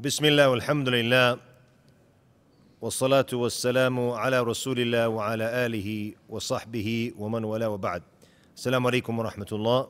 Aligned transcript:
بسم 0.00 0.24
الله 0.24 0.48
والحمد 0.48 0.88
لله 0.88 1.38
والصلاة 2.80 3.26
والسلام 3.32 4.10
على 4.10 4.40
رسول 4.40 4.80
الله 4.80 5.08
وعلى 5.08 5.44
آله 5.66 6.12
وصحبه 6.28 7.12
ومن 7.18 7.44
والاه 7.44 7.68
وبعد 7.68 8.02
السلام 8.56 8.86
عليكم 8.86 9.18
ورحمة 9.18 9.46
الله 9.52 9.88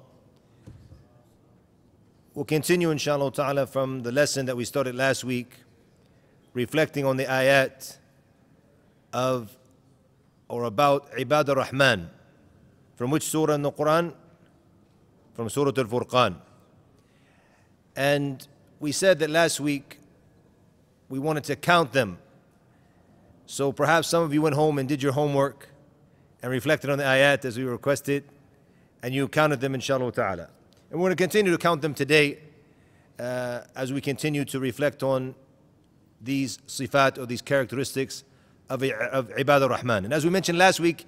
We'll 2.34 2.44
continue 2.44 2.90
inshallah 2.90 3.30
ta'ala 3.30 3.64
from 3.64 4.02
the 4.02 4.10
lesson 4.10 4.46
that 4.46 4.56
we 4.56 4.64
started 4.64 4.96
last 4.96 5.22
week 5.22 5.54
reflecting 6.52 7.06
on 7.06 7.16
the 7.16 7.26
ayat 7.26 7.96
of 9.12 9.56
or 10.48 10.64
about 10.64 11.12
Ibad 11.12 11.48
al-Rahman 11.48 12.10
from 12.96 13.12
which 13.12 13.22
surah 13.22 13.54
in 13.54 13.62
the 13.62 13.70
Quran? 13.70 14.14
From 15.34 15.48
Surah 15.48 15.70
Al-Furqan. 15.78 16.34
And 17.94 18.48
we 18.82 18.90
said 18.90 19.20
that 19.20 19.30
last 19.30 19.60
week 19.60 20.00
we 21.12 21.18
wanted 21.18 21.44
to 21.44 21.54
count 21.54 21.92
them. 21.92 22.16
So 23.44 23.70
perhaps 23.70 24.08
some 24.08 24.22
of 24.22 24.32
you 24.32 24.40
went 24.40 24.54
home 24.54 24.78
and 24.78 24.88
did 24.88 25.02
your 25.02 25.12
homework 25.12 25.68
and 26.42 26.50
reflected 26.50 26.88
on 26.88 26.96
the 26.96 27.04
ayat 27.04 27.44
as 27.44 27.58
we 27.58 27.64
requested, 27.64 28.24
and 29.02 29.14
you 29.14 29.28
counted 29.28 29.60
them, 29.60 29.74
inshallah 29.74 30.10
ta'ala. 30.10 30.48
And 30.90 30.98
we're 30.98 31.08
going 31.08 31.10
to 31.10 31.22
continue 31.22 31.52
to 31.52 31.58
count 31.58 31.82
them 31.82 31.92
today 31.92 32.38
uh, 33.20 33.60
as 33.76 33.92
we 33.92 34.00
continue 34.00 34.46
to 34.46 34.58
reflect 34.58 35.02
on 35.02 35.34
these 36.18 36.56
sifat 36.66 37.18
or 37.18 37.26
these 37.26 37.42
characteristics 37.42 38.24
of, 38.70 38.82
of 38.82 39.28
Ibad 39.34 39.68
rahman 39.68 40.06
And 40.06 40.14
as 40.14 40.24
we 40.24 40.30
mentioned 40.30 40.56
last 40.56 40.80
week, 40.80 41.04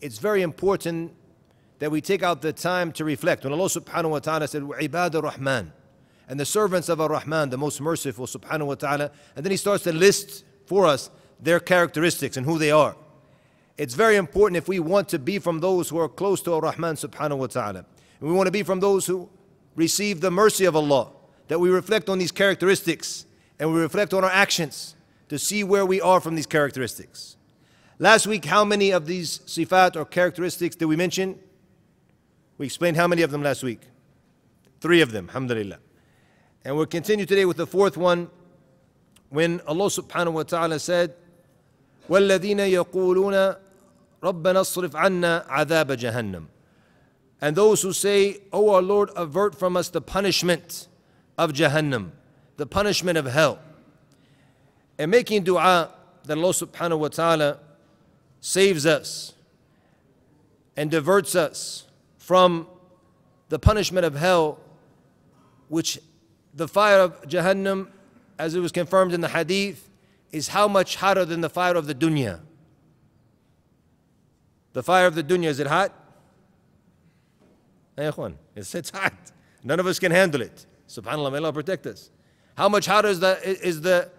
it's 0.00 0.16
very 0.16 0.40
important 0.40 1.12
that 1.78 1.90
we 1.90 2.00
take 2.00 2.22
out 2.22 2.40
the 2.40 2.54
time 2.54 2.90
to 2.92 3.04
reflect. 3.04 3.44
When 3.44 3.52
Allah 3.52 3.66
subhanahu 3.66 4.12
wa 4.12 4.20
ta'ala 4.20 4.48
said, 4.48 4.62
Ibad 4.62 5.22
rahman 5.22 5.74
and 6.30 6.38
the 6.38 6.46
servants 6.46 6.88
of 6.88 7.00
Ar-Rahman, 7.00 7.50
the 7.50 7.58
most 7.58 7.80
merciful 7.80 8.24
subhanahu 8.24 8.66
wa 8.68 8.76
ta'ala, 8.76 9.10
and 9.34 9.44
then 9.44 9.50
he 9.50 9.56
starts 9.56 9.82
to 9.82 9.92
list 9.92 10.44
for 10.64 10.86
us 10.86 11.10
their 11.40 11.58
characteristics 11.58 12.36
and 12.36 12.46
who 12.46 12.56
they 12.56 12.70
are. 12.70 12.94
It's 13.76 13.94
very 13.94 14.14
important 14.14 14.56
if 14.56 14.68
we 14.68 14.78
want 14.78 15.08
to 15.08 15.18
be 15.18 15.40
from 15.40 15.58
those 15.58 15.88
who 15.88 15.98
are 15.98 16.08
close 16.08 16.40
to 16.42 16.54
Ar-Rahman 16.54 16.94
subhanahu 16.94 17.38
wa 17.38 17.46
ta'ala. 17.48 17.84
And 18.20 18.28
we 18.28 18.32
want 18.32 18.46
to 18.46 18.52
be 18.52 18.62
from 18.62 18.78
those 18.78 19.06
who 19.06 19.28
receive 19.74 20.20
the 20.20 20.30
mercy 20.30 20.66
of 20.66 20.76
Allah, 20.76 21.10
that 21.48 21.58
we 21.58 21.68
reflect 21.68 22.08
on 22.08 22.18
these 22.18 22.30
characteristics 22.30 23.26
and 23.58 23.74
we 23.74 23.80
reflect 23.80 24.14
on 24.14 24.22
our 24.22 24.30
actions 24.30 24.94
to 25.30 25.36
see 25.36 25.64
where 25.64 25.84
we 25.84 26.00
are 26.00 26.20
from 26.20 26.36
these 26.36 26.46
characteristics. 26.46 27.36
Last 27.98 28.28
week, 28.28 28.44
how 28.44 28.64
many 28.64 28.92
of 28.92 29.06
these 29.06 29.40
sifat 29.40 29.96
or 29.96 30.04
characteristics 30.04 30.76
did 30.76 30.84
we 30.84 30.94
mention? 30.94 31.40
We 32.56 32.66
explained 32.66 32.96
how 32.96 33.08
many 33.08 33.22
of 33.22 33.32
them 33.32 33.42
last 33.42 33.64
week? 33.64 33.80
Three 34.80 35.00
of 35.00 35.10
them, 35.10 35.26
alhamdulillah. 35.28 35.78
And 36.63 36.75
we'll 36.75 36.85
continue 36.85 37.25
today 37.25 37.45
with 37.45 37.57
the 37.57 37.67
fourth 37.67 37.97
one 37.97 38.29
when 39.29 39.61
Allah 39.67 39.85
subhanahu 39.85 40.33
wa 40.33 40.43
ta'ala 40.43 40.79
said, 40.79 41.13
وَالَّذِينَ 42.09 42.57
يَقُولُونَ 42.57 43.57
رَبَّنَا 44.23 44.61
اصْرِفْ 44.61 44.89
عَنَّا 44.89 45.47
عَذَابَ 45.47 45.97
جَهَنَّمَ 45.97 46.45
And 47.41 47.55
those 47.55 47.81
who 47.81 47.93
say, 47.93 48.37
O 48.51 48.69
oh 48.69 48.75
our 48.75 48.81
Lord, 48.81 49.09
avert 49.15 49.55
from 49.55 49.77
us 49.77 49.89
the 49.89 50.01
punishment 50.01 50.87
of 51.37 51.51
Jahannam, 51.53 52.11
the 52.57 52.65
punishment 52.65 53.17
of 53.17 53.25
hell. 53.25 53.59
And 54.97 55.11
making 55.11 55.43
dua 55.43 55.91
that 56.23 56.37
Allah 56.37 56.49
subhanahu 56.49 56.99
wa 56.99 57.07
ta'ala 57.09 57.59
saves 58.39 58.85
us 58.85 59.33
and 60.77 60.89
diverts 60.89 61.35
us 61.35 61.85
from 62.17 62.67
the 63.49 63.59
punishment 63.59 64.05
of 64.05 64.15
hell, 64.15 64.59
which 65.67 65.99
the 66.54 66.68
fire 66.68 66.98
of 67.00 67.22
Jahannam, 67.22 67.88
as 68.38 68.54
it 68.54 68.60
was 68.60 68.72
confirmed 68.72 69.12
in 69.12 69.20
the 69.20 69.28
hadith, 69.28 69.88
is 70.32 70.48
how 70.48 70.68
much 70.68 70.96
hotter 70.96 71.24
than 71.24 71.40
the 71.40 71.50
fire 71.50 71.76
of 71.76 71.86
the 71.86 71.94
dunya. 71.94 72.40
The 74.72 74.82
fire 74.82 75.06
of 75.06 75.14
the 75.14 75.24
dunya, 75.24 75.46
is 75.46 75.60
it 75.60 75.66
hot? 75.66 75.92
It's, 78.54 78.74
it's 78.74 78.90
hot. 78.90 79.12
None 79.62 79.78
of 79.80 79.86
us 79.86 79.98
can 79.98 80.12
handle 80.12 80.40
it. 80.40 80.66
SubhanAllah, 80.88 81.32
may 81.32 81.38
Allah 81.38 81.52
protect 81.52 81.86
us. 81.86 82.10
How 82.56 82.68
much 82.68 82.86
hotter 82.86 83.08
is 83.08 83.20
the, 83.20 83.38
is 83.66 83.80
the 83.80 84.10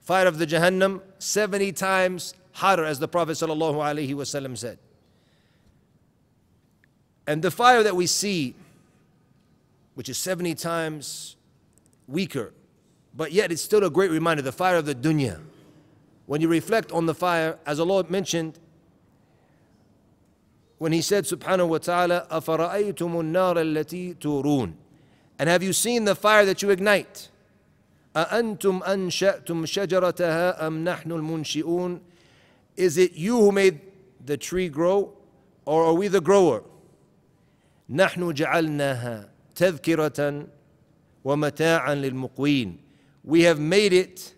fire 0.00 0.26
of 0.26 0.38
the 0.38 0.46
Jahannam? 0.46 1.00
70 1.18 1.72
times 1.72 2.34
hotter, 2.52 2.84
as 2.84 2.98
the 2.98 3.08
Prophet 3.08 3.32
ﷺ 3.32 4.58
said. 4.58 4.78
And 7.26 7.42
the 7.42 7.50
fire 7.50 7.82
that 7.82 7.94
we 7.94 8.06
see, 8.06 8.54
which 9.94 10.08
is 10.08 10.18
70 10.18 10.54
times 10.54 11.36
weaker. 12.08 12.52
But 13.14 13.32
yet 13.32 13.52
it's 13.52 13.62
still 13.62 13.84
a 13.84 13.90
great 13.90 14.10
reminder 14.10 14.42
the 14.42 14.52
fire 14.52 14.76
of 14.76 14.86
the 14.86 14.94
dunya. 14.94 15.40
When 16.26 16.40
you 16.40 16.48
reflect 16.48 16.90
on 16.90 17.06
the 17.06 17.14
fire, 17.14 17.58
as 17.64 17.78
Allah 17.78 18.04
mentioned, 18.08 18.58
when 20.78 20.92
He 20.92 21.02
said, 21.02 21.24
Subhanahu 21.24 21.68
wa 21.68 21.78
ta'ala, 21.78 22.26
أَفَرَأَيْتُمُ 22.30 22.94
النَّارَ 22.94 23.56
الَّتِي 23.56 24.16
تُورُونَ 24.16 24.72
And 25.38 25.48
have 25.48 25.62
you 25.62 25.72
seen 25.72 26.04
the 26.04 26.14
fire 26.14 26.44
that 26.44 26.62
you 26.62 26.70
ignite? 26.70 27.28
أَأَنْتُمْ 28.14 28.82
أَنْشَأْتُمْ 28.82 29.66
شَجَرَتَهَا 29.66 30.62
أَمْ 30.62 30.84
نَحْنُ 30.84 31.06
الْمُنْشِئُونَ 31.06 32.00
Is 32.76 32.96
it 32.98 33.12
you 33.12 33.36
who 33.38 33.52
made 33.52 33.80
the 34.24 34.36
tree 34.36 34.68
grow, 34.68 35.12
or 35.64 35.84
are 35.84 35.94
we 35.94 36.08
the 36.08 36.20
grower? 36.20 36.62
نَحْنُ 37.90 38.34
جَعَلْنَاهَا 38.34 39.28
تَذْكِرَةً 39.54 40.46
وَمَتَاعًا 41.25 42.11
لِلْمُقْوِينَ 42.11 42.77
We 43.23 43.43
have 43.43 43.59
made 43.59 43.93
it 43.93 44.33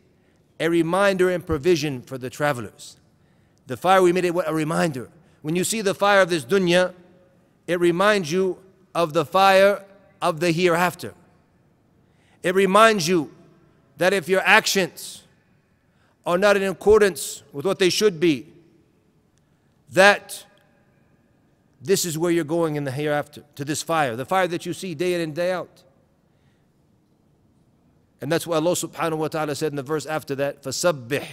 a 0.60 0.70
reminder 0.70 1.30
and 1.30 1.46
provision 1.46 2.02
for 2.02 2.18
the 2.18 2.30
travelers. 2.30 2.98
The 3.68 3.78
fire, 3.78 4.02
we 4.02 4.14
made 4.14 4.26
it 4.26 4.36
a 4.46 4.54
reminder. 4.54 5.10
When 5.42 5.56
you 5.56 5.64
see 5.64 5.82
the 5.82 5.96
fire 5.96 6.22
of 6.22 6.30
this 6.30 6.46
dunya, 6.46 6.94
it 7.68 7.80
reminds 7.80 8.32
you 8.32 8.60
of 8.94 9.14
the 9.14 9.26
fire 9.26 9.84
of 10.22 10.40
the 10.40 10.52
hereafter. 10.52 11.14
It 12.44 12.56
reminds 12.56 13.08
you 13.08 13.32
that 13.98 14.14
if 14.14 14.30
your 14.30 14.42
actions 14.42 15.24
are 16.26 16.38
not 16.38 16.58
in 16.58 16.64
accordance 16.64 17.44
with 17.52 17.66
what 17.66 17.80
they 17.80 17.90
should 17.90 18.20
be, 18.20 18.48
that 19.92 20.46
this 21.82 22.06
is 22.06 22.18
where 22.18 22.32
you're 22.32 22.44
going 22.44 22.76
in 22.76 22.84
the 22.84 22.92
hereafter, 22.92 23.44
to 23.56 23.66
this 23.66 23.84
fire, 23.84 24.16
the 24.16 24.26
fire 24.26 24.48
that 24.48 24.66
you 24.66 24.74
see 24.74 24.96
day 24.96 25.14
in 25.16 25.22
and 25.22 25.36
day 25.36 25.52
out. 25.52 25.84
And 28.22 28.32
that's 28.32 28.48
why 28.48 28.56
Allah 28.56 28.72
subhanahu 28.72 29.18
wa 29.18 29.28
ta'ala 29.28 29.56
said 29.56 29.72
in 29.72 29.76
the 29.76 29.84
verse 29.84 30.06
after 30.06 30.36
that, 30.36 30.64
فَسَبِّحْ 30.64 31.26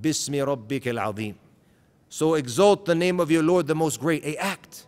بِاسْمِ 0.00 0.66
رَبِّكَ 0.66 0.82
الْعَظِيمِ 0.82 1.34
So 2.08 2.34
exalt 2.34 2.84
the 2.84 2.94
name 2.94 3.20
of 3.20 3.30
your 3.30 3.42
Lord 3.42 3.66
the 3.66 3.74
most 3.74 4.00
great. 4.00 4.24
A 4.24 4.36
act. 4.36 4.86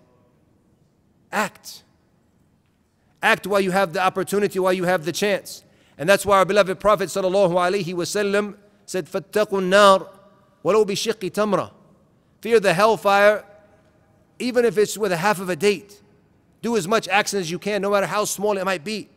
Act. 1.30 1.84
Act 3.22 3.46
while 3.46 3.60
you 3.60 3.70
have 3.70 3.92
the 3.92 4.00
opportunity, 4.00 4.58
while 4.58 4.72
you 4.72 4.84
have 4.84 5.04
the 5.04 5.12
chance. 5.12 5.64
And 5.96 6.08
that's 6.08 6.26
why 6.26 6.38
our 6.38 6.44
beloved 6.44 6.78
Prophet 6.78 7.08
sallallahu 7.08 7.52
alaihi 7.52 7.94
wasallam 7.94 8.56
said, 8.86 9.06
فَاتَّقُوا 9.06 9.46
النَّارِ 9.46 10.08
وَلَوْ 10.64 10.84
بِشِقِّ 10.84 11.30
تَمْرَةٍ 11.30 11.70
Fear 12.40 12.60
the 12.60 12.72
hellfire, 12.72 13.44
even 14.38 14.64
if 14.64 14.78
it's 14.78 14.96
with 14.96 15.12
a 15.12 15.16
half 15.16 15.40
of 15.40 15.48
a 15.48 15.56
date. 15.56 16.00
Do 16.62 16.76
as 16.76 16.86
much 16.86 17.08
action 17.08 17.38
as 17.38 17.50
you 17.50 17.58
can, 17.58 17.82
no 17.82 17.90
matter 17.90 18.06
how 18.06 18.24
small 18.24 18.56
it 18.58 18.64
might 18.64 18.84
be. 18.84 19.08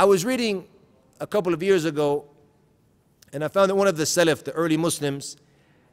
I 0.00 0.04
was 0.04 0.24
reading 0.24 0.66
a 1.20 1.26
couple 1.26 1.52
of 1.52 1.62
years 1.62 1.84
ago, 1.84 2.24
and 3.34 3.44
I 3.44 3.48
found 3.48 3.68
that 3.68 3.74
one 3.74 3.86
of 3.86 3.98
the 3.98 4.04
Salaf, 4.04 4.42
the 4.44 4.52
early 4.52 4.78
Muslims, 4.78 5.36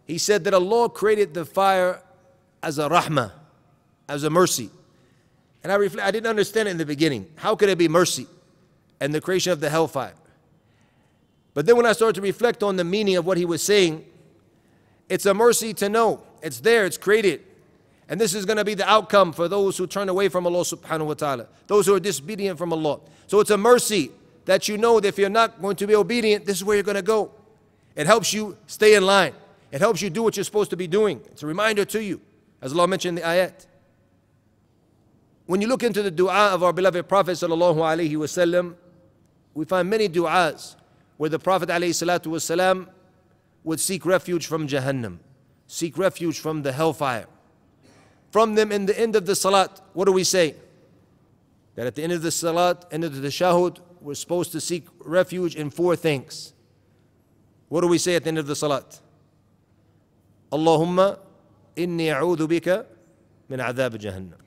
he 0.06 0.18
said 0.18 0.46
that 0.46 0.54
Allah 0.54 0.90
created 0.90 1.34
the 1.34 1.44
fire 1.44 2.02
as 2.64 2.80
a 2.80 2.88
rahmah, 2.88 3.34
as 4.08 4.24
a 4.24 4.30
mercy. 4.30 4.70
And 5.62 5.74
I, 5.74 5.76
reflect, 5.76 6.08
I 6.08 6.12
didn't 6.12 6.28
understand 6.28 6.70
it 6.70 6.72
in 6.72 6.78
the 6.78 6.86
beginning. 6.86 7.30
How 7.36 7.54
could 7.58 7.68
it 7.68 7.78
be 7.78 7.90
mercy 7.90 8.28
and 9.02 9.14
the 9.14 9.20
creation 9.20 9.52
of 9.52 9.60
the 9.60 9.70
hellfire? 9.70 10.14
But 11.54 11.66
then 11.66 11.76
when 11.76 11.86
I 11.86 11.92
started 11.92 12.16
to 12.16 12.22
reflect 12.22 12.64
on 12.64 12.78
the 12.78 12.86
meaning 12.86 13.18
of 13.18 13.26
what 13.26 13.38
he 13.38 13.44
was 13.44 13.62
saying, 13.62 14.06
it's 15.10 15.26
a 15.26 15.34
mercy 15.34 15.74
to 15.74 15.90
know. 15.90 16.24
It's 16.42 16.62
there, 16.62 16.86
it's 16.86 16.98
created. 16.98 17.44
And 18.10 18.22
this 18.22 18.34
is 18.34 18.46
going 18.46 18.58
to 18.58 18.66
be 18.66 18.74
the 18.74 18.90
outcome 18.90 19.34
for 19.34 19.48
those 19.48 19.78
who 19.78 19.86
turn 19.86 20.08
away 20.08 20.30
from 20.30 20.46
Allah 20.46 20.62
subhanahu 20.62 21.08
wa 21.08 21.14
ta'ala, 21.14 21.48
those 21.68 21.86
who 21.86 21.96
are 21.96 22.00
disobedient 22.00 22.58
from 22.58 22.72
Allah. 22.72 23.00
So 23.28 23.40
it's 23.42 23.50
a 23.50 23.58
mercy 23.58 24.12
that 24.46 24.70
you 24.70 24.78
know 24.78 25.00
that 25.00 25.10
if 25.10 25.18
you're 25.18 25.30
not 25.30 25.62
going 25.62 25.76
to 25.76 25.88
be 25.88 25.96
obedient, 25.96 26.46
this 26.46 26.58
is 26.58 26.64
where 26.64 26.78
you're 26.78 26.84
going 26.84 26.96
to 26.96 27.02
go. 27.02 27.32
It 27.96 28.08
helps 28.08 28.32
you 28.32 28.58
stay 28.68 28.96
in 28.96 29.06
line. 29.06 29.34
It 29.72 29.82
helps 29.82 30.02
you 30.02 30.10
do 30.10 30.24
what 30.24 30.38
you're 30.38 30.46
supposed 30.46 30.70
to 30.70 30.78
be 30.78 30.88
doing. 30.88 31.20
It's 31.32 31.44
a 31.44 31.48
reminder 31.48 31.84
to 31.84 32.02
you, 32.02 32.22
as 32.62 32.72
Allah 32.72 32.88
mentioned 32.88 33.18
in 33.18 33.24
the 33.24 33.30
ayat. 33.30 33.66
When 35.46 35.62
you 35.62 35.68
look 35.68 35.84
into 35.84 36.02
the 36.02 36.12
dua 36.12 36.54
of 36.54 36.64
our 36.64 36.72
beloved 36.72 37.10
Prophet 37.10 37.32
sallallahu 37.32 37.78
alaihi 37.78 38.12
wasallam, 38.14 38.76
we 39.54 39.66
find 39.66 39.90
many 39.90 40.08
du'as 40.08 40.76
where 41.18 41.30
the 41.30 41.40
Prophet 41.40 41.68
wasalam 41.68 42.88
would 43.66 43.80
seek 43.82 44.06
refuge 44.06 44.46
from 44.46 44.68
Jahannam, 44.68 45.18
seek 45.68 45.98
refuge 45.98 46.40
from 46.40 46.62
the 46.62 46.72
hellfire 46.72 47.28
from 48.37 48.55
them 48.55 48.73
in 48.73 48.87
the 48.87 48.99
end 48.99 49.15
of 49.15 49.27
the 49.27 49.37
salat, 49.37 49.81
what 49.93 50.07
do 50.07 50.13
we 50.13 50.25
say? 50.25 50.55
That 51.75 51.87
at 51.87 51.95
the 51.95 52.03
end 52.03 52.13
of 52.13 52.23
the 52.23 52.31
salat, 52.31 52.85
end 52.91 53.05
of 53.05 53.15
the 53.15 53.29
tashahud, 53.29 53.79
we're 54.01 54.15
supposed 54.15 54.53
to 54.53 54.61
seek 54.61 54.87
refuge 55.01 55.55
in 55.55 55.71
four 55.71 55.97
things. 55.97 56.53
What 57.69 57.83
do 57.83 57.89
we 57.89 57.99
say 57.99 58.17
at 58.17 58.25
the 58.25 58.29
end 58.29 58.39
of 58.39 58.47
the 58.47 58.57
salat? 58.57 59.01
Allahumma 60.51 61.19
inni 61.77 62.07
a'udhu 62.07 62.49
bika 62.49 62.87
min 63.49 63.61
adhab 63.61 63.97
jahannam. 63.97 64.39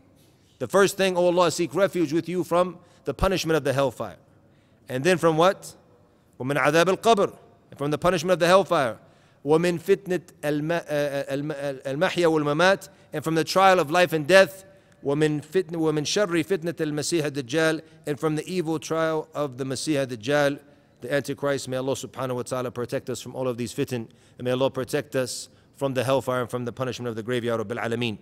The 0.59 0.67
first 0.67 0.97
thing, 0.97 1.17
O 1.17 1.25
Allah, 1.25 1.51
seek 1.51 1.73
refuge 1.73 2.13
with 2.13 2.29
you 2.29 2.44
from 2.44 2.77
the 3.03 3.13
punishment 3.13 3.57
of 3.57 3.63
the 3.63 3.73
hellfire. 3.73 4.17
And 4.88 5.03
then 5.03 5.17
from 5.17 5.38
what? 5.38 5.75
ومن 6.39 6.57
عذاب 6.57 6.97
القبر. 6.97 7.33
And 7.71 7.77
from 7.77 7.91
the 7.91 7.97
punishment 7.97 8.33
of 8.33 8.39
the 8.39 8.47
hellfire. 8.47 8.97
ومن 9.45 9.77
فتنة 9.79 10.21
المحيا 10.44 12.27
والممات. 12.27 12.89
And 13.13 13.23
from 13.23 13.35
the 13.35 13.44
trial 13.44 13.79
of 13.79 13.91
life 13.91 14.13
and 14.13 14.27
death. 14.27 14.65
ومن 15.03 15.41
فتنة 15.44 15.77
ومن 15.77 16.06
شر 16.06 16.44
فتنة 16.44 16.75
المسيح 16.79 17.25
الدجال. 17.25 17.81
And 18.07 18.19
from 18.19 18.35
the 18.35 18.47
evil 18.51 18.79
trial 18.79 19.27
of 19.35 19.57
the 19.57 19.63
Masih 19.63 20.06
Dajjal, 20.07 20.59
the 21.01 21.13
Antichrist. 21.13 21.67
May 21.67 21.77
Allah 21.77 21.94
subhanahu 21.94 22.35
wa 22.35 22.41
ta'ala 22.41 22.71
protect 22.71 23.09
us 23.09 23.21
from 23.21 23.35
all 23.35 23.47
of 23.47 23.57
these 23.57 23.73
fitan. 23.73 24.07
And 24.38 24.45
may 24.45 24.51
Allah 24.51 24.71
protect 24.71 25.15
us 25.15 25.50
from 25.75 25.94
the 25.94 26.03
hellfire 26.03 26.41
and 26.41 26.50
from 26.50 26.65
the 26.65 26.71
punishment 26.71 27.09
of 27.09 27.15
the 27.15 27.23
graveyard 27.23 27.59
of 27.59 27.67
Bil 27.67 27.77
Alameen. 27.77 28.17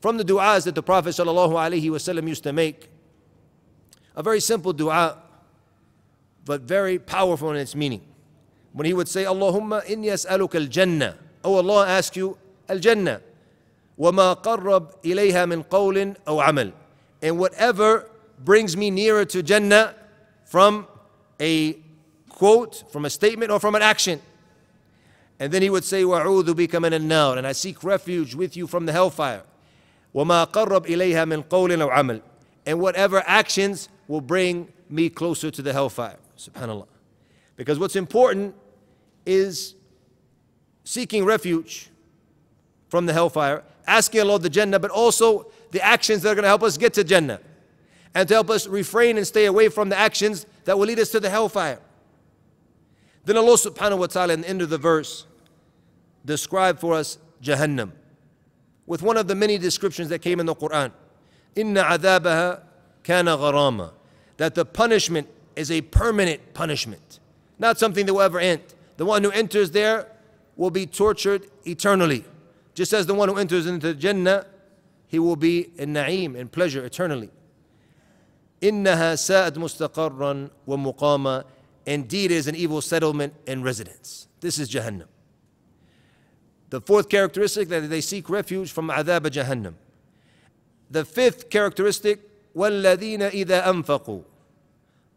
From 0.00 0.16
the 0.16 0.24
du'as 0.24 0.64
that 0.64 0.74
the 0.74 0.82
Prophet 0.82 1.10
ﷺ 1.10 2.28
used 2.28 2.42
to 2.42 2.52
make, 2.52 2.90
a 4.14 4.22
very 4.22 4.40
simple 4.40 4.72
dua, 4.72 5.16
but 6.44 6.62
very 6.62 6.98
powerful 6.98 7.50
in 7.50 7.56
its 7.56 7.74
meaning. 7.74 8.02
When 8.72 8.86
he 8.86 8.92
would 8.92 9.08
say, 9.08 9.24
Allahumma 9.24 9.84
inni 9.86 10.06
as'aluka 10.06 10.56
al-jannah. 10.56 11.16
Oh 11.44 11.56
Allah, 11.56 11.86
I 11.86 11.98
ask 11.98 12.16
you 12.16 12.36
al-jannah. 12.68 13.20
وما 13.98 14.42
قرب 14.42 14.90
إليها 15.04 15.46
من 15.46 15.62
قول 15.62 16.16
أو 16.28 16.40
عمل. 16.40 16.72
And 17.22 17.38
whatever 17.38 18.08
brings 18.44 18.76
me 18.76 18.90
nearer 18.90 19.24
to 19.24 19.42
Jannah 19.42 19.94
from 20.44 20.86
a 21.40 21.76
quote, 22.28 22.84
from 22.92 23.04
a 23.04 23.10
statement, 23.10 23.50
or 23.50 23.58
from 23.58 23.74
an 23.74 23.82
action. 23.82 24.20
And 25.40 25.52
then 25.52 25.62
he 25.62 25.70
would 25.70 25.84
say, 25.84 26.02
وَأَعُوذُ 26.02 26.44
بِكَ 26.44 26.68
مِنَ 26.68 26.96
النَّارِ 26.96 27.38
And 27.38 27.46
I 27.46 27.52
seek 27.52 27.82
refuge 27.82 28.36
with 28.36 28.56
you 28.56 28.68
from 28.68 28.86
the 28.86 28.92
hellfire. 28.92 29.42
وما 30.14 30.44
قرب 30.44 30.86
إليها 30.86 31.24
من 31.24 31.42
قول 31.42 31.82
أو 31.82 31.90
عمل 31.90 32.20
and 32.66 32.80
whatever 32.80 33.22
actions 33.26 33.88
will 34.08 34.20
bring 34.20 34.68
me 34.88 35.08
closer 35.08 35.50
to 35.50 35.62
the 35.62 35.72
hellfire 35.72 36.16
subhanallah 36.36 36.86
because 37.56 37.78
what's 37.78 37.96
important 37.96 38.54
is 39.25 39.75
seeking 40.83 41.25
refuge 41.25 41.89
from 42.89 43.05
the 43.05 43.13
hellfire, 43.13 43.63
asking 43.87 44.21
Allah 44.21 44.39
the 44.39 44.49
Jannah, 44.49 44.79
but 44.79 44.91
also 44.91 45.51
the 45.71 45.81
actions 45.83 46.21
that 46.21 46.29
are 46.29 46.35
going 46.35 46.43
to 46.43 46.49
help 46.49 46.63
us 46.63 46.77
get 46.77 46.93
to 46.95 47.03
Jannah 47.03 47.39
and 48.13 48.27
to 48.27 48.33
help 48.33 48.49
us 48.49 48.67
refrain 48.67 49.17
and 49.17 49.25
stay 49.25 49.45
away 49.45 49.69
from 49.69 49.89
the 49.89 49.97
actions 49.97 50.45
that 50.65 50.77
will 50.77 50.85
lead 50.85 50.99
us 50.99 51.09
to 51.09 51.19
the 51.19 51.29
hellfire. 51.29 51.79
Then 53.25 53.37
Allah 53.37 53.55
subhanahu 53.55 53.99
wa 53.99 54.05
ta'ala, 54.07 54.33
in 54.33 54.41
the 54.41 54.49
end 54.49 54.61
of 54.61 54.69
the 54.69 54.77
verse, 54.77 55.25
described 56.25 56.79
for 56.79 56.93
us 56.93 57.17
Jahannam 57.41 57.91
with 58.85 59.01
one 59.01 59.17
of 59.17 59.27
the 59.27 59.35
many 59.35 59.57
descriptions 59.57 60.09
that 60.09 60.19
came 60.19 60.39
in 60.39 60.45
the 60.45 60.55
Quran. 60.55 60.91
Inna 61.55 61.83
adabaha 61.83 62.61
kana 63.03 63.37
gharama. 63.37 63.91
That 64.37 64.55
the 64.55 64.65
punishment 64.65 65.27
is 65.55 65.71
a 65.71 65.81
permanent 65.81 66.53
punishment, 66.53 67.19
not 67.59 67.77
something 67.77 68.05
that 68.05 68.13
will 68.13 68.21
ever 68.21 68.39
end 68.39 68.72
The 68.96 69.04
one 69.04 69.22
who 69.22 69.30
enters 69.30 69.70
there 69.70 70.06
will 70.56 70.70
be 70.70 70.86
tortured 70.86 71.46
eternally. 71.64 72.24
Just 72.74 72.92
as 72.92 73.06
the 73.06 73.14
one 73.14 73.28
who 73.28 73.36
enters 73.36 73.66
into 73.66 73.94
Jannah, 73.94 74.46
he 75.06 75.18
will 75.18 75.36
be 75.36 75.70
in 75.76 75.94
na'im, 75.94 76.36
in 76.36 76.48
pleasure 76.48 76.84
eternally. 76.84 77.30
إنها 78.62 79.14
ساءت 79.14 79.56
مستقرا 79.56 80.50
ومقاما 80.66 81.44
Indeed, 81.86 82.30
it 82.30 82.34
is 82.34 82.46
an 82.48 82.54
evil 82.54 82.82
settlement 82.82 83.32
and 83.46 83.64
residence. 83.64 84.28
This 84.40 84.58
is 84.58 84.68
Jahannam. 84.68 85.06
The 86.70 86.82
fourth 86.82 87.08
characteristic 87.08 87.68
that 87.68 87.88
they 87.88 88.02
seek 88.02 88.28
refuge 88.28 88.70
from 88.70 88.90
adhab 88.90 89.22
jahannam. 89.22 89.74
The 90.90 91.04
fifth 91.04 91.48
characteristic, 91.48 92.20
وَالَّذِينَ 92.54 93.30
إِذَا 93.30 93.64
أَنفَقُوا 93.64 94.24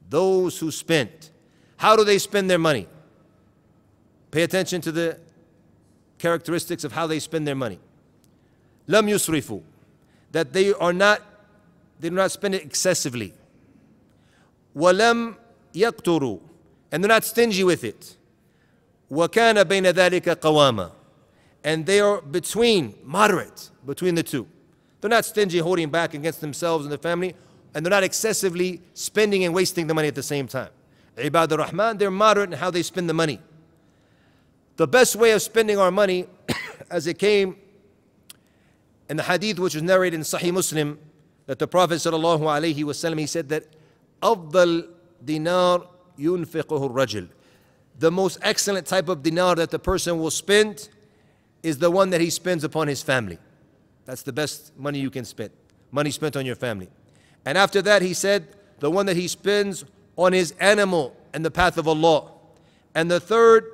Those 0.10 0.60
who 0.60 0.72
spent. 0.72 1.32
How 1.78 1.96
do 1.96 2.06
they 2.06 2.20
spend 2.20 2.50
their 2.50 2.60
money? 2.60 2.88
Pay 4.32 4.44
attention 4.44 4.82
to 4.82 4.92
the 4.92 5.20
characteristics 6.18 6.84
of 6.84 6.94
how 6.94 7.08
they 7.08 7.20
spend 7.20 7.48
their 7.48 7.56
money. 7.56 7.80
لَمْ 8.88 9.10
يُسْرِفُوا 9.10 9.62
That 10.32 10.54
they 10.54 10.74
are 10.74 10.94
not, 10.94 11.22
they 12.00 12.10
do 12.10 12.16
not 12.16 12.32
spend 12.32 12.56
it 12.56 12.64
excessively. 12.64 13.34
وَلَمْ 14.76 15.36
يَقْتُرُوا 15.74 16.40
And 16.92 17.04
they're 17.04 17.10
not 17.10 17.24
stingy 17.24 17.64
with 17.64 17.84
it. 17.84 18.16
وَكَانَ 19.12 19.64
بَيْنَ 19.64 19.92
ذَلِكَ 19.92 20.36
قَوَامًا 20.36 20.92
and 21.64 21.86
they 21.86 22.00
are 22.00 22.22
between, 22.22 22.96
moderate 23.04 23.70
between 23.86 24.16
the 24.16 24.24
two. 24.24 24.48
They're 25.00 25.10
not 25.10 25.26
stingy, 25.26 25.60
holding 25.60 25.90
back 25.90 26.14
against 26.14 26.42
themselves 26.42 26.86
and 26.86 26.92
their 26.92 26.98
family, 27.00 27.36
and 27.74 27.86
they're 27.86 27.92
not 27.92 28.04
excessively 28.04 28.82
spending 28.94 29.44
and 29.44 29.54
wasting 29.54 29.88
the 29.88 29.94
money 29.94 30.08
at 30.08 30.16
the 30.16 30.24
same 30.24 30.48
time. 30.48 30.70
Ibad 31.18 31.52
al-Rahman, 31.52 31.98
they're 31.98 32.12
moderate 32.12 32.52
in 32.52 32.60
how 32.60 32.72
they 32.72 32.84
spend 32.84 33.10
the 33.10 33.14
money. 33.14 33.40
The 34.78 34.88
best 34.88 35.16
way 35.16 35.32
of 35.32 35.42
spending 35.42 35.78
our 35.78 35.92
money, 35.92 36.28
as 36.90 37.08
it 37.08 37.20
came 37.20 37.56
in 39.10 39.18
the 39.18 39.24
hadith 39.24 39.60
which 39.60 39.76
was 39.76 39.84
narrated 39.84 40.16
in 40.16 40.22
Sahih 40.22 40.54
Muslim, 40.54 40.98
that 41.46 41.60
the 41.60 41.68
Prophet 41.68 41.96
sallallahu 41.96 42.42
alaihi 42.42 42.84
wasallam 42.84 43.20
he 43.20 43.28
said 43.28 43.50
that 43.50 43.66
أفضل 44.22 44.88
dinar 45.24 45.88
yunfiquhu 46.18 46.92
rajul. 46.92 47.28
The 48.00 48.12
most 48.12 48.40
excellent 48.42 48.88
type 48.88 49.10
of 49.10 49.22
dinar 49.22 49.56
that 49.56 49.70
the 49.70 49.80
person 49.80 50.20
will 50.20 50.32
spend 50.32 50.90
is 51.62 51.78
the 51.78 51.92
one 51.92 52.10
that 52.12 52.22
he 52.22 52.30
spends 52.30 52.64
upon 52.64 52.88
his 52.88 53.04
family. 53.04 53.38
That's 54.06 54.24
the 54.24 54.34
best 54.34 54.78
money 54.78 55.00
you 55.00 55.12
can 55.12 55.26
spend. 55.26 55.52
Money 55.92 56.10
spent 56.10 56.36
on 56.36 56.46
your 56.46 56.56
family. 56.56 56.90
And 57.46 57.58
after 57.58 57.82
that, 57.84 58.02
he 58.02 58.14
said, 58.14 58.48
the 58.80 58.90
one 58.90 59.06
that 59.06 59.16
he 59.16 59.28
spends 59.28 59.86
on 60.16 60.34
his 60.34 60.52
animal 60.60 61.16
in 61.34 61.44
the 61.44 61.52
path 61.52 61.78
of 61.78 61.88
Allah. 61.88 62.32
And 62.96 63.12
the 63.12 63.20
third 63.20 63.66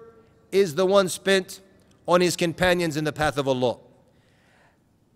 is 0.52 0.75
the 0.75 0.87
one 0.87 1.08
spent 1.08 1.60
on 2.06 2.20
his 2.20 2.37
companions 2.37 2.96
in 2.96 3.04
the 3.04 3.12
path 3.12 3.38
of 3.38 3.49
Allah. 3.49 3.78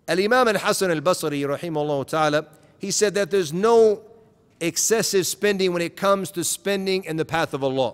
Al 0.07 0.19
Imam 0.19 0.47
al 0.47 0.57
Hasan 0.57 0.91
al 0.91 1.01
Basri, 1.01 1.41
rahimahullah 1.43 2.07
ta'ala, 2.07 2.47
he 2.79 2.91
said 2.91 3.13
that 3.13 3.31
there's 3.31 3.53
no 3.53 4.01
excessive 4.59 5.27
spending 5.27 5.73
when 5.73 5.81
it 5.81 5.95
comes 5.95 6.31
to 6.31 6.43
spending 6.43 7.03
in 7.03 7.17
the 7.17 7.25
path 7.25 7.53
of 7.53 7.63
Allah. 7.63 7.93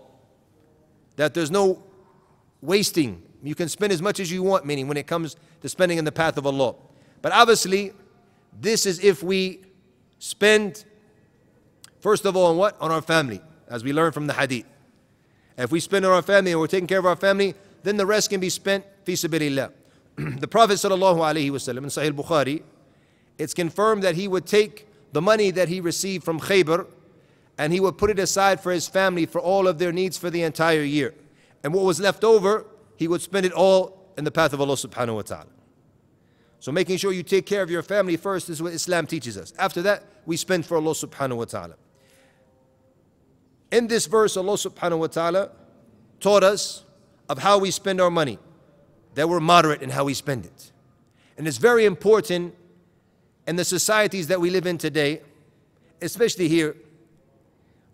That 1.15 1.33
there's 1.33 1.51
no 1.51 1.83
wasting 2.61 3.21
you 3.43 3.55
can 3.55 3.67
spend 3.67 3.91
as 3.91 4.01
much 4.01 4.21
as 4.21 4.31
you 4.31 4.41
want, 4.41 4.65
meaning 4.65 4.87
when 4.87 4.95
it 4.95 5.05
comes 5.05 5.35
to 5.61 5.69
spending 5.69 5.97
in 5.97 6.05
the 6.05 6.11
path 6.11 6.37
of 6.37 6.47
Allah. 6.47 6.75
But 7.21 7.33
obviously, 7.33 7.91
this 8.59 8.85
is 8.85 9.03
if 9.03 9.21
we 9.21 9.59
spend, 10.19 10.85
first 11.99 12.25
of 12.25 12.37
all, 12.37 12.51
on 12.51 12.57
what? 12.57 12.79
On 12.79 12.89
our 12.89 13.01
family, 13.01 13.41
as 13.67 13.83
we 13.83 13.91
learn 13.91 14.13
from 14.13 14.27
the 14.27 14.33
hadith. 14.33 14.65
If 15.57 15.71
we 15.71 15.79
spend 15.79 16.05
on 16.05 16.11
our 16.11 16.21
family 16.21 16.51
and 16.51 16.59
we're 16.59 16.67
taking 16.67 16.87
care 16.87 16.99
of 16.99 17.05
our 17.05 17.15
family, 17.15 17.55
then 17.83 17.97
the 17.97 18.05
rest 18.05 18.29
can 18.29 18.39
be 18.39 18.49
spent 18.49 18.85
fi 19.05 19.13
sabilillah. 19.13 19.71
the 20.15 20.47
Prophet 20.47 20.73
sallallahu 20.73 21.17
alaihi 21.17 21.51
wasallam 21.51 21.79
in 21.79 21.85
Sahih 21.85 22.11
Bukhari, 22.11 22.63
it's 23.37 23.53
confirmed 23.53 24.03
that 24.03 24.15
he 24.15 24.27
would 24.27 24.45
take 24.45 24.87
the 25.11 25.21
money 25.21 25.51
that 25.51 25.69
he 25.69 25.79
received 25.79 26.23
from 26.23 26.39
Khaybar 26.39 26.87
and 27.57 27.71
he 27.71 27.79
would 27.79 27.97
put 27.97 28.09
it 28.09 28.19
aside 28.19 28.59
for 28.59 28.71
his 28.71 28.87
family 28.87 29.25
for 29.25 29.39
all 29.39 29.67
of 29.67 29.77
their 29.77 29.91
needs 29.91 30.17
for 30.17 30.29
the 30.29 30.41
entire 30.41 30.81
year. 30.81 31.13
And 31.63 31.73
what 31.73 31.85
was 31.85 31.99
left 31.99 32.23
over, 32.23 32.65
he 32.95 33.07
would 33.07 33.21
spend 33.21 33.45
it 33.45 33.53
all 33.53 33.99
in 34.17 34.23
the 34.23 34.31
path 34.31 34.53
of 34.53 34.61
Allah 34.61 34.75
subhanahu 34.75 35.15
wa 35.15 35.21
ta'ala. 35.21 35.47
So 36.59 36.71
making 36.71 36.97
sure 36.97 37.11
you 37.11 37.23
take 37.23 37.45
care 37.45 37.61
of 37.61 37.69
your 37.69 37.83
family 37.83 38.17
first 38.17 38.49
is 38.49 38.61
what 38.61 38.73
Islam 38.73 39.05
teaches 39.05 39.37
us. 39.37 39.53
After 39.59 39.81
that, 39.83 40.03
we 40.25 40.37
spend 40.37 40.65
for 40.65 40.77
Allah 40.77 40.91
subhanahu 40.91 41.37
wa 41.37 41.45
ta'ala. 41.45 41.75
In 43.73 43.87
this 43.87 44.05
verse, 44.05 44.37
Allah 44.37 44.53
subhanahu 44.53 44.99
wa 44.99 45.07
ta'ala 45.07 45.49
taught 46.19 46.43
us 46.43 46.83
of 47.27 47.39
how 47.39 47.57
we 47.57 47.71
spend 47.71 47.99
our 47.99 48.11
money, 48.11 48.37
that 49.15 49.27
we're 49.27 49.39
moderate 49.39 49.81
in 49.81 49.89
how 49.89 50.03
we 50.03 50.13
spend 50.13 50.45
it. 50.45 50.71
And 51.39 51.47
it's 51.47 51.57
very 51.57 51.85
important 51.85 52.53
in 53.47 53.55
the 53.55 53.65
societies 53.65 54.27
that 54.27 54.39
we 54.39 54.51
live 54.51 54.67
in 54.67 54.77
today, 54.77 55.23
especially 56.03 56.47
here, 56.47 56.75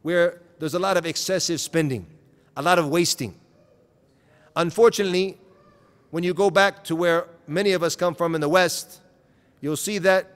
where 0.01 0.41
there's 0.59 0.73
a 0.73 0.79
lot 0.79 0.97
of 0.97 1.05
excessive 1.05 1.61
spending, 1.61 2.05
a 2.57 2.61
lot 2.61 2.77
of 2.77 2.89
wasting. 2.89 3.33
Unfortunately, 4.57 5.37
when 6.11 6.25
you 6.25 6.33
go 6.33 6.49
back 6.49 6.83
to 6.83 6.95
where 6.97 7.25
many 7.47 7.71
of 7.71 7.83
us 7.83 7.95
come 7.95 8.13
from 8.13 8.35
in 8.35 8.41
the 8.41 8.49
West, 8.49 8.99
you'll 9.61 9.77
see 9.77 9.97
that 9.99 10.29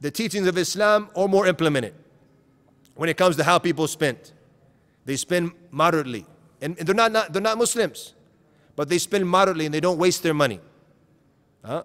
the 0.00 0.10
teachings 0.10 0.46
of 0.46 0.56
Islam 0.56 1.10
are 1.14 1.28
more 1.28 1.46
implemented 1.46 1.92
when 2.94 3.10
it 3.10 3.18
comes 3.18 3.36
to 3.36 3.44
how 3.44 3.58
people 3.58 3.86
spend. 3.86 4.32
They 5.06 5.16
spend 5.16 5.52
moderately. 5.70 6.26
And 6.60 6.76
they're 6.76 6.94
not, 6.94 7.12
not, 7.12 7.32
they're 7.32 7.40
not 7.40 7.56
Muslims, 7.56 8.12
but 8.74 8.88
they 8.88 8.98
spend 8.98 9.26
moderately 9.26 9.64
and 9.64 9.74
they 9.74 9.80
don't 9.80 9.98
waste 9.98 10.22
their 10.22 10.34
money. 10.34 10.60
Huh? 11.64 11.84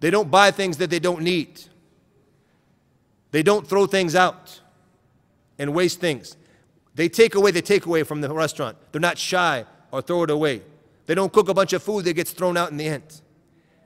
They 0.00 0.10
don't 0.10 0.30
buy 0.30 0.50
things 0.50 0.78
that 0.78 0.90
they 0.90 0.98
don't 0.98 1.22
need. 1.22 1.60
They 3.30 3.42
don't 3.42 3.66
throw 3.66 3.86
things 3.86 4.14
out 4.14 4.60
and 5.58 5.74
waste 5.74 6.00
things. 6.00 6.36
They 6.94 7.08
take 7.08 7.34
away 7.34 7.50
the 7.50 7.62
takeaway 7.62 8.06
from 8.06 8.20
the 8.20 8.32
restaurant. 8.32 8.78
They're 8.90 9.00
not 9.00 9.18
shy 9.18 9.66
or 9.90 10.00
throw 10.00 10.22
it 10.22 10.30
away. 10.30 10.62
They 11.04 11.14
don't 11.14 11.32
cook 11.32 11.48
a 11.48 11.54
bunch 11.54 11.72
of 11.72 11.82
food 11.82 12.04
that 12.06 12.14
gets 12.14 12.32
thrown 12.32 12.56
out 12.56 12.70
in 12.70 12.78
the 12.78 12.86
end. 12.86 13.20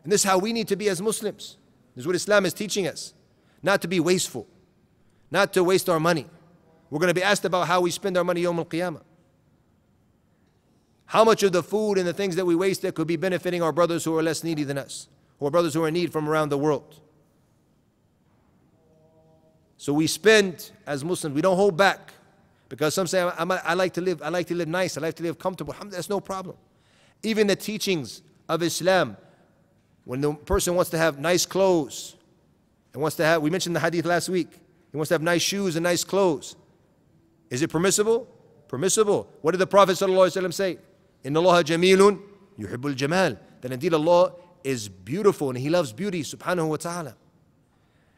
And 0.05 0.13
this 0.13 0.23
is 0.23 0.25
how 0.25 0.39
we 0.39 0.53
need 0.53 0.69
to 0.69 0.77
be 0.77 0.89
as 0.89 1.03
Muslims. 1.03 1.57
This 1.95 2.03
is 2.03 2.07
what 2.07 2.17
Islam 2.17 2.47
is 2.47 2.55
teaching 2.55 2.87
us. 2.87 3.15
Not 3.63 3.83
to 3.83 3.89
be 3.89 4.01
wasteful, 4.01 4.47
not 5.31 5.53
to 5.55 5.65
waste 5.65 5.89
our 5.89 6.01
money. 6.01 6.27
We're 6.91 6.99
going 6.99 7.09
to 7.09 7.15
be 7.15 7.23
asked 7.23 7.45
about 7.45 7.69
how 7.69 7.81
we 7.81 7.91
spend 7.91 8.17
our 8.17 8.25
money 8.25 8.43
Yom 8.43 8.59
Al 8.59 8.65
Qiyamah. 8.65 9.03
How 11.07 11.25
much 11.25 11.43
of 11.43 11.53
the 11.53 11.63
food 11.63 11.99
and 11.99 12.07
the 12.07 12.13
things 12.13 12.37
that 12.37 12.45
we 12.45 12.55
wasted 12.55 12.95
could 12.95 13.07
be 13.07 13.17
benefiting 13.17 13.63
our 13.63 13.73
brothers 13.73 14.05
who 14.05 14.17
are 14.19 14.23
less 14.23 14.45
needy 14.45 14.65
than 14.65 14.79
us, 14.79 15.09
or 15.39 15.51
brothers 15.51 15.75
who 15.75 15.85
are 15.85 15.89
in 15.89 15.95
need 15.95 16.13
from 16.13 16.29
around 16.29 16.51
the 16.51 16.59
world. 16.59 17.01
So 19.77 19.93
we 19.93 20.07
spend 20.07 20.71
as 20.87 21.05
Muslims, 21.05 21.35
we 21.35 21.41
don't 21.41 21.57
hold 21.57 21.77
back. 21.77 22.13
Because 22.69 22.95
some 22.95 23.09
say, 23.09 23.21
I, 23.21 23.43
I 23.43 23.75
like 23.75 23.95
to 23.95 24.01
live, 24.01 24.23
I 24.23 24.29
like 24.29 24.47
to 24.47 24.55
live 24.55 24.69
nice, 24.69 24.97
I 24.97 25.01
like 25.01 25.17
to 25.17 25.23
live 25.25 25.39
comfortable. 25.39 25.75
That's 25.87 26.09
no 26.09 26.21
problem. 26.21 26.57
Even 27.23 27.49
the 27.49 27.57
teachings 27.57 28.23
of 28.49 28.63
Islam, 28.63 29.17
when 30.05 30.21
the 30.21 30.35
person 30.35 30.77
wants 30.77 30.91
to 30.91 30.99
have 30.99 31.19
nice 31.19 31.47
clothes, 31.47 32.15
and 32.93 33.03
wants 33.03 33.17
to 33.17 33.25
have, 33.25 33.43
we 33.43 33.51
mentioned 33.51 33.75
the 33.75 33.81
hadith 33.81 34.05
last 34.05 34.29
week, 34.29 34.49
he 34.91 34.97
wants 34.97 35.09
to 35.09 35.15
have 35.15 35.23
nice 35.23 35.43
shoes 35.43 35.77
and 35.77 35.83
nice 35.83 36.05
clothes. 36.05 36.57
Is 37.51 37.63
it 37.63 37.69
permissible? 37.69 38.29
Permissible. 38.69 39.29
What 39.43 39.51
did 39.51 39.59
the 39.59 39.67
Prophet 39.67 39.93
ﷺ 39.93 40.55
say? 40.55 40.79
In 41.25 41.37
Allah 41.37 41.63
jamilun 41.65 42.21
yuhibbul 42.59 42.95
jamal. 42.95 43.37
That 43.61 43.73
indeed 43.73 43.93
Allah 43.93 44.33
is 44.65 44.89
beautiful 44.89 45.51
and 45.51 45.59
He 45.59 45.69
loves 45.69 45.93
beauty, 45.93 46.23
subhanahu 46.23 46.69
wa 46.69 46.77
ta'ala. 46.77 47.17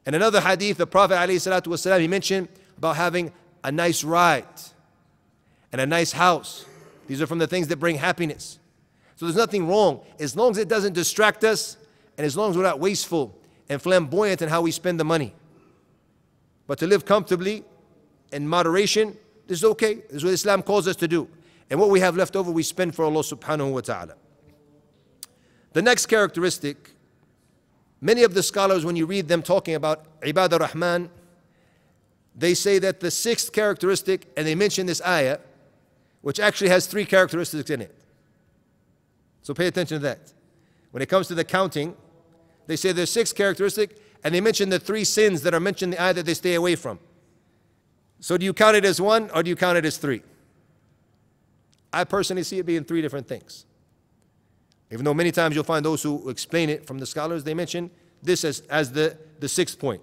And 0.04 0.14
another 0.14 0.40
hadith, 0.40 0.76
the 0.76 0.86
Prophet 0.86 1.14
ﷺ, 1.14 2.00
he 2.00 2.08
mentioned 2.08 2.48
about 2.76 2.96
having 2.96 3.32
a 3.64 3.72
nice 3.72 4.04
ride 4.04 4.44
and 5.70 5.80
a 5.80 5.86
nice 5.86 6.12
house. 6.12 6.66
These 7.06 7.22
are 7.22 7.26
from 7.26 7.38
the 7.38 7.46
things 7.46 7.68
that 7.68 7.76
bring 7.76 7.96
happiness. 7.96 8.58
So 9.16 9.26
there's 9.26 9.36
nothing 9.36 9.68
wrong 9.68 10.00
as 10.18 10.36
long 10.36 10.50
as 10.50 10.58
it 10.58 10.68
doesn't 10.68 10.94
distract 10.94 11.44
us 11.44 11.76
and 12.18 12.26
as 12.26 12.36
long 12.36 12.50
as 12.50 12.56
we're 12.56 12.64
not 12.64 12.80
wasteful 12.80 13.38
and 13.68 13.80
flamboyant 13.80 14.42
in 14.42 14.48
how 14.48 14.62
we 14.62 14.72
spend 14.72 14.98
the 14.98 15.04
money. 15.04 15.34
But 16.66 16.78
to 16.78 16.86
live 16.86 17.04
comfortably 17.04 17.64
in 18.32 18.48
moderation, 18.48 19.16
this 19.46 19.58
is 19.58 19.64
okay. 19.64 19.94
This 19.94 20.16
is 20.16 20.24
what 20.24 20.32
Islam 20.32 20.62
calls 20.62 20.88
us 20.88 20.96
to 20.96 21.08
do. 21.08 21.28
And 21.70 21.78
what 21.78 21.90
we 21.90 22.00
have 22.00 22.16
left 22.16 22.36
over, 22.36 22.50
we 22.50 22.62
spend 22.62 22.94
for 22.94 23.04
Allah 23.04 23.20
subhanahu 23.20 23.72
wa 23.72 23.80
ta'ala. 23.80 24.14
The 25.72 25.82
next 25.82 26.06
characteristic, 26.06 26.90
many 28.00 28.24
of 28.24 28.34
the 28.34 28.42
scholars, 28.42 28.84
when 28.84 28.96
you 28.96 29.06
read 29.06 29.28
them 29.28 29.42
talking 29.42 29.74
about 29.74 30.20
Ibad 30.20 30.52
ar-Rahman, 30.52 31.10
they 32.34 32.54
say 32.54 32.78
that 32.78 33.00
the 33.00 33.10
sixth 33.10 33.52
characteristic, 33.52 34.26
and 34.36 34.46
they 34.46 34.54
mention 34.54 34.86
this 34.86 35.02
ayah, 35.02 35.38
which 36.22 36.40
actually 36.40 36.68
has 36.68 36.86
three 36.86 37.04
characteristics 37.04 37.70
in 37.70 37.80
it. 37.80 37.94
So 39.42 39.54
pay 39.54 39.66
attention 39.66 39.96
to 39.96 40.02
that. 40.04 40.32
When 40.92 41.02
it 41.02 41.08
comes 41.08 41.26
to 41.28 41.34
the 41.34 41.44
counting, 41.44 41.96
they 42.66 42.76
say 42.76 42.92
there's 42.92 43.10
six 43.10 43.32
characteristics, 43.32 43.98
and 44.24 44.34
they 44.34 44.40
mention 44.40 44.68
the 44.68 44.78
three 44.78 45.04
sins 45.04 45.42
that 45.42 45.52
are 45.52 45.60
mentioned 45.60 45.94
in 45.94 45.98
the 45.98 46.02
ayah 46.02 46.14
that 46.14 46.26
they 46.26 46.34
stay 46.34 46.54
away 46.54 46.76
from. 46.76 46.98
So 48.21 48.37
do 48.37 48.45
you 48.45 48.53
count 48.53 48.75
it 48.75 48.85
as 48.85 48.99
one 48.99 49.29
or 49.33 49.43
do 49.43 49.49
you 49.49 49.55
count 49.55 49.77
it 49.77 49.85
as 49.85 49.97
three? 49.97 50.21
I 51.93 52.03
personally 52.03 52.43
see 52.43 52.59
it 52.59 52.65
being 52.65 52.83
three 52.83 53.01
different 53.01 53.27
things. 53.27 53.65
Even 54.91 55.05
though 55.05 55.13
many 55.13 55.31
times 55.31 55.55
you'll 55.55 55.63
find 55.63 55.83
those 55.83 56.01
who 56.01 56.29
explain 56.29 56.69
it 56.69 56.85
from 56.85 56.97
the 56.97 57.05
scholars, 57.05 57.43
they 57.43 57.53
mention 57.53 57.91
this 58.23 58.43
as, 58.43 58.61
as 58.69 58.91
the, 58.91 59.17
the 59.39 59.49
sixth 59.49 59.79
point. 59.79 60.01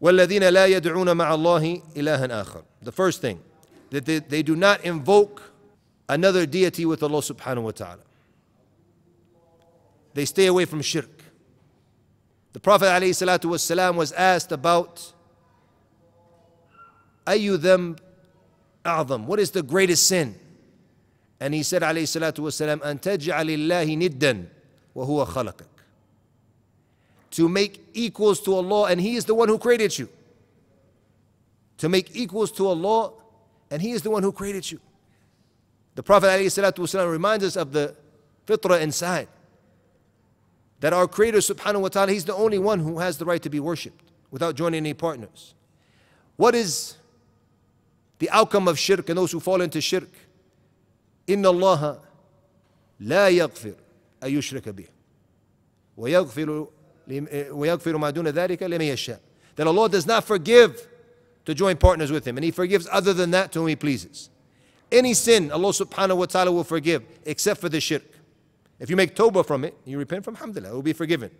وَالَّذِينَ 0.00 0.40
لَا 0.40 0.80
يَدْعُونَ 0.80 1.14
مَعَ 1.14 1.30
اللَّهِ 1.30 1.94
إِلَهًا 1.94 2.44
آخَرَ 2.44 2.64
The 2.82 2.92
first 2.92 3.20
thing, 3.20 3.40
that 3.90 4.06
they, 4.06 4.20
they 4.20 4.42
do 4.42 4.56
not 4.56 4.84
invoke 4.84 5.52
another 6.08 6.46
deity 6.46 6.86
with 6.86 7.02
Allah 7.02 7.20
subhanahu 7.20 7.62
wa 7.62 7.70
ta'ala. 7.72 8.02
They 10.14 10.24
stay 10.24 10.46
away 10.46 10.64
from 10.64 10.80
shirk. 10.82 11.22
The 12.52 12.60
Prophet 12.60 12.86
ﷺ 12.86 13.94
was 13.94 14.12
asked 14.12 14.50
about 14.50 15.12
أي 17.28 17.50
ذنب 17.56 17.98
أعظم 18.86 19.26
What 19.26 19.40
is 19.40 19.50
the 19.50 19.62
greatest 19.62 20.06
sin? 20.06 20.34
And 21.40 21.54
he 21.54 21.62
said 21.62 21.82
عليه 21.82 22.02
الصلاة 22.02 22.34
والسلام 22.38 22.82
أن 22.82 23.00
تجعل 23.00 23.50
الله 23.50 23.84
ندا 23.96 24.48
وهو 24.94 25.24
خلقك 25.24 25.70
To 27.32 27.48
make 27.48 27.80
equals 27.94 28.40
to 28.40 28.54
Allah 28.54 28.90
and 28.90 29.00
He 29.00 29.14
is 29.14 29.24
the 29.24 29.34
one 29.34 29.48
who 29.48 29.58
created 29.58 29.96
you. 29.96 30.08
To 31.78 31.88
make 31.88 32.14
equals 32.14 32.50
to 32.52 32.66
Allah 32.66 33.12
and 33.70 33.80
He 33.80 33.92
is 33.92 34.02
the 34.02 34.10
one 34.10 34.22
who 34.22 34.32
created 34.32 34.70
you. 34.70 34.80
The 35.94 36.02
Prophet 36.02 36.26
ﷺ 36.26 37.10
reminds 37.10 37.44
us 37.44 37.56
of 37.56 37.72
the 37.72 37.94
fitrah 38.46 38.80
inside. 38.80 39.28
That 40.80 40.92
our 40.92 41.06
Creator 41.06 41.38
subhanahu 41.38 41.82
wa 41.82 41.88
ta'ala, 41.88 42.12
He's 42.12 42.24
the 42.24 42.34
only 42.34 42.58
one 42.58 42.80
who 42.80 42.98
has 42.98 43.18
the 43.18 43.24
right 43.24 43.42
to 43.42 43.50
be 43.50 43.60
worshipped 43.60 44.10
without 44.30 44.56
joining 44.56 44.78
any 44.78 44.94
partners. 44.94 45.54
What 46.36 46.54
is 46.54 46.96
the 48.18 48.30
outcome 48.30 48.68
of 48.68 48.78
shirk 48.78 49.08
and 49.08 49.18
those 49.18 49.32
who 49.32 49.40
fall 49.40 49.60
into 49.60 49.80
shirk? 49.80 50.10
إن 51.28 51.46
الله 51.46 52.00
لا 53.00 53.28
يغفر 53.28 53.74
أن 54.22 54.30
يشرك 54.38 54.68
به 54.68 54.86
ويغفر 55.96 56.68
ويغفر 57.50 57.96
ما 57.96 58.10
دون 58.10 58.28
ذلك 58.28 58.62
لمن 58.62 58.84
يشاء 58.96 59.20
that 59.56 59.66
Allah 59.66 59.88
does 59.88 60.06
not 60.06 60.24
forgive 60.24 60.86
to 61.44 61.54
join 61.54 61.76
partners 61.76 62.10
with 62.10 62.26
Him 62.26 62.36
and 62.36 62.44
He 62.44 62.50
forgives 62.50 62.88
other 62.90 63.12
than 63.12 63.30
that 63.32 63.52
to 63.52 63.60
whom 63.60 63.68
He 63.68 63.76
pleases. 63.76 64.30
Any 64.90 65.14
sin 65.14 65.50
Allah 65.52 65.68
subhanahu 65.68 66.16
wa 66.16 66.26
ta'ala 66.26 66.50
will 66.52 66.64
forgive 66.64 67.02
except 67.24 67.60
for 67.60 67.68
the 67.68 67.80
shirk. 67.80 68.04
If 68.78 68.88
you 68.88 68.96
make 68.96 69.14
tawbah 69.14 69.46
from 69.46 69.64
it, 69.64 69.74
you 69.84 69.98
repent 69.98 70.24
from 70.24 70.34
alhamdulillah, 70.36 70.70
it 70.70 70.74
will 70.74 70.82
be 70.82 70.92
forgiven. 70.92 71.30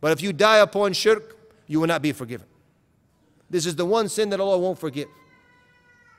But 0.00 0.12
if 0.12 0.22
you 0.22 0.32
die 0.32 0.58
upon 0.58 0.92
shirk, 0.92 1.36
you 1.66 1.80
will 1.80 1.86
not 1.86 2.02
be 2.02 2.12
forgiven. 2.12 2.46
This 3.48 3.66
is 3.66 3.76
the 3.76 3.84
one 3.84 4.08
sin 4.08 4.30
that 4.30 4.40
Allah 4.40 4.58
won't 4.58 4.78
forgive. 4.78 5.08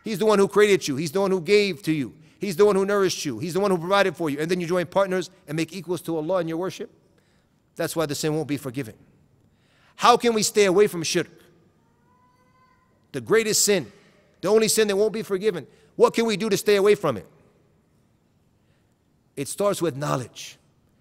He's 0.04 0.20
the 0.20 0.26
one 0.26 0.40
who 0.40 0.48
created 0.48 0.88
you, 0.88 0.96
He's 0.96 1.12
the 1.12 1.22
one 1.22 1.32
who 1.32 1.42
gave 1.42 1.82
to 1.84 1.92
you, 1.92 2.14
He's 2.40 2.56
the 2.56 2.66
one 2.66 2.76
who 2.76 2.86
nourished 2.86 3.26
you, 3.26 3.40
He's 3.40 3.54
the 3.54 3.60
one 3.60 3.72
who 3.72 3.78
provided 3.78 4.16
for 4.16 4.30
you, 4.30 4.40
and 4.40 4.50
then 4.50 4.62
you 4.62 4.68
join 4.68 4.86
partners 4.86 5.30
and 5.48 5.56
make 5.56 5.74
equals 5.74 6.02
to 6.04 6.16
Allah 6.16 6.42
in 6.42 6.48
your 6.48 6.58
worship. 6.58 6.90
That's 7.76 7.96
why 7.96 8.06
the 8.06 8.16
sin 8.16 8.36
won't 8.36 8.48
be 8.48 8.58
forgiven. 8.58 8.96
How 9.96 10.16
can 10.18 10.34
we 10.34 10.44
stay 10.44 10.66
away 10.66 10.88
from 10.88 11.04
shirk? 11.04 11.28
The 13.12 13.22
greatest 13.22 13.66
sin, 13.66 13.92
the 14.42 14.48
only 14.48 14.68
sin 14.68 14.88
that 14.88 14.96
won't 14.96 15.14
be 15.14 15.24
forgiven. 15.24 15.68
What 15.96 16.14
can 16.14 16.26
we 16.26 16.38
do 16.38 16.50
to 16.50 16.58
stay 16.58 16.76
away 16.76 16.96
from 16.96 17.18
it? 17.18 17.26
It 19.36 19.48
starts 19.48 19.82
with 19.82 19.96
knowledge. 19.96 20.58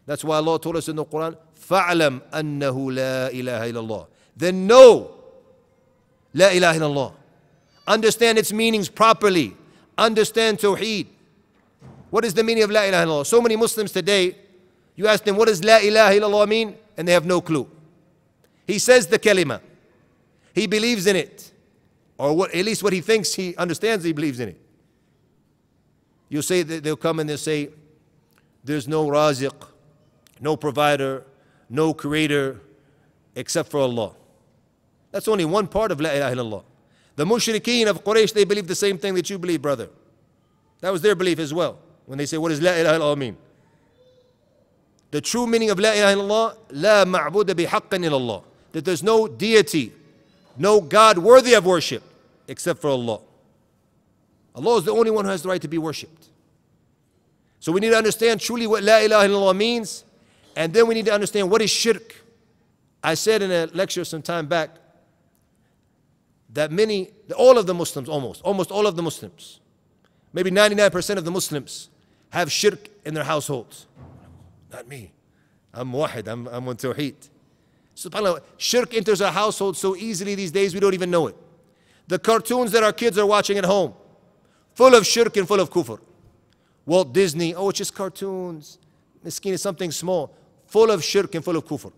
That's 0.07 0.25
why 0.25 0.37
Allah 0.37 0.61
told 0.61 0.76
us 0.76 0.88
in 0.88 0.97
the 0.97 1.05
Quran, 1.05 1.37
فَعْلَمْ 1.69 2.23
أَنَّهُ 2.31 2.93
لَا 2.93 3.31
إِلَهَ 3.31 3.73
إِلَّا 3.73 3.73
اللَّهِ 3.73 4.07
Then 4.37 4.66
know, 4.66 5.11
La 6.33 6.49
ilaha 6.49 6.78
illallah. 6.78 7.12
Understand 7.91 8.38
its 8.38 8.53
meanings 8.53 8.88
properly. 8.88 9.53
Understand 9.98 10.60
Tawheed. 10.60 11.07
What 12.10 12.24
is 12.24 12.33
the 12.33 12.41
meaning 12.41 12.63
of 12.63 12.71
La 12.71 12.83
ilaha 12.83 13.05
illallah? 13.05 13.25
So 13.25 13.41
many 13.41 13.57
Muslims 13.57 13.91
today, 13.91 14.38
you 14.95 15.07
ask 15.07 15.25
them, 15.25 15.36
what 15.36 15.50
does 15.50 15.62
La 15.62 15.77
ilaha 15.79 16.13
illallah 16.17 16.48
mean? 16.48 16.77
And 16.95 17.05
they 17.05 17.12
have 17.12 17.25
no 17.25 17.41
clue. 17.41 17.69
He 18.65 18.79
says 18.79 19.07
the 19.07 19.19
kalima. 19.19 19.60
He 20.53 20.67
believes 20.67 21.05
in 21.05 21.17
it. 21.17 21.51
Or 22.17 22.33
what, 22.33 22.55
at 22.55 22.63
least 22.63 22.81
what 22.81 22.93
he 22.93 23.01
thinks 23.01 23.33
he 23.33 23.57
understands, 23.57 24.05
he 24.05 24.13
believes 24.13 24.39
in 24.39 24.48
it. 24.50 24.62
You'll 26.29 26.43
say 26.43 26.63
that 26.63 26.86
they'll 26.86 26.95
come 26.95 27.19
and 27.19 27.29
they'll 27.29 27.38
say, 27.38 27.71
there's 28.63 28.88
no 28.88 29.05
raziq, 29.07 29.67
no 30.39 30.55
provider, 30.55 31.25
no 31.69 31.93
creator 31.93 32.62
except 33.36 33.69
for 33.69 33.81
Allah. 33.81 34.13
That's 35.12 35.27
only 35.27 35.43
one 35.43 35.67
part 35.67 35.91
of 35.91 36.00
La 36.00 36.12
ilaha 36.12 36.36
illallah. 36.38 36.63
The 37.15 37.25
mushrikeen 37.25 37.88
of 37.88 38.03
Quraysh, 38.03 38.34
they 38.34 38.44
believe 38.44 38.68
the 38.68 38.75
same 38.75 38.98
thing 38.98 39.13
that 39.15 39.30
you 39.30 39.38
believe, 39.38 39.62
brother. 39.62 39.89
That 40.80 40.91
was 40.91 41.01
their 41.01 41.15
belief 41.15 41.39
as 41.39 41.53
well. 41.53 41.80
When 42.06 42.18
they 42.18 42.25
say, 42.25 42.38
what 42.38 42.50
does 42.50 42.62
La 42.62 42.72
ilaha 42.72 43.00
illallah 43.00 43.18
mean? 43.18 43.38
The 45.12 45.22
true 45.22 45.46
meaning 45.46 45.70
of 45.70 45.80
La 45.80 45.91
ilaha 45.91 46.15
illallah, 46.15 46.58
La 46.72 47.06
ma'buda 47.06 47.53
bihaqqan 47.53 48.06
illallah. 48.06 48.44
That 48.72 48.86
there's 48.86 49.03
no 49.03 49.27
deity, 49.27 49.94
no 50.58 50.80
God 50.82 51.18
worthy 51.18 51.53
of 51.53 51.65
worship 51.65 52.03
except 52.48 52.82
for 52.82 52.89
Allah. 52.89 53.20
Allah 54.56 54.77
is 54.77 54.86
the 54.86 54.91
only 54.91 55.12
one 55.12 55.25
who 55.25 55.32
has 55.32 55.44
the 55.44 55.50
right 55.50 55.62
to 55.62 55.68
be 55.68 55.77
worshipped. 55.77 56.30
So 57.60 57.72
we 57.72 57.80
need 57.80 57.89
to 57.89 57.98
understand 57.98 58.41
truly 58.41 58.68
what 58.68 58.84
La 58.84 58.98
ilaha 59.00 59.27
illallah 59.27 59.56
means, 59.56 60.03
and 60.56 60.74
then 60.74 60.88
we 60.88 60.96
need 60.96 61.06
to 61.06 61.13
understand 61.13 61.50
what 61.51 61.62
is 61.62 61.70
shirk. 61.70 62.15
I 63.03 63.13
said 63.13 63.41
in 63.41 63.51
a 63.51 63.65
lecture 63.68 64.03
some 64.03 64.22
time 64.22 64.48
back 64.48 64.72
that 66.53 66.72
many, 66.72 67.12
all 67.38 67.58
of 67.58 67.65
the 67.65 67.74
Muslims 67.74 68.10
almost, 68.10 68.41
almost 68.41 68.72
all 68.72 68.88
of 68.88 68.96
the 68.96 69.01
Muslims, 69.01 69.60
maybe 70.34 70.51
99% 70.51 71.17
of 71.17 71.25
the 71.25 71.31
Muslims 71.31 71.89
have 72.29 72.51
shirk 72.51 72.89
in 73.05 73.13
their 73.13 73.24
households. 73.24 73.88
Not 74.72 74.88
me. 74.88 75.12
I'm 75.74 75.91
wahid, 75.91 76.27
I'm, 76.27 76.48
I'm 76.48 76.67
on 76.67 76.75
tawheed. 76.75 77.29
SubhanAllah, 77.96 78.41
shirk 78.58 78.93
enters 78.93 79.22
our 79.22 79.31
household 79.31 79.77
so 79.77 79.96
easily 79.96 80.36
these 80.36 80.51
days 80.51 80.74
we 80.74 80.79
don't 80.79 80.93
even 80.93 81.12
know 81.12 81.27
it. 81.27 81.36
The 82.08 82.20
cartoons 82.20 82.72
that 82.72 82.84
our 82.84 82.93
kids 82.93 83.17
are 83.17 83.25
watching 83.25 83.58
at 83.58 83.65
home, 83.65 83.93
full 84.74 84.96
of 84.96 85.05
shirk 85.05 85.38
and 85.38 85.48
full 85.48 85.60
of 85.60 85.70
kufr. 85.70 86.00
Walt 86.86 87.13
Disney, 87.13 87.53
oh, 87.53 87.70
it's 87.70 87.77
just 87.77 87.93
cartoons. 87.93 88.79
Miskeen 89.25 89.53
is 89.53 89.62
something 89.62 89.91
small, 89.91 90.34
full 90.65 90.89
of 90.89 91.03
shirk 91.03 91.36
and 91.36 91.43
full 91.43 91.55
of 91.55 91.65
kufr. 91.65 91.91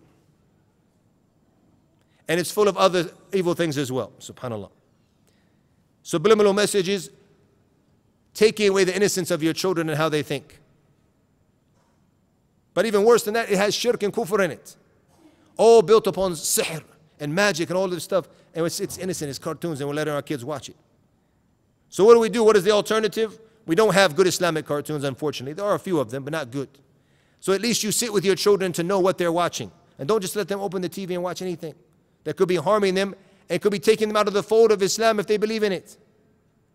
And 2.28 2.38
it's 2.38 2.50
full 2.50 2.68
of 2.68 2.76
other 2.76 3.10
evil 3.34 3.54
things 3.54 3.78
as 3.78 3.90
well, 3.90 4.12
subhanAllah. 4.18 4.70
Subliminal 6.02 6.52
messages 6.52 7.10
taking 8.34 8.68
away 8.68 8.84
the 8.84 8.94
innocence 8.94 9.30
of 9.30 9.42
your 9.42 9.52
children 9.52 9.88
and 9.88 9.96
how 9.96 10.08
they 10.08 10.22
think. 10.22 10.60
But 12.74 12.86
even 12.86 13.04
worse 13.04 13.24
than 13.24 13.34
that, 13.34 13.50
it 13.50 13.56
has 13.56 13.74
shirk 13.74 14.02
and 14.02 14.12
kufr 14.12 14.44
in 14.44 14.50
it. 14.50 14.76
All 15.56 15.80
built 15.80 16.06
upon 16.06 16.32
sihr 16.32 16.82
and 17.20 17.32
magic 17.34 17.70
and 17.70 17.78
all 17.78 17.88
this 17.88 18.02
stuff. 18.02 18.28
And 18.54 18.66
it's, 18.66 18.80
it's 18.80 18.98
innocent, 18.98 19.30
it's 19.30 19.38
cartoons, 19.38 19.80
and 19.80 19.88
we're 19.88 19.94
letting 19.94 20.12
our 20.12 20.22
kids 20.22 20.44
watch 20.44 20.68
it. 20.68 20.76
So 21.88 22.04
what 22.04 22.14
do 22.14 22.20
we 22.20 22.28
do? 22.28 22.42
What 22.42 22.56
is 22.56 22.64
the 22.64 22.72
alternative? 22.72 23.38
We 23.66 23.76
don't 23.76 23.94
have 23.94 24.16
good 24.16 24.26
Islamic 24.26 24.66
cartoons, 24.66 25.04
unfortunately. 25.04 25.54
There 25.54 25.64
are 25.64 25.76
a 25.76 25.78
few 25.78 26.00
of 26.00 26.10
them, 26.10 26.24
but 26.24 26.32
not 26.32 26.50
good. 26.50 26.68
So 27.38 27.52
at 27.52 27.62
least 27.62 27.84
you 27.84 27.92
sit 27.92 28.12
with 28.12 28.24
your 28.24 28.34
children 28.34 28.72
to 28.72 28.82
know 28.82 28.98
what 28.98 29.16
they're 29.16 29.32
watching. 29.32 29.70
And 29.98 30.08
don't 30.08 30.20
just 30.20 30.34
let 30.34 30.48
them 30.48 30.60
open 30.60 30.82
the 30.82 30.88
TV 30.88 31.10
and 31.10 31.22
watch 31.22 31.40
anything 31.40 31.74
that 32.23 32.37
could 32.37 32.47
be 32.47 32.55
harming 32.55 32.95
them 32.95 33.15
and 33.49 33.61
could 33.61 33.71
be 33.71 33.79
taking 33.79 34.07
them 34.07 34.17
out 34.17 34.27
of 34.27 34.33
the 34.33 34.43
fold 34.43 34.71
of 34.71 34.81
Islam 34.81 35.19
if 35.19 35.27
they 35.27 35.37
believe 35.37 35.63
in 35.63 35.71
it. 35.71 35.97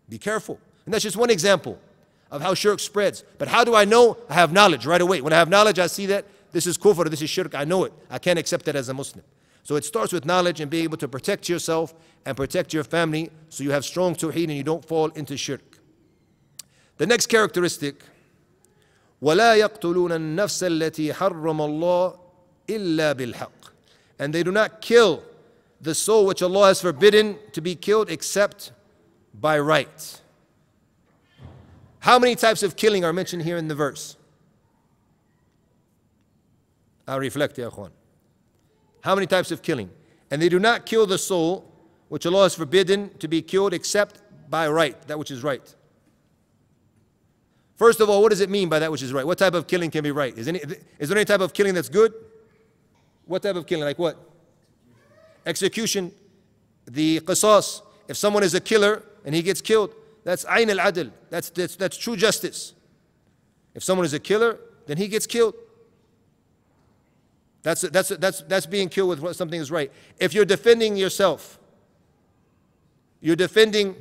Be 0.08 0.18
careful. 0.18 0.58
And 0.84 0.92
that's 0.92 1.04
just 1.04 1.16
one 1.16 1.30
example 1.30 1.78
of 2.30 2.42
how 2.42 2.54
shirk 2.54 2.80
spreads. 2.80 3.24
But 3.38 3.48
how 3.48 3.64
do 3.64 3.74
I 3.74 3.84
know? 3.84 4.16
I 4.28 4.34
have 4.34 4.52
knowledge 4.52 4.86
right 4.86 5.00
away. 5.00 5.20
When 5.20 5.32
I 5.32 5.36
have 5.36 5.48
knowledge, 5.48 5.78
I 5.78 5.86
see 5.86 6.06
that 6.06 6.24
this 6.52 6.66
is 6.66 6.76
kufr, 6.76 7.08
this 7.08 7.22
is 7.22 7.30
shirk. 7.30 7.54
I 7.54 7.64
know 7.64 7.84
it. 7.84 7.92
I 8.10 8.18
can't 8.18 8.38
accept 8.38 8.68
it 8.68 8.76
as 8.76 8.88
a 8.88 8.94
Muslim. 8.94 9.24
So 9.62 9.76
it 9.76 9.84
starts 9.84 10.12
with 10.12 10.24
knowledge 10.24 10.60
and 10.60 10.70
being 10.70 10.84
able 10.84 10.98
to 10.98 11.08
protect 11.08 11.48
yourself 11.48 11.94
and 12.26 12.36
protect 12.36 12.74
your 12.74 12.84
family 12.84 13.30
so 13.48 13.64
you 13.64 13.70
have 13.70 13.84
strong 13.84 14.14
tawheed 14.14 14.44
and 14.44 14.52
you 14.52 14.62
don't 14.62 14.84
fall 14.84 15.08
into 15.10 15.36
shirk. 15.36 15.78
The 16.98 17.06
next 17.06 17.26
characteristic 17.26 18.02
ولا 19.22 19.54
يقتلون 19.54 20.12
النفس 20.12 20.64
التي 20.64 21.12
حرم 21.14 21.60
الله 21.60 22.18
إلا 22.68 23.12
بالحق 23.12 23.72
and 24.18 24.34
they 24.34 24.42
do 24.42 24.52
not 24.52 24.80
kill 24.80 25.22
the 25.81 25.95
soul 25.95 26.25
which 26.25 26.41
Allah 26.41 26.67
has 26.67 26.81
forbidden 26.81 27.37
to 27.53 27.61
be 27.61 27.75
killed 27.75 28.09
except 28.09 28.71
by 29.33 29.59
right. 29.59 30.21
How 31.99 32.19
many 32.19 32.35
types 32.35 32.63
of 32.63 32.75
killing 32.75 33.03
are 33.03 33.13
mentioned 33.13 33.43
here 33.43 33.57
in 33.57 33.67
the 33.67 33.75
verse? 33.75 34.15
I'll 37.07 37.19
reflect, 37.19 37.57
ya. 37.57 37.69
How 39.01 39.15
many 39.15 39.27
types 39.27 39.51
of 39.51 39.61
killing? 39.61 39.89
And 40.31 40.41
they 40.41 40.49
do 40.49 40.59
not 40.59 40.85
kill 40.85 41.05
the 41.07 41.17
soul 41.17 41.65
which 42.09 42.25
Allah 42.25 42.43
has 42.43 42.55
forbidden 42.55 43.17
to 43.19 43.27
be 43.27 43.41
killed 43.41 43.73
except 43.73 44.21
by 44.49 44.67
right, 44.67 44.99
that 45.07 45.17
which 45.17 45.31
is 45.31 45.43
right. 45.43 45.75
First 47.75 48.01
of 48.01 48.09
all, 48.09 48.21
what 48.21 48.29
does 48.29 48.41
it 48.41 48.49
mean 48.49 48.67
by 48.67 48.79
that 48.79 48.91
which 48.91 49.01
is 49.01 49.13
right? 49.13 49.25
What 49.25 49.37
type 49.37 49.53
of 49.53 49.67
killing 49.67 49.89
can 49.89 50.03
be 50.03 50.11
right? 50.11 50.37
Is, 50.37 50.47
any, 50.47 50.59
is 50.99 51.09
there 51.09 51.17
any 51.17 51.25
type 51.25 51.39
of 51.39 51.53
killing 51.53 51.73
that's 51.73 51.89
good? 51.89 52.13
What 53.25 53.41
type 53.41 53.55
of 53.55 53.65
killing? 53.65 53.85
Like 53.85 53.97
what? 53.97 54.28
Execution, 55.45 56.11
the 56.85 57.19
qisas. 57.21 57.81
If 58.07 58.17
someone 58.17 58.43
is 58.43 58.53
a 58.53 58.59
killer 58.59 59.03
and 59.25 59.33
he 59.35 59.41
gets 59.41 59.61
killed, 59.61 59.93
that's 60.23 60.45
ayn 60.45 60.69
al 60.69 60.91
adl. 60.91 61.11
That's, 61.29 61.49
that's, 61.49 61.75
that's 61.75 61.97
true 61.97 62.15
justice. 62.15 62.73
If 63.73 63.83
someone 63.83 64.05
is 64.05 64.13
a 64.13 64.19
killer, 64.19 64.59
then 64.87 64.97
he 64.97 65.07
gets 65.07 65.25
killed. 65.25 65.53
That's, 67.61 67.81
that's, 67.81 68.09
that's, 68.09 68.41
that's 68.41 68.65
being 68.65 68.89
killed 68.89 69.19
with 69.19 69.35
something 69.35 69.59
is 69.59 69.69
right. 69.69 69.91
If 70.19 70.33
you're 70.33 70.45
defending 70.45 70.95
yourself, 70.95 71.59
you're 73.21 73.35
defending 73.35 73.95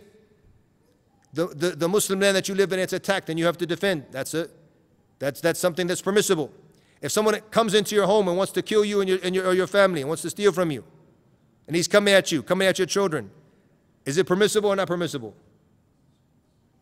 the, 1.33 1.47
the, 1.49 1.71
the 1.71 1.89
Muslim 1.89 2.21
land 2.21 2.37
that 2.37 2.49
you 2.49 2.55
live 2.55 2.73
in, 2.73 2.79
it's 2.79 2.93
attacked 2.93 3.29
and 3.29 3.39
you 3.39 3.47
have 3.47 3.59
to 3.59 3.67
defend. 3.67 4.07
That's 4.11 4.33
it. 4.35 4.51
That's, 5.19 5.41
that's 5.41 5.59
something 5.61 5.87
that's 5.87 6.01
permissible. 6.01 6.53
If 7.03 7.13
someone 7.13 7.41
comes 7.51 7.75
into 7.75 7.95
your 7.95 8.07
home 8.07 8.29
and 8.29 8.37
wants 8.37 8.53
to 8.53 8.63
kill 8.63 8.85
you 8.85 9.01
and 9.01 9.09
your, 9.09 9.19
and 9.23 9.35
your, 9.35 9.47
or 9.47 9.55
your 9.55 9.67
family 9.67 10.01
and 10.01 10.09
wants 10.09 10.23
to 10.23 10.31
steal 10.31 10.53
from 10.53 10.71
you, 10.71 10.85
and 11.69 11.77
he's 11.77 11.87
coming 11.87 12.15
at 12.15 12.33
you, 12.33 12.43
coming 12.43 12.67
at 12.67 12.79
your 12.79 12.87
children, 12.87 13.31
is 14.05 14.19
it 14.19 14.27
permissible 14.27 14.71
or 14.71 14.77
not 14.77 14.89
permissible? 14.89 15.37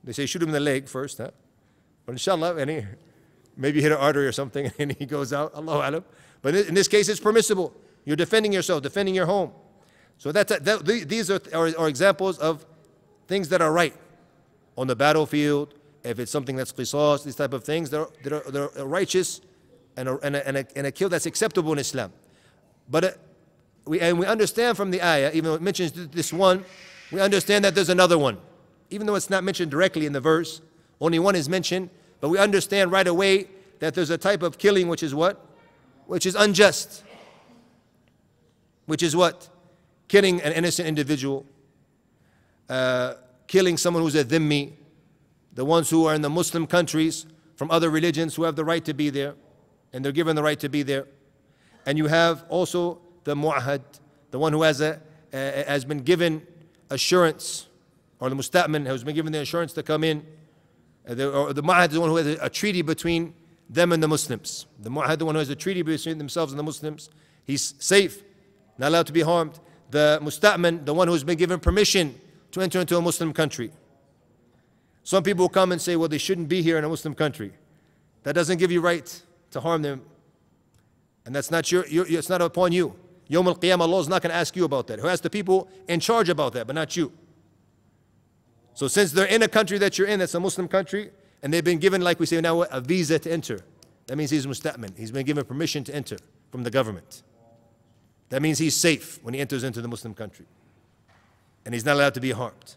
They 0.04 0.12
say 0.12 0.24
shoot 0.26 0.40
him 0.40 0.48
in 0.48 0.54
the 0.54 0.60
leg 0.60 0.88
first, 0.88 1.18
huh? 1.18 1.32
But 2.06 2.12
inshallah, 2.12 2.56
and 2.56 2.70
he, 2.70 2.82
maybe 3.56 3.82
hit 3.82 3.90
an 3.90 3.98
artery 3.98 4.26
or 4.26 4.32
something 4.32 4.70
and 4.78 4.92
he 4.92 5.04
goes 5.04 5.32
out, 5.32 5.54
Allahu 5.54 5.78
alam. 5.78 6.04
But 6.40 6.54
in 6.54 6.74
this 6.74 6.88
case, 6.88 7.08
it's 7.08 7.20
permissible. 7.20 7.74
You're 8.04 8.16
defending 8.16 8.52
yourself, 8.52 8.82
defending 8.82 9.14
your 9.14 9.26
home. 9.26 9.50
So 10.18 10.30
that's, 10.30 10.56
that, 10.56 10.86
these 10.86 11.30
are, 11.30 11.40
are, 11.52 11.76
are 11.76 11.88
examples 11.88 12.38
of 12.38 12.64
things 13.26 13.48
that 13.48 13.60
are 13.60 13.72
right 13.72 13.94
on 14.78 14.86
the 14.86 14.96
battlefield, 14.96 15.74
if 16.04 16.20
it's 16.20 16.30
something 16.30 16.54
that's 16.54 16.72
qisas, 16.72 17.24
these 17.24 17.34
type 17.34 17.52
of 17.52 17.64
things, 17.64 17.90
they're, 17.90 18.06
they're, 18.22 18.42
they're 18.48 18.68
righteous 18.86 19.40
and 19.96 20.08
a, 20.08 20.18
and, 20.18 20.36
a, 20.36 20.46
and, 20.46 20.56
a, 20.58 20.66
and 20.76 20.86
a 20.86 20.92
kill 20.92 21.08
that's 21.08 21.26
acceptable 21.26 21.72
in 21.72 21.78
Islam. 21.78 22.12
But 22.88 23.04
uh, 23.04 23.10
we, 23.86 24.00
and 24.00 24.18
we 24.18 24.26
understand 24.26 24.76
from 24.76 24.90
the 24.90 25.02
ayah, 25.02 25.30
even 25.32 25.44
though 25.44 25.54
it 25.54 25.62
mentions 25.62 25.92
this 26.08 26.32
one, 26.32 26.64
we 27.12 27.20
understand 27.20 27.64
that 27.64 27.74
there's 27.74 27.88
another 27.88 28.18
one. 28.18 28.38
Even 28.90 29.06
though 29.06 29.14
it's 29.14 29.30
not 29.30 29.44
mentioned 29.44 29.70
directly 29.70 30.06
in 30.06 30.12
the 30.12 30.20
verse, 30.20 30.60
only 31.00 31.18
one 31.18 31.36
is 31.36 31.48
mentioned, 31.48 31.90
but 32.20 32.28
we 32.28 32.38
understand 32.38 32.90
right 32.90 33.06
away 33.06 33.48
that 33.78 33.94
there's 33.94 34.10
a 34.10 34.18
type 34.18 34.42
of 34.42 34.58
killing 34.58 34.88
which 34.88 35.02
is 35.02 35.14
what? 35.14 35.44
Which 36.06 36.26
is 36.26 36.34
unjust. 36.34 37.04
Which 38.86 39.02
is 39.02 39.14
what? 39.14 39.48
Killing 40.08 40.40
an 40.42 40.52
innocent 40.52 40.88
individual, 40.88 41.44
uh, 42.68 43.14
killing 43.46 43.76
someone 43.76 44.02
who's 44.02 44.14
a 44.14 44.24
dhimmi, 44.24 44.72
the 45.52 45.64
ones 45.64 45.90
who 45.90 46.06
are 46.06 46.14
in 46.14 46.22
the 46.22 46.30
Muslim 46.30 46.66
countries 46.66 47.26
from 47.56 47.70
other 47.70 47.90
religions 47.90 48.34
who 48.34 48.44
have 48.44 48.56
the 48.56 48.64
right 48.64 48.84
to 48.84 48.94
be 48.94 49.10
there 49.10 49.34
and 49.92 50.04
they're 50.04 50.12
given 50.12 50.36
the 50.36 50.42
right 50.42 50.60
to 50.60 50.68
be 50.68 50.82
there. 50.82 51.06
And 51.86 51.96
you 51.96 52.06
have 52.06 52.44
also 52.48 53.00
the 53.26 53.34
mu'ahad, 53.34 53.82
the 54.30 54.38
one 54.38 54.52
who 54.52 54.62
has, 54.62 54.80
a, 54.80 55.00
has 55.32 55.84
been 55.84 55.98
given 55.98 56.46
assurance, 56.90 57.66
or 58.20 58.30
the 58.30 58.36
musta'man 58.36 58.86
who's 58.86 59.02
been 59.02 59.16
given 59.16 59.32
the 59.32 59.40
assurance 59.40 59.72
to 59.72 59.82
come 59.82 60.04
in. 60.04 60.24
Uh, 61.08 61.14
the, 61.14 61.30
or 61.30 61.52
the 61.52 61.62
mu'ahad 61.62 61.88
is 61.88 61.94
the 61.94 62.00
one 62.00 62.08
who 62.08 62.16
has 62.16 62.26
a, 62.26 62.38
a 62.40 62.48
treaty 62.48 62.82
between 62.82 63.34
them 63.68 63.90
and 63.90 64.00
the 64.00 64.06
Muslims. 64.06 64.66
The 64.80 64.90
mu'ahad, 64.90 65.18
the 65.18 65.26
one 65.26 65.34
who 65.34 65.40
has 65.40 65.50
a 65.50 65.56
treaty 65.56 65.82
between 65.82 66.18
themselves 66.18 66.52
and 66.52 66.58
the 66.58 66.62
Muslims. 66.62 67.10
He's 67.44 67.74
safe, 67.80 68.22
not 68.78 68.88
allowed 68.88 69.08
to 69.08 69.12
be 69.12 69.22
harmed. 69.22 69.58
The 69.90 70.20
musta'man, 70.22 70.86
the 70.86 70.94
one 70.94 71.08
who's 71.08 71.24
been 71.24 71.36
given 71.36 71.58
permission 71.58 72.14
to 72.52 72.60
enter 72.60 72.80
into 72.80 72.96
a 72.96 73.02
Muslim 73.02 73.32
country. 73.32 73.72
Some 75.02 75.24
people 75.24 75.48
come 75.48 75.72
and 75.72 75.80
say, 75.80 75.96
well, 75.96 76.08
they 76.08 76.18
shouldn't 76.18 76.48
be 76.48 76.62
here 76.62 76.78
in 76.78 76.84
a 76.84 76.88
Muslim 76.88 77.14
country. 77.14 77.52
That 78.22 78.34
doesn't 78.34 78.58
give 78.58 78.70
you 78.70 78.80
right 78.80 79.22
to 79.50 79.60
harm 79.60 79.82
them. 79.82 80.02
And 81.24 81.34
that's 81.34 81.50
not 81.50 81.72
your, 81.72 81.86
your 81.88 82.06
it's 82.08 82.28
not 82.28 82.40
upon 82.40 82.70
you. 82.70 82.94
Yom 83.28 83.48
al 83.48 83.56
Qiyamah, 83.56 83.80
Allah 83.80 84.00
is 84.00 84.08
not 84.08 84.22
going 84.22 84.30
to 84.30 84.36
ask 84.36 84.54
you 84.56 84.64
about 84.64 84.86
that. 84.86 85.00
Who 85.00 85.08
asked 85.08 85.22
the 85.22 85.30
people 85.30 85.68
in 85.88 86.00
charge 86.00 86.28
about 86.28 86.52
that, 86.52 86.66
but 86.66 86.74
not 86.74 86.96
you. 86.96 87.12
So 88.74 88.88
since 88.88 89.10
they're 89.12 89.26
in 89.26 89.42
a 89.42 89.48
country 89.48 89.78
that 89.78 89.98
you're 89.98 90.06
in, 90.06 90.18
that's 90.18 90.34
a 90.34 90.40
Muslim 90.40 90.68
country, 90.68 91.10
and 91.42 91.52
they've 91.52 91.64
been 91.64 91.78
given, 91.78 92.02
like 92.02 92.20
we 92.20 92.26
say 92.26 92.40
now, 92.40 92.62
a 92.62 92.80
visa 92.80 93.18
to 93.18 93.32
enter. 93.32 93.60
That 94.06 94.16
means 94.16 94.30
he's 94.30 94.44
a 94.44 94.48
musta'min. 94.48 94.96
He's 94.96 95.10
been 95.10 95.26
given 95.26 95.44
permission 95.44 95.82
to 95.84 95.94
enter 95.94 96.18
from 96.50 96.62
the 96.62 96.70
government. 96.70 97.22
That 98.28 98.42
means 98.42 98.58
he's 98.58 98.76
safe 98.76 99.18
when 99.22 99.34
he 99.34 99.40
enters 99.40 99.64
into 99.64 99.80
the 99.80 99.88
Muslim 99.88 100.14
country. 100.14 100.46
And 101.64 101.74
he's 101.74 101.84
not 101.84 101.94
allowed 101.94 102.14
to 102.14 102.20
be 102.20 102.30
harmed. 102.30 102.76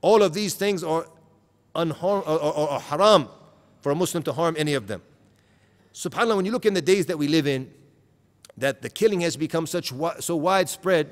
All 0.00 0.22
of 0.22 0.34
these 0.34 0.54
things 0.54 0.82
are, 0.82 1.06
unharm, 1.74 2.26
or, 2.26 2.80
haram 2.80 3.28
for 3.80 3.92
a 3.92 3.94
Muslim 3.94 4.22
to 4.24 4.32
harm 4.32 4.56
any 4.58 4.74
of 4.74 4.86
them. 4.86 5.02
SubhanAllah, 5.92 6.36
when 6.36 6.44
you 6.44 6.52
look 6.52 6.66
in 6.66 6.74
the 6.74 6.82
days 6.82 7.06
that 7.06 7.18
we 7.18 7.28
live 7.28 7.46
in, 7.46 7.72
that 8.58 8.82
the 8.82 8.88
killing 8.88 9.20
has 9.20 9.36
become 9.36 9.66
such 9.66 9.92
so 10.20 10.36
widespread, 10.36 11.10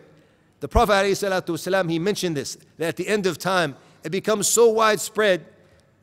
the 0.61 0.69
Prophet 0.69 0.93
ﷺ, 0.93 1.91
he 1.91 1.99
mentioned 1.99 2.37
this, 2.37 2.57
that 2.79 2.89
at 2.89 2.97
the 2.97 3.07
end 3.07 3.27
of 3.27 3.39
time, 3.39 3.77
it 4.03 4.11
becomes 4.11 4.49
so 4.49 4.71
widespread 4.71 5.45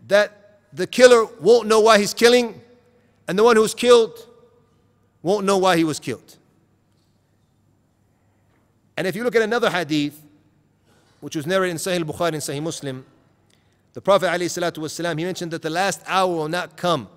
that 0.07 0.59
the 0.73 0.85
killer 0.85 1.25
won't 1.39 1.67
know 1.67 1.79
why 1.79 1.97
he's 1.97 2.13
killing, 2.13 2.61
and 3.27 3.37
the 3.37 3.43
one 3.43 3.55
who's 3.55 3.73
killed 3.73 4.27
won't 5.23 5.45
know 5.45 5.57
why 5.57 5.77
he 5.77 5.83
was 5.83 5.99
killed. 5.99 6.37
And 8.97 9.07
if 9.07 9.15
you 9.15 9.23
look 9.23 9.35
at 9.35 9.41
another 9.41 9.69
hadith, 9.69 10.21
which 11.21 11.35
was 11.35 11.47
narrated 11.47 11.71
in 11.71 11.77
Sahih 11.77 12.03
Bukhari 12.03 12.33
and 12.33 12.37
Sahih 12.37 12.61
Muslim, 12.61 13.05
the 13.93 14.01
Prophet 14.01 14.27
ﷺ, 14.27 15.17
he 15.17 15.25
mentioned 15.25 15.51
that 15.51 15.61
the 15.61 15.69
last 15.69 16.01
hour 16.05 16.33
will 16.33 16.47
not 16.47 16.77
come 16.77 17.09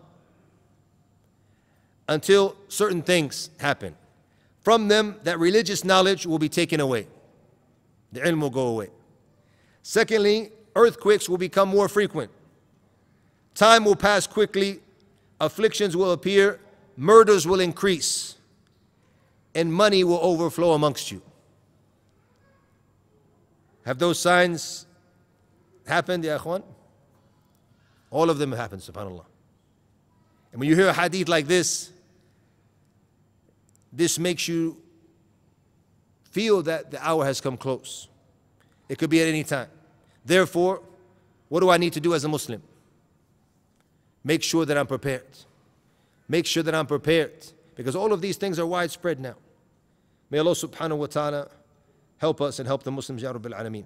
until 2.08 2.56
certain 2.68 3.02
things 3.02 3.50
happen. 3.58 3.96
From 4.64 4.88
them, 4.88 5.16
that 5.24 5.38
religious 5.38 5.84
knowledge 5.84 6.26
will 6.26 6.38
be 6.38 6.48
taken 6.48 6.80
away. 6.80 7.06
The 8.12 8.20
ilm 8.20 8.40
will 8.40 8.50
go 8.50 8.68
away. 8.68 8.88
Secondly, 9.82 10.50
earthquakes 10.74 11.28
will 11.28 11.36
become 11.36 11.68
more 11.68 11.86
frequent. 11.86 12.30
Time 13.54 13.84
will 13.84 13.94
pass 13.94 14.26
quickly, 14.26 14.80
afflictions 15.38 15.94
will 15.96 16.12
appear, 16.12 16.58
murders 16.96 17.46
will 17.46 17.60
increase, 17.60 18.36
and 19.54 19.72
money 19.72 20.02
will 20.02 20.18
overflow 20.22 20.72
amongst 20.72 21.12
you. 21.12 21.20
Have 23.84 23.98
those 23.98 24.18
signs 24.18 24.86
happened, 25.86 26.24
ya 26.24 26.38
akhwan? 26.38 26.62
All 28.10 28.30
of 28.30 28.38
them 28.38 28.52
happen, 28.52 28.78
subhanAllah. 28.78 29.26
And 30.52 30.60
when 30.60 30.70
you 30.70 30.74
hear 30.74 30.88
a 30.88 30.92
hadith 30.94 31.28
like 31.28 31.46
this, 31.46 31.90
this 33.94 34.18
makes 34.18 34.48
you 34.48 34.76
feel 36.24 36.62
that 36.62 36.90
the 36.90 37.06
hour 37.06 37.24
has 37.24 37.40
come 37.40 37.56
close. 37.56 38.08
It 38.88 38.98
could 38.98 39.08
be 39.08 39.22
at 39.22 39.28
any 39.28 39.44
time. 39.44 39.68
Therefore, 40.24 40.82
what 41.48 41.60
do 41.60 41.70
I 41.70 41.76
need 41.76 41.92
to 41.92 42.00
do 42.00 42.12
as 42.14 42.24
a 42.24 42.28
Muslim? 42.28 42.62
Make 44.24 44.42
sure 44.42 44.64
that 44.64 44.76
I'm 44.76 44.86
prepared. 44.86 45.26
Make 46.28 46.46
sure 46.46 46.62
that 46.62 46.74
I'm 46.74 46.86
prepared. 46.86 47.46
Because 47.76 47.94
all 47.94 48.12
of 48.12 48.20
these 48.20 48.36
things 48.36 48.58
are 48.58 48.66
widespread 48.66 49.20
now. 49.20 49.36
May 50.30 50.38
Allah 50.38 50.52
subhanahu 50.52 50.96
wa 50.96 51.06
ta'ala 51.06 51.48
help 52.18 52.40
us 52.40 52.58
and 52.58 52.66
help 52.66 52.82
the 52.82 52.90
Muslims, 52.90 53.22
Ya 53.22 53.32
Rabbil 53.32 53.56
Alameen. 53.56 53.84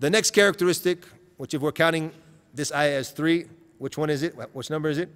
The 0.00 0.10
next 0.10 0.32
characteristic, 0.32 1.06
which 1.36 1.54
if 1.54 1.62
we're 1.62 1.72
counting 1.72 2.10
this 2.52 2.72
ayah 2.72 2.98
as 2.98 3.10
three, 3.10 3.46
which 3.78 3.96
one 3.96 4.10
is 4.10 4.22
it? 4.22 4.34
Which 4.52 4.68
number 4.68 4.88
is 4.88 4.98
it? 4.98 5.08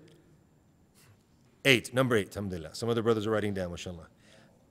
Eight, 1.69 1.93
number 1.93 2.17
eight, 2.17 2.29
alhamdulillah. 2.29 2.75
Some 2.75 2.89
other 2.89 3.03
brothers 3.03 3.27
are 3.27 3.31
writing 3.31 3.53
down, 3.53 3.71
mashallah. 3.71 4.09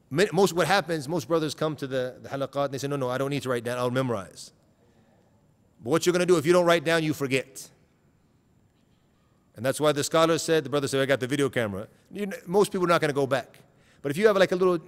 Most 0.09 0.53
what 0.53 0.65
happens, 0.65 1.07
most 1.07 1.27
brothers 1.27 1.53
come 1.53 1.75
to 1.75 1.85
the, 1.85 2.15
the 2.23 2.29
halaqat 2.29 2.65
and 2.65 2.73
they 2.73 2.79
say, 2.79 2.87
no, 2.87 2.95
no, 2.95 3.07
I 3.07 3.19
don't 3.19 3.29
need 3.29 3.43
to 3.43 3.49
write 3.49 3.63
down, 3.63 3.77
I'll 3.77 3.91
memorize. 3.91 4.51
But 5.83 5.91
what 5.91 6.05
you're 6.07 6.13
going 6.13 6.21
to 6.21 6.25
do, 6.25 6.37
if 6.37 6.45
you 6.47 6.53
don't 6.53 6.65
write 6.65 6.83
down, 6.83 7.03
you 7.03 7.13
forget. 7.13 7.69
And 9.55 9.63
that's 9.63 9.79
why 9.79 9.91
the 9.91 10.03
scholar 10.03 10.39
said, 10.39 10.63
the 10.63 10.71
brother 10.71 10.87
said, 10.87 10.99
I 10.99 11.05
got 11.05 11.19
the 11.19 11.27
video 11.27 11.49
camera. 11.49 11.87
You, 12.11 12.31
most 12.47 12.71
people 12.71 12.85
are 12.85 12.89
not 12.89 12.99
going 12.99 13.09
to 13.09 13.15
go 13.15 13.27
back. 13.27 13.59
But 14.01 14.09
if 14.09 14.17
you 14.17 14.25
have 14.25 14.35
like 14.35 14.51
a 14.51 14.55
little, 14.55 14.79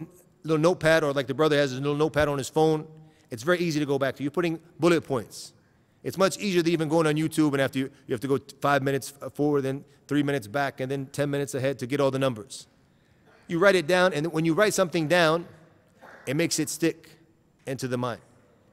little 0.41 0.57
notepad, 0.57 1.03
or 1.03 1.13
like 1.13 1.27
the 1.27 1.35
brother 1.35 1.57
has 1.57 1.73
a 1.73 1.75
little 1.75 1.95
notepad 1.95 2.27
on 2.27 2.39
his 2.39 2.49
phone, 2.49 2.87
it's 3.29 3.43
very 3.43 3.59
easy 3.59 3.79
to 3.79 3.85
go 3.85 3.99
back 3.99 4.15
to. 4.15 4.23
You're 4.23 4.31
putting 4.31 4.59
bullet 4.79 5.01
points. 5.01 5.53
It's 6.02 6.18
much 6.18 6.38
easier 6.38 6.62
than 6.62 6.72
even 6.72 6.88
going 6.88 7.06
on 7.06 7.14
YouTube 7.14 7.52
and 7.52 7.60
after 7.60 7.78
you, 7.78 7.90
you 8.06 8.12
have 8.12 8.20
to 8.20 8.28
go 8.28 8.38
five 8.60 8.82
minutes 8.82 9.12
forward, 9.34 9.62
then 9.62 9.84
three 10.06 10.22
minutes 10.22 10.46
back, 10.46 10.80
and 10.80 10.90
then 10.90 11.06
10 11.06 11.30
minutes 11.30 11.54
ahead 11.54 11.78
to 11.78 11.86
get 11.86 12.00
all 12.00 12.10
the 12.10 12.18
numbers. 12.18 12.66
You 13.48 13.58
write 13.58 13.74
it 13.74 13.86
down, 13.86 14.12
and 14.12 14.32
when 14.32 14.44
you 14.44 14.54
write 14.54 14.74
something 14.74 15.08
down, 15.08 15.46
it 16.26 16.36
makes 16.36 16.58
it 16.58 16.68
stick 16.68 17.10
into 17.66 17.88
the 17.88 17.98
mind. 17.98 18.20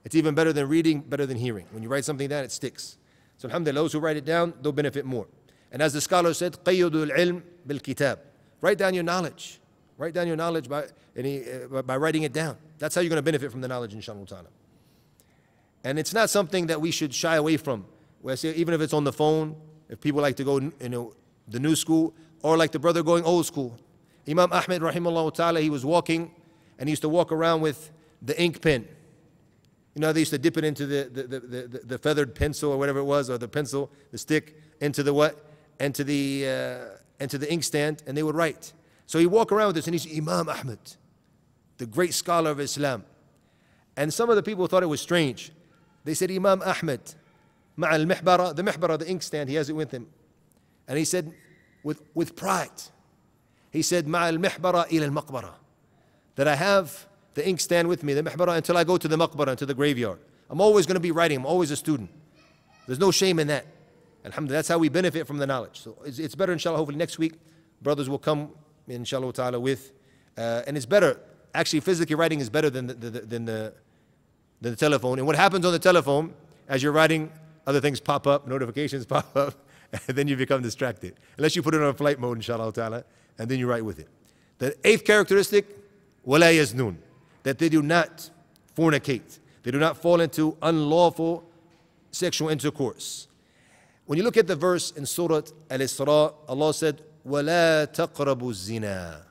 It's 0.03 0.15
even 0.15 0.35
better 0.35 0.51
than 0.51 0.67
reading, 0.67 1.01
better 1.01 1.25
than 1.25 1.37
hearing. 1.37 1.67
When 1.71 1.83
you 1.83 1.89
write 1.89 2.05
something 2.05 2.27
down, 2.27 2.43
it 2.43 2.51
sticks. 2.51 2.97
So 3.37 3.47
alhamdulillah, 3.47 3.83
those 3.83 3.93
who 3.93 3.99
write 3.99 4.17
it 4.17 4.25
down, 4.25 4.53
they'll 4.61 4.71
benefit 4.71 5.05
more. 5.05 5.27
And 5.71 5.81
as 5.81 5.93
the 5.93 6.01
scholar 6.01 6.33
said, 6.33 6.53
قَيُّدُ 6.63 6.91
الْعِلْمِ 6.91 7.41
بِالْكِتَابِ 7.67 8.17
Write 8.61 8.77
down 8.77 8.93
your 8.93 9.03
knowledge. 9.03 9.59
Write 9.97 10.13
down 10.13 10.27
your 10.27 10.35
knowledge 10.35 10.67
by, 10.67 10.85
any, 11.15 11.43
uh, 11.49 11.81
by 11.81 11.97
writing 11.97 12.23
it 12.23 12.33
down. 12.33 12.57
That's 12.79 12.95
how 12.95 13.01
you're 13.01 13.09
going 13.09 13.17
to 13.17 13.23
benefit 13.23 13.51
from 13.51 13.61
the 13.61 13.67
knowledge, 13.67 13.93
inshallah 13.93 14.25
ta'ala. 14.25 14.47
And 15.86 16.00
it's 16.00 16.12
not 16.12 16.30
something 16.30 16.66
that 16.66 16.80
we 16.80 16.90
should 16.90 17.14
shy 17.14 17.36
away 17.36 17.56
from. 17.56 17.86
Even 18.42 18.74
if 18.74 18.80
it's 18.80 18.92
on 18.92 19.04
the 19.04 19.12
phone, 19.12 19.54
if 19.88 20.00
people 20.00 20.20
like 20.20 20.34
to 20.34 20.42
go, 20.42 20.58
you 20.58 20.88
know, 20.88 21.14
the 21.46 21.60
new 21.60 21.76
school, 21.76 22.12
or 22.42 22.56
like 22.56 22.72
the 22.72 22.78
brother 22.80 23.04
going 23.04 23.22
old 23.22 23.46
school. 23.46 23.78
Imam 24.28 24.52
Ahmed, 24.52 24.82
rahimahullah 24.82 25.32
ta'ala, 25.32 25.60
he 25.60 25.70
was 25.70 25.84
walking, 25.84 26.32
and 26.80 26.88
he 26.88 26.90
used 26.90 27.02
to 27.02 27.08
walk 27.08 27.30
around 27.30 27.60
with 27.60 27.92
the 28.20 28.34
ink 28.42 28.62
pen. 28.62 28.88
You 29.94 30.00
know, 30.00 30.12
they 30.12 30.18
used 30.18 30.32
to 30.32 30.38
dip 30.38 30.56
it 30.56 30.64
into 30.64 30.86
the, 30.86 31.04
the, 31.04 31.22
the, 31.22 31.40
the, 31.40 31.78
the 31.84 31.98
feathered 31.98 32.34
pencil 32.34 32.72
or 32.72 32.78
whatever 32.78 32.98
it 32.98 33.04
was, 33.04 33.30
or 33.30 33.38
the 33.38 33.46
pencil, 33.46 33.88
the 34.10 34.18
stick, 34.18 34.60
into 34.80 35.04
the 35.04 35.14
what? 35.14 35.52
Into 35.78 36.02
the, 36.02 36.48
uh, 36.48 37.22
into 37.22 37.38
the 37.38 37.50
inkstand, 37.50 38.02
and 38.08 38.18
they 38.18 38.24
would 38.24 38.34
write. 38.34 38.72
So 39.06 39.20
he 39.20 39.26
walk 39.26 39.52
around 39.52 39.68
with 39.68 39.76
this, 39.76 39.86
and 39.86 39.94
he's 39.94 40.18
Imam 40.18 40.48
Ahmed, 40.48 40.80
the 41.78 41.86
great 41.86 42.12
scholar 42.12 42.50
of 42.50 42.58
Islam. 42.58 43.04
And 43.96 44.12
some 44.12 44.28
of 44.30 44.34
the 44.34 44.42
people 44.42 44.66
thought 44.66 44.82
it 44.82 44.86
was 44.86 45.00
strange. 45.00 45.52
They 46.06 46.14
said, 46.14 46.30
Imam 46.30 46.62
Ahmed, 46.62 47.00
ma'al 47.76 48.06
mihbara, 48.06 48.54
the 48.54 48.62
mihbara, 48.62 48.96
the 48.96 49.08
inkstand, 49.08 49.48
he 49.48 49.56
has 49.56 49.68
it 49.68 49.74
with 49.74 49.90
him. 49.90 50.06
And 50.86 50.96
he 50.96 51.04
said, 51.04 51.34
with, 51.82 52.00
with 52.14 52.36
pride, 52.36 52.70
he 53.72 53.82
said, 53.82 54.06
mihbara 54.06 54.90
ila 54.92 55.06
al-maqbara, 55.06 55.50
that 56.36 56.46
I 56.46 56.54
have 56.54 57.08
the 57.34 57.46
inkstand 57.46 57.88
with 57.88 58.04
me, 58.04 58.14
the 58.14 58.22
mihbara, 58.22 58.56
until 58.56 58.76
I 58.76 58.84
go 58.84 58.96
to 58.96 59.08
the 59.08 59.16
maqbara, 59.16 59.56
to 59.56 59.66
the 59.66 59.74
graveyard. 59.74 60.20
I'm 60.48 60.60
always 60.60 60.86
going 60.86 60.94
to 60.94 61.00
be 61.00 61.10
writing, 61.10 61.38
I'm 61.38 61.46
always 61.46 61.72
a 61.72 61.76
student. 61.76 62.10
There's 62.86 63.00
no 63.00 63.10
shame 63.10 63.40
in 63.40 63.48
that. 63.48 63.66
Alhamdulillah, 64.24 64.58
that's 64.58 64.68
how 64.68 64.78
we 64.78 64.88
benefit 64.88 65.26
from 65.26 65.38
the 65.38 65.46
knowledge. 65.46 65.80
So 65.80 65.96
it's, 66.06 66.20
it's 66.20 66.36
better, 66.36 66.52
inshallah, 66.52 66.76
hopefully 66.76 66.98
next 66.98 67.18
week, 67.18 67.34
brothers 67.82 68.08
will 68.08 68.20
come, 68.20 68.52
inshallah 68.86 69.32
ta'ala, 69.32 69.58
with, 69.58 69.90
uh, 70.38 70.62
and 70.68 70.76
it's 70.76 70.86
better, 70.86 71.18
actually 71.52 71.80
physically 71.80 72.14
writing 72.14 72.38
is 72.38 72.48
better 72.48 72.70
than 72.70 72.86
the, 72.86 72.94
the, 72.94 73.10
than 73.10 73.44
the, 73.44 73.74
the 74.65 74.75
telephone. 74.75 75.17
And 75.17 75.27
what 75.27 75.35
happens 75.35 75.65
on 75.65 75.71
the 75.71 75.79
telephone, 75.79 76.33
as 76.67 76.83
you're 76.83 76.91
writing, 76.91 77.31
other 77.65 77.81
things 77.81 77.99
pop 77.99 78.27
up, 78.27 78.47
notifications 78.47 79.05
pop 79.05 79.35
up, 79.35 79.55
and 80.07 80.17
then 80.17 80.27
you 80.27 80.35
become 80.35 80.61
distracted. 80.61 81.15
Unless 81.37 81.55
you 81.55 81.61
put 81.61 81.73
it 81.73 81.81
on 81.81 81.93
flight 81.95 82.19
mode, 82.19 82.37
inshallah 82.37 82.71
ta'ala, 82.73 83.03
and 83.37 83.49
then 83.49 83.59
you 83.59 83.67
write 83.67 83.83
with 83.83 83.99
it. 83.99 84.07
The 84.59 84.75
eighth 84.83 85.05
characteristic, 85.05 85.65
wala 86.23 86.45
yaznun, 86.45 86.97
that 87.43 87.57
they 87.57 87.69
do 87.69 87.81
not 87.81 88.29
fornicate. 88.77 89.39
They 89.63 89.71
do 89.71 89.79
not 89.79 89.97
fall 89.97 90.21
into 90.21 90.57
unlawful 90.61 91.43
sexual 92.11 92.49
intercourse. 92.49 93.27
When 94.05 94.17
you 94.17 94.23
look 94.23 94.37
at 94.37 94.47
the 94.47 94.55
verse 94.55 94.91
in 94.91 95.05
Surah 95.05 95.41
Al-Isra, 95.69 96.33
Allah 96.47 96.73
said, 96.73 97.01
وَلَا 97.27 97.87
تَقْرَبُوا 97.87 98.35
الزِّنَا 98.35 99.21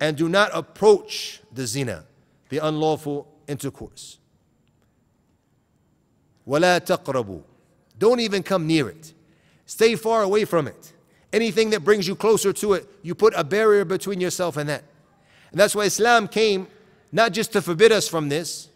And 0.00 0.16
do 0.16 0.28
not 0.28 0.50
approach 0.54 1.40
the 1.52 1.66
zina, 1.66 2.04
the 2.48 2.58
unlawful 2.58 3.26
intercourse. 3.48 4.18
وَلَا 6.46 6.80
تَقْرَبُوا 6.80 7.42
Don't 7.98 8.20
even 8.20 8.42
come 8.42 8.66
near 8.66 8.88
it. 8.88 9.12
Stay 9.66 9.94
far 9.94 10.22
away 10.22 10.44
from 10.44 10.66
it. 10.66 10.92
Anything 11.32 11.70
that 11.70 11.80
brings 11.80 12.06
you 12.06 12.14
closer 12.14 12.52
to 12.52 12.74
it, 12.74 12.88
you 13.02 13.14
put 13.14 13.32
a 13.36 13.44
barrier 13.44 13.84
between 13.84 14.20
yourself 14.20 14.56
and 14.56 14.68
that. 14.68 14.84
And 15.50 15.60
that's 15.60 15.74
why 15.74 15.84
Islam 15.84 16.28
came 16.28 16.66
not 17.10 17.32
just 17.32 17.52
to 17.52 17.62
forbid 17.62 17.92
us 17.92 18.08
from 18.08 18.28
this, 18.28 18.68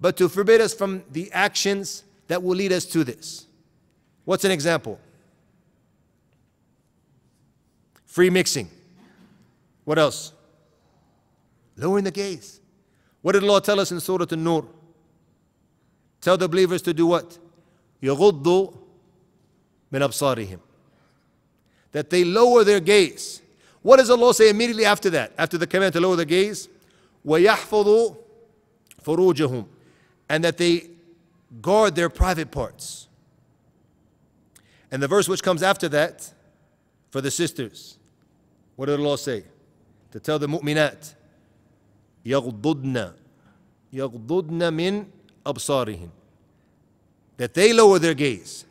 but 0.00 0.16
to 0.16 0.28
forbid 0.28 0.60
us 0.60 0.72
from 0.72 1.04
the 1.10 1.30
actions 1.32 2.04
that 2.28 2.42
will 2.42 2.56
lead 2.56 2.72
us 2.72 2.84
to 2.86 3.04
this. 3.04 3.46
What's 4.24 4.44
an 4.44 4.50
example? 4.50 4.98
Free 8.06 8.30
mixing. 8.30 8.68
What 9.84 9.98
else? 9.98 10.32
Lowering 11.76 12.04
the 12.04 12.10
gaze. 12.10 12.60
What 13.22 13.32
did 13.32 13.42
Allah 13.42 13.60
tell 13.60 13.78
us 13.80 13.92
in 13.92 14.00
Surah 14.00 14.26
An-Nur? 14.30 14.66
Tell 16.24 16.36
the 16.36 16.48
believers 16.48 16.82
to 16.82 16.92
do 16.92 17.06
what? 17.06 17.38
يغضوا 18.02 18.74
من 19.92 20.02
أبصارهم. 20.02 20.58
That 21.92 22.10
they 22.10 22.24
lower 22.24 22.64
their 22.64 22.80
gaze. 22.80 23.42
What 23.82 23.96
does 23.96 24.10
Allah 24.10 24.34
say 24.34 24.50
immediately 24.50 24.84
after 24.84 25.10
that? 25.10 25.32
After 25.38 25.58
the 25.58 25.66
command 25.66 25.94
to 25.94 26.00
lower 26.00 26.16
the 26.16 26.26
gaze? 26.26 26.68
ويحفظوا 27.26 28.16
فروجهم. 29.04 29.66
And 30.28 30.44
that 30.44 30.58
they 30.58 30.90
guard 31.60 31.94
their 31.96 32.08
private 32.08 32.50
parts. 32.50 33.08
And 34.90 35.02
the 35.02 35.08
verse 35.08 35.28
which 35.28 35.42
comes 35.42 35.62
after 35.62 35.88
that, 35.88 36.32
for 37.10 37.20
the 37.20 37.30
sisters, 37.30 37.98
what 38.76 38.86
did 38.86 39.00
Allah 39.00 39.18
say? 39.18 39.44
To 40.12 40.20
tell 40.20 40.38
the 40.38 40.46
mu'minat, 40.46 41.14
يغضضن 42.24 43.12
يغضضن 43.92 44.72
من 44.72 45.06
أبصارهن 45.46 46.08
that 47.38 47.54
they 47.54 47.72
lower 47.72 47.98
their 47.98 48.14
gaze 48.14 48.64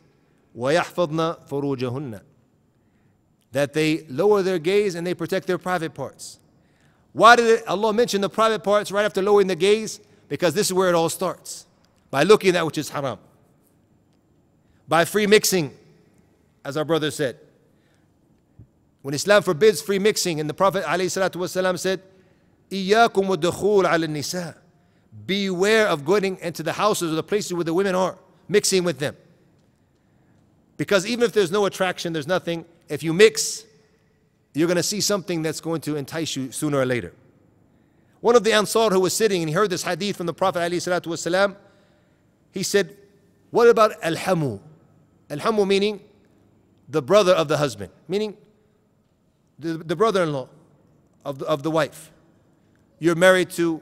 ويحفظن 0.56 1.36
فروجهن 1.48 2.20
that 3.52 3.72
they 3.72 4.04
lower 4.08 4.42
their 4.42 4.58
gaze 4.58 4.94
and 4.94 5.06
they 5.06 5.14
protect 5.14 5.46
their 5.46 5.58
private 5.58 5.94
parts 5.94 6.38
why 7.12 7.36
did 7.36 7.62
Allah 7.66 7.92
mention 7.92 8.20
the 8.20 8.28
private 8.28 8.62
parts 8.62 8.92
right 8.92 9.04
after 9.04 9.20
lowering 9.22 9.48
the 9.48 9.56
gaze 9.56 10.00
because 10.28 10.54
this 10.54 10.68
is 10.68 10.72
where 10.72 10.88
it 10.88 10.94
all 10.94 11.08
starts 11.08 11.66
by 12.10 12.22
looking 12.22 12.50
at 12.50 12.54
that 12.54 12.66
which 12.66 12.78
is 12.78 12.88
haram 12.88 13.18
by 14.88 15.04
free 15.04 15.26
mixing 15.26 15.72
as 16.64 16.76
our 16.76 16.84
brother 16.84 17.10
said 17.10 17.36
when 19.02 19.14
Islam 19.14 19.42
forbids 19.42 19.80
free 19.80 19.98
mixing 19.98 20.40
and 20.40 20.48
the 20.48 20.54
Prophet 20.54 20.84
ﷺ 20.84 21.78
said 21.78 22.00
إياكم 22.72 23.30
والدخول 23.30 23.86
على 23.86 24.06
النساء 24.06 24.56
beware 25.25 25.87
of 25.87 26.05
going 26.05 26.37
into 26.39 26.63
the 26.63 26.73
houses 26.73 27.11
or 27.11 27.15
the 27.15 27.23
places 27.23 27.53
where 27.53 27.63
the 27.63 27.73
women 27.73 27.95
are, 27.95 28.17
mixing 28.47 28.83
with 28.83 28.99
them. 28.99 29.15
Because 30.77 31.05
even 31.07 31.23
if 31.23 31.33
there's 31.33 31.51
no 31.51 31.65
attraction, 31.65 32.13
there's 32.13 32.27
nothing, 32.27 32.65
if 32.89 33.01
you 33.01 33.13
mix, 33.13 33.63
you're 34.53 34.67
going 34.67 34.77
to 34.77 34.83
see 34.83 35.01
something 35.01 35.41
that's 35.41 35.61
going 35.61 35.81
to 35.81 35.95
entice 35.95 36.35
you 36.35 36.51
sooner 36.51 36.77
or 36.77 36.85
later. 36.85 37.13
One 38.21 38.35
of 38.35 38.43
the 38.43 38.53
Ansar 38.53 38.89
who 38.89 38.99
was 38.99 39.13
sitting 39.13 39.41
and 39.41 39.49
he 39.49 39.53
heard 39.53 39.69
this 39.69 39.83
hadith 39.83 40.17
from 40.17 40.25
the 40.25 40.33
Prophet 40.33 40.59
ﷺ, 40.59 41.55
he 42.51 42.63
said, 42.63 42.95
What 43.51 43.67
about 43.69 43.91
Al-Hamu? 44.01 44.59
Al-Hamu 45.29 45.65
meaning 45.65 46.01
the 46.89 47.01
brother 47.01 47.33
of 47.33 47.47
the 47.47 47.57
husband, 47.57 47.91
meaning 48.07 48.37
the, 49.59 49.77
the 49.77 49.95
brother 49.95 50.23
in 50.23 50.33
law 50.33 50.49
of 51.23 51.41
of 51.43 51.63
the 51.63 51.71
wife. 51.71 52.11
You're 52.99 53.15
married 53.15 53.49
to 53.51 53.81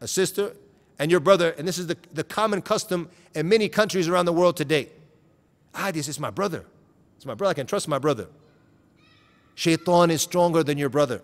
a 0.00 0.08
sister, 0.08 0.54
and 1.00 1.10
your 1.10 1.18
brother, 1.18 1.54
and 1.56 1.66
this 1.66 1.78
is 1.78 1.86
the, 1.86 1.96
the 2.12 2.22
common 2.22 2.60
custom 2.60 3.08
in 3.34 3.48
many 3.48 3.70
countries 3.70 4.06
around 4.06 4.26
the 4.26 4.34
world 4.34 4.54
today. 4.54 4.90
Ah, 5.74 5.90
this 5.90 6.08
is 6.08 6.20
my 6.20 6.28
brother. 6.28 6.66
It's 7.16 7.24
my 7.24 7.32
brother. 7.34 7.52
I 7.52 7.54
can 7.54 7.66
trust 7.66 7.88
my 7.88 7.98
brother. 7.98 8.28
Shaitan 9.54 10.10
is 10.10 10.20
stronger 10.20 10.62
than 10.62 10.76
your 10.76 10.90
brother. 10.90 11.22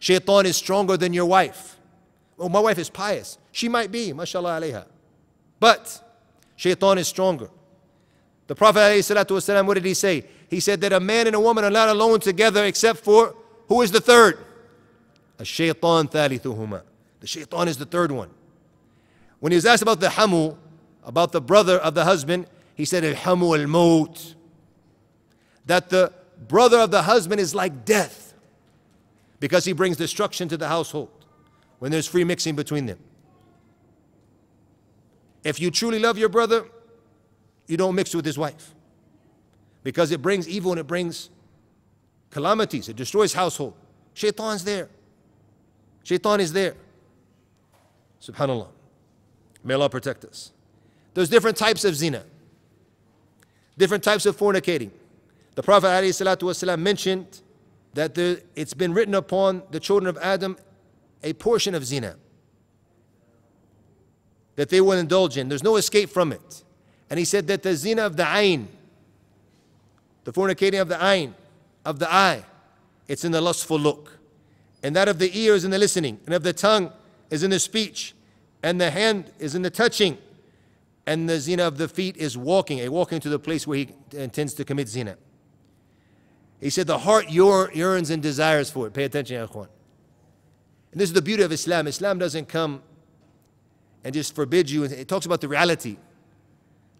Shaitan 0.00 0.44
is 0.44 0.54
stronger 0.54 0.98
than 0.98 1.14
your 1.14 1.24
wife. 1.24 1.78
Oh, 2.38 2.50
my 2.50 2.60
wife 2.60 2.78
is 2.78 2.90
pious. 2.90 3.38
She 3.52 3.70
might 3.70 3.90
be, 3.90 4.12
mashallah 4.12 4.60
alayha. 4.60 4.84
But 5.58 5.98
shaitan 6.56 6.98
is 6.98 7.08
stronger. 7.08 7.48
The 8.48 8.54
Prophet 8.54 8.80
ﷺ, 8.80 9.66
what 9.66 9.74
did 9.74 9.86
he 9.86 9.94
say? 9.94 10.26
He 10.50 10.60
said 10.60 10.82
that 10.82 10.92
a 10.92 11.00
man 11.00 11.26
and 11.26 11.34
a 11.34 11.40
woman 11.40 11.64
are 11.64 11.70
not 11.70 11.88
alone 11.88 12.20
together 12.20 12.66
except 12.66 12.98
for 12.98 13.34
who 13.68 13.80
is 13.80 13.90
the 13.90 14.00
third? 14.00 14.44
A 15.38 15.44
shaitan 15.46 16.08
thalithuhuma. 16.08 16.82
The 17.22 17.28
shaitan 17.28 17.68
is 17.68 17.78
the 17.78 17.86
third 17.86 18.10
one. 18.10 18.30
When 19.38 19.52
he 19.52 19.56
was 19.56 19.64
asked 19.64 19.80
about 19.80 20.00
the 20.00 20.10
hamu, 20.10 20.56
about 21.04 21.30
the 21.30 21.40
brother 21.40 21.78
of 21.78 21.94
the 21.94 22.04
husband, 22.04 22.48
he 22.74 22.84
said, 22.84 23.04
Hamu 23.14 23.54
al. 23.54 24.14
That 25.66 25.88
the 25.88 26.12
brother 26.48 26.80
of 26.80 26.90
the 26.90 27.02
husband 27.02 27.40
is 27.40 27.54
like 27.54 27.84
death 27.84 28.34
because 29.38 29.64
he 29.64 29.72
brings 29.72 29.96
destruction 29.96 30.48
to 30.48 30.56
the 30.56 30.66
household 30.66 31.10
when 31.78 31.92
there's 31.92 32.08
free 32.08 32.24
mixing 32.24 32.56
between 32.56 32.86
them. 32.86 32.98
If 35.44 35.60
you 35.60 35.70
truly 35.70 36.00
love 36.00 36.18
your 36.18 36.28
brother, 36.28 36.66
you 37.68 37.76
don't 37.76 37.94
mix 37.94 38.16
with 38.16 38.24
his 38.24 38.36
wife 38.36 38.74
because 39.84 40.10
it 40.10 40.20
brings 40.20 40.48
evil 40.48 40.72
and 40.72 40.80
it 40.80 40.88
brings 40.88 41.30
calamities. 42.30 42.88
It 42.88 42.96
destroys 42.96 43.32
household. 43.32 43.74
Shaitan's 44.12 44.64
there. 44.64 44.88
Shaitan 46.02 46.40
is 46.40 46.52
there. 46.52 46.74
Subhanallah. 48.22 48.68
May 49.64 49.74
Allah 49.74 49.90
protect 49.90 50.24
us. 50.24 50.52
There's 51.14 51.28
different 51.28 51.56
types 51.56 51.84
of 51.84 51.96
zina, 51.96 52.24
different 53.76 54.04
types 54.04 54.24
of 54.26 54.36
fornicating. 54.36 54.90
The 55.56 55.62
Prophet 55.62 55.88
ﷺ 55.88 56.78
mentioned 56.78 57.40
that 57.94 58.16
it's 58.56 58.74
been 58.74 58.94
written 58.94 59.14
upon 59.14 59.62
the 59.70 59.80
children 59.80 60.08
of 60.08 60.16
Adam 60.22 60.56
a 61.22 61.32
portion 61.34 61.74
of 61.74 61.84
zina 61.84 62.16
that 64.56 64.68
they 64.68 64.80
will 64.80 64.92
indulge 64.92 65.36
in. 65.36 65.48
There's 65.48 65.62
no 65.62 65.76
escape 65.76 66.08
from 66.08 66.32
it. 66.32 66.64
And 67.10 67.18
he 67.18 67.24
said 67.24 67.46
that 67.48 67.62
the 67.62 67.74
zina 67.74 68.02
of 68.02 68.16
the 68.16 68.22
ayn, 68.22 68.66
the 70.24 70.32
fornicating 70.32 70.80
of 70.80 70.88
the 70.88 70.96
ayn, 70.96 71.34
of 71.84 71.98
the 71.98 72.10
eye, 72.10 72.44
it's 73.08 73.24
in 73.24 73.32
the 73.32 73.40
lustful 73.40 73.78
look. 73.78 74.18
And 74.82 74.96
that 74.96 75.08
of 75.08 75.18
the 75.18 75.36
ear 75.38 75.54
is 75.54 75.64
in 75.64 75.70
the 75.70 75.78
listening, 75.78 76.18
and 76.24 76.34
of 76.34 76.42
the 76.42 76.52
tongue 76.52 76.90
is 77.32 77.42
in 77.42 77.50
the 77.50 77.58
speech, 77.58 78.14
and 78.62 78.78
the 78.78 78.90
hand 78.90 79.32
is 79.38 79.54
in 79.54 79.62
the 79.62 79.70
touching, 79.70 80.18
and 81.06 81.28
the 81.28 81.40
zina 81.40 81.66
of 81.66 81.78
the 81.78 81.88
feet 81.88 82.14
is 82.18 82.36
walking, 82.36 82.80
a 82.80 82.88
walking 82.90 83.20
to 83.20 83.30
the 83.30 83.38
place 83.38 83.66
where 83.66 83.78
he 83.78 83.88
intends 84.12 84.52
to 84.52 84.64
commit 84.64 84.86
zina. 84.86 85.16
He 86.60 86.68
said 86.68 86.86
the 86.86 86.98
heart 86.98 87.30
yearns 87.30 88.10
and 88.10 88.22
desires 88.22 88.70
for 88.70 88.86
it. 88.86 88.92
Pay 88.92 89.04
attention, 89.04 89.44
Akhwan. 89.44 89.68
And 90.92 91.00
this 91.00 91.08
is 91.08 91.14
the 91.14 91.22
beauty 91.22 91.42
of 91.42 91.50
Islam. 91.50 91.86
Islam 91.86 92.18
doesn't 92.18 92.48
come 92.48 92.82
and 94.04 94.12
just 94.12 94.34
forbid 94.34 94.70
you. 94.70 94.84
It 94.84 95.08
talks 95.08 95.24
about 95.24 95.40
the 95.40 95.48
reality. 95.48 95.96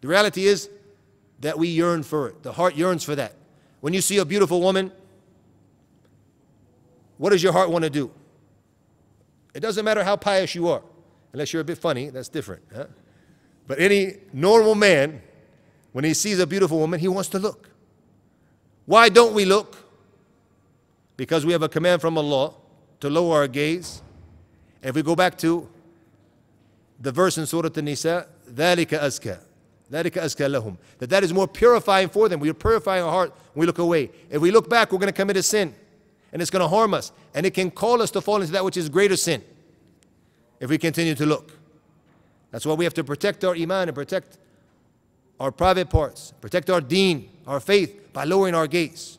The 0.01 0.09
reality 0.09 0.47
is 0.47 0.71
that 1.41 1.59
we 1.59 1.69
yearn 1.69 2.03
for 2.03 2.29
it. 2.29 2.43
The 2.43 2.53
heart 2.53 2.75
yearns 2.75 3.05
for 3.05 3.15
that. 3.17 3.35
When 3.83 3.93
you 3.93 4.01
see 4.01 4.17
a 4.17 4.25
beautiful 4.25 4.63
woman, 4.63 4.91
what 7.19 7.31
does 7.31 7.43
your 7.43 7.53
heart 7.53 7.69
want 7.69 7.85
to 7.85 7.91
do? 7.91 8.11
It 9.54 9.62
doesn't 9.62 9.84
matter 9.84 10.04
how 10.04 10.16
pious 10.16 10.54
you 10.56 10.68
are, 10.68 10.84
unless 11.34 11.52
you're 11.54 11.62
a 11.62 11.66
bit 11.66 11.78
funny, 11.78 12.10
that's 12.10 12.30
different. 12.30 12.64
Huh? 12.74 12.86
But 13.66 13.80
any 13.80 14.18
normal 14.32 14.76
man, 14.76 15.22
when 15.92 16.06
he 16.06 16.14
sees 16.14 16.40
a 16.40 16.48
beautiful 16.48 16.80
woman, 16.80 17.00
he 17.00 17.08
wants 17.08 17.30
to 17.30 17.40
look. 17.40 17.70
Why 18.86 19.10
don't 19.10 19.34
we 19.34 19.46
look? 19.46 19.76
Because 21.18 21.46
we 21.46 21.52
have 21.52 21.64
a 21.64 21.70
command 21.70 22.02
from 22.02 22.18
Allah 22.18 22.54
to 23.00 23.10
lower 23.10 23.38
our 23.38 23.48
gaze. 23.48 24.02
if 24.82 24.96
we 24.96 25.02
go 25.02 25.16
back 25.16 25.38
to 25.40 25.68
the 27.00 27.12
verse 27.12 27.38
in 27.38 27.46
Surah 27.46 27.70
An-Nisa, 27.76 28.28
ذَلِكَ 28.50 28.88
أَزْكَى 28.88 29.40
ذَلِكَ 29.92 30.12
أَزْكَى 30.12 30.50
لَهُمْ 30.50 30.78
That 31.00 31.10
that 31.10 31.24
is 31.24 31.34
more 31.34 31.48
purifying 31.48 32.10
for 32.10 32.30
them. 32.30 32.40
We 32.40 32.50
are 32.50 32.54
purifying 32.54 33.04
our 33.04 33.12
heart 33.12 33.34
when 33.54 33.62
we 33.62 33.66
look 33.66 33.80
away. 33.80 34.12
If 34.30 34.42
we 34.42 34.52
look 34.52 34.70
back, 34.70 34.92
we're 34.92 35.00
going 35.00 35.08
to 35.08 35.14
commit 35.14 35.38
a 35.38 35.44
sin. 35.44 35.74
and 36.33 36.41
it's 36.41 36.51
going 36.51 36.63
to 36.63 36.69
harm 36.69 36.95
us 36.95 37.13
and 37.35 37.45
it 37.47 37.53
can 37.55 37.71
call 37.71 38.03
us 38.03 38.11
to 38.11 38.21
fall 38.21 38.41
into 38.41 38.53
that 38.53 38.65
which 38.65 38.77
is 38.77 38.89
greater 38.89 39.17
sin 39.17 39.43
if 40.61 40.71
we 40.71 40.79
continue 40.79 41.15
to 41.15 41.27
look. 41.27 41.53
That's 42.51 42.67
why 42.67 42.75
we 42.75 42.85
have 42.85 42.95
to 42.95 43.05
protect 43.05 43.45
our 43.45 43.55
iman 43.55 43.89
and 43.89 43.95
protect 43.95 44.39
our 45.41 45.51
private 45.51 45.91
parts, 45.91 46.33
protect 46.41 46.71
our 46.71 46.81
deen, 46.81 47.29
our 47.47 47.61
faith 47.61 48.13
by 48.13 48.25
lowering 48.25 48.55
our 48.55 48.67
gaze. 48.67 49.19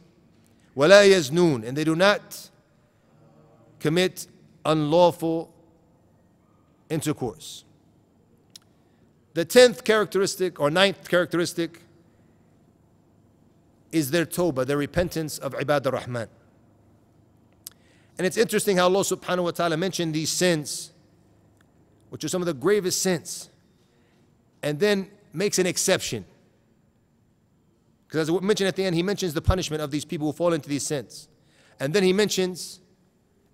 yaznun 0.75 1.67
And 1.67 1.75
they 1.77 1.83
do 1.83 1.95
not 1.95 2.49
commit 3.79 4.27
unlawful 4.65 5.53
intercourse. 6.89 7.65
The 9.33 9.45
tenth 9.45 9.83
characteristic 9.83 10.59
or 10.59 10.69
ninth 10.69 11.09
characteristic 11.09 11.81
is 13.91 14.11
their 14.11 14.25
tawbah, 14.25 14.65
their 14.65 14.77
repentance 14.77 15.37
of 15.37 15.53
Ibad 15.53 15.85
ar-Rahman. 15.85 16.27
And 18.16 18.26
it's 18.26 18.36
interesting 18.36 18.76
how 18.76 18.84
Allah 18.84 19.00
subhanahu 19.00 19.44
wa 19.44 19.50
ta'ala 19.50 19.76
mentioned 19.76 20.14
these 20.14 20.30
sins, 20.30 20.90
which 22.10 22.24
are 22.24 22.28
some 22.28 22.42
of 22.42 22.46
the 22.46 22.54
gravest 22.54 23.00
sins, 23.00 23.48
and 24.62 24.80
then 24.80 25.08
makes 25.32 25.58
an 25.58 25.66
exception. 25.66 26.24
Because 28.06 28.28
as 28.28 28.34
I 28.34 28.40
mentioned 28.40 28.68
at 28.68 28.76
the 28.76 28.84
end, 28.84 28.96
he 28.96 29.02
mentions 29.02 29.34
the 29.34 29.42
punishment 29.42 29.82
of 29.82 29.90
these 29.90 30.04
people 30.04 30.26
who 30.28 30.32
fall 30.32 30.52
into 30.52 30.68
these 30.68 30.84
sins. 30.84 31.28
And 31.78 31.94
then 31.94 32.02
he 32.02 32.12
mentions 32.12 32.80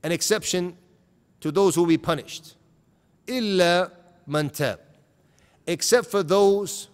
an 0.02 0.12
exception 0.12 0.78
to 1.40 1.50
those 1.50 1.74
who 1.74 1.82
will 1.82 1.88
be 1.88 1.98
punished. 1.98 2.54
Illa 3.26 3.90
man 4.26 4.48
tab. 4.50 4.80
Except 5.66 6.06
for 6.06 6.22
those 6.22 6.88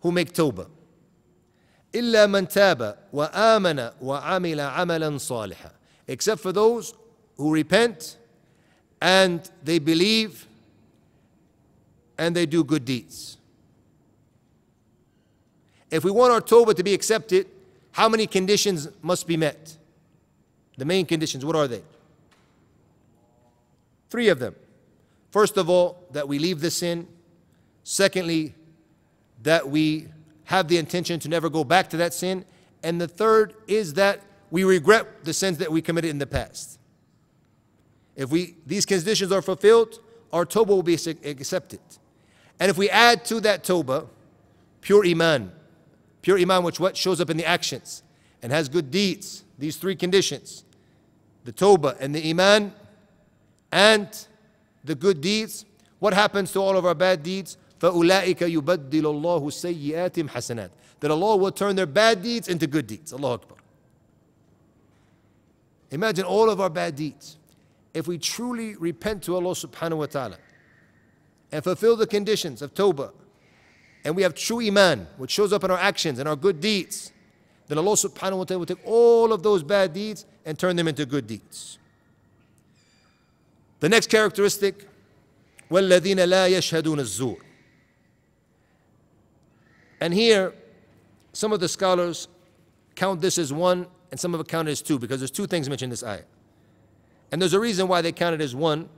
who 0.00 0.12
make 0.12 0.32
tawbah. 0.32 0.68
إلا 1.92 2.26
من 2.26 2.48
تاب 2.48 2.96
وآمن 3.12 3.92
وعمل 4.00 4.60
عملا 4.60 5.18
صالحا 5.18 5.70
except 6.08 6.40
for 6.40 6.52
those 6.52 6.94
who 7.37 7.53
repent 7.53 8.17
and 9.01 9.49
they 9.63 9.79
believe 9.79 10.47
and 12.17 12.35
they 12.35 12.45
do 12.45 12.63
good 12.63 12.83
deeds. 12.83 13.37
If 15.89 16.03
we 16.03 16.11
want 16.11 16.33
our 16.33 16.41
tawbah 16.41 16.75
to 16.75 16.83
be 16.83 16.93
accepted, 16.93 17.47
how 17.91 18.09
many 18.09 18.27
conditions 18.27 18.89
must 19.01 19.27
be 19.27 19.37
met? 19.37 19.77
The 20.77 20.85
main 20.85 21.05
conditions, 21.05 21.45
what 21.45 21.55
are 21.55 21.67
they? 21.67 21.81
Three 24.09 24.29
of 24.29 24.39
them. 24.39 24.55
First 25.31 25.57
of 25.57 25.69
all, 25.69 26.03
that 26.11 26.27
we 26.27 26.39
leave 26.39 26.61
the 26.61 26.71
sin. 26.71 27.07
Secondly, 27.83 28.53
that 29.43 29.67
we 29.69 30.07
have 30.45 30.67
the 30.67 30.77
intention 30.77 31.19
to 31.19 31.29
never 31.29 31.49
go 31.49 31.63
back 31.63 31.89
to 31.89 31.97
that 31.97 32.13
sin. 32.13 32.45
And 32.83 32.99
the 32.99 33.07
third 33.07 33.53
is 33.67 33.93
that 33.95 34.21
we 34.49 34.63
regret 34.63 35.25
the 35.25 35.33
sins 35.33 35.57
that 35.57 35.71
we 35.71 35.81
committed 35.81 36.09
in 36.09 36.19
the 36.19 36.27
past. 36.27 36.76
If 38.16 38.30
we, 38.30 38.56
these 38.66 38.84
conditions 38.84 39.32
are 39.32 39.42
fulfilled, 39.42 40.00
our 40.32 40.44
tawbah 40.44 40.68
will 40.68 40.82
be 40.82 40.94
accepted. 40.94 41.80
And 42.60 42.70
if 42.70 42.76
we 42.76 42.88
add 42.90 43.24
to 43.26 43.40
that 43.40 43.64
tawbah 43.64 44.06
pure 44.80 45.06
iman, 45.06 45.52
pure 46.20 46.38
iman 46.38 46.62
which 46.62 46.78
what 46.78 46.96
shows 46.96 47.20
up 47.20 47.30
in 47.30 47.36
the 47.36 47.44
actions 47.44 48.02
and 48.42 48.52
has 48.52 48.68
good 48.68 48.90
deeds, 48.90 49.44
these 49.58 49.76
three 49.76 49.96
conditions, 49.96 50.64
the 51.44 51.52
tawbah 51.52 51.96
and 52.00 52.14
the 52.14 52.30
iman 52.30 52.72
and 53.70 54.26
the 54.84 54.94
good 54.94 55.20
deeds, 55.20 55.64
what 55.98 56.12
happens 56.12 56.52
to 56.52 56.60
all 56.60 56.76
of 56.76 56.84
our 56.84 56.94
bad 56.94 57.22
deeds? 57.22 57.56
فَأُولَٰئِكَ 57.80 58.36
يُبَدِّلُ 58.36 58.90
اللَّهُ 58.90 59.42
سَيِّئَاتِهِمْ 59.42 60.30
حَسَنَاتٍ 60.30 60.70
That 61.00 61.10
Allah 61.10 61.36
will 61.36 61.50
turn 61.50 61.74
their 61.74 61.86
bad 61.86 62.22
deeds 62.22 62.48
into 62.48 62.66
good 62.66 62.86
deeds. 62.86 63.12
Allah 63.12 63.34
Akbar. 63.34 63.58
Imagine 65.90 66.24
all 66.24 66.48
of 66.48 66.60
our 66.60 66.70
bad 66.70 66.96
deeds. 66.96 67.38
If 67.96 68.06
we 68.06 68.18
truly 68.18 68.74
repent 68.76 69.22
to 69.24 69.34
Allah 69.34 69.52
subhanahu 69.52 69.98
wa 69.98 70.06
ta'ala 70.06 70.38
and 71.50 71.62
fulfill 71.62 71.96
the 71.96 72.06
conditions 72.06 72.62
of 72.62 72.74
tawbah, 72.74 73.12
and 74.04 74.16
we 74.16 74.22
have 74.22 74.34
true 74.34 74.60
iman, 74.66 75.06
which 75.16 75.30
shows 75.30 75.52
up 75.52 75.62
in 75.64 75.70
our 75.70 75.78
actions 75.78 76.18
and 76.18 76.28
our 76.28 76.36
good 76.36 76.60
deeds, 76.60 77.12
then 77.68 77.78
Allah 77.78 77.92
subhanahu 77.92 78.38
wa 78.38 78.44
ta'ala 78.44 78.58
will 78.58 78.66
take 78.66 78.86
all 78.86 79.32
of 79.32 79.42
those 79.42 79.62
bad 79.62 79.92
deeds 79.92 80.24
and 80.44 80.58
turn 80.58 80.76
them 80.76 80.88
into 80.88 81.06
good 81.06 81.26
deeds. 81.26 81.78
The 83.80 83.88
next 83.88 84.08
characteristic, 84.10 84.88
وَالَّذِينَ 85.70 86.16
لَا 86.16 86.50
يَشْهَدُونَ 86.50 87.00
الزُّورِ 87.00 87.36
And 90.00 90.12
here, 90.12 90.52
some 91.32 91.52
of 91.52 91.60
the 91.60 91.68
scholars 91.68 92.28
count 92.94 93.20
this 93.20 93.38
as 93.38 93.52
one 93.52 93.86
and 94.10 94.20
some 94.20 94.34
of 94.34 94.40
it 94.40 94.48
count 94.48 94.68
it 94.68 94.72
as 94.72 94.82
two 94.82 94.98
because 94.98 95.20
there's 95.20 95.30
two 95.30 95.46
things 95.46 95.68
mentioned 95.68 95.86
in 95.86 95.90
this 95.90 96.04
ayah. 96.04 96.22
And 97.30 97.40
there's 97.40 97.54
a 97.54 97.60
reason 97.60 97.88
why 97.88 98.02
they 98.02 98.12
count 98.12 98.34
it 98.34 98.40
as 98.40 98.54
one, 98.54 98.88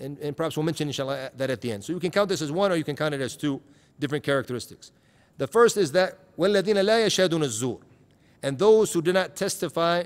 and, 0.00 0.18
and 0.18 0.36
perhaps 0.36 0.56
we'll 0.56 0.64
mention 0.64 0.88
inshallah 0.88 1.30
that 1.36 1.50
at 1.50 1.60
the 1.60 1.70
end. 1.70 1.84
So 1.84 1.92
you 1.92 2.00
can 2.00 2.10
count 2.10 2.28
this 2.28 2.42
as 2.42 2.50
one 2.50 2.72
or 2.72 2.76
you 2.76 2.84
can 2.84 2.96
count 2.96 3.14
it 3.14 3.20
as 3.20 3.36
two 3.36 3.60
different 3.98 4.24
characteristics. 4.24 4.90
The 5.38 5.46
first 5.46 5.76
is 5.76 5.92
that 5.92 6.18
وَالَّذِينَ 6.36 6.74
لَا 6.74 7.06
يَشْهَدُونَ 7.06 7.44
الزُّورِ 7.44 7.80
And 8.42 8.58
those 8.58 8.92
who 8.92 9.02
do 9.02 9.12
not 9.12 9.36
testify 9.36 10.04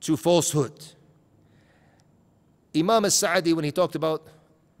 to 0.00 0.16
falsehood. 0.16 0.72
Imam 2.74 3.04
al-Sa'di, 3.04 3.52
when 3.52 3.64
he 3.64 3.70
talked 3.70 3.94
about 3.94 4.26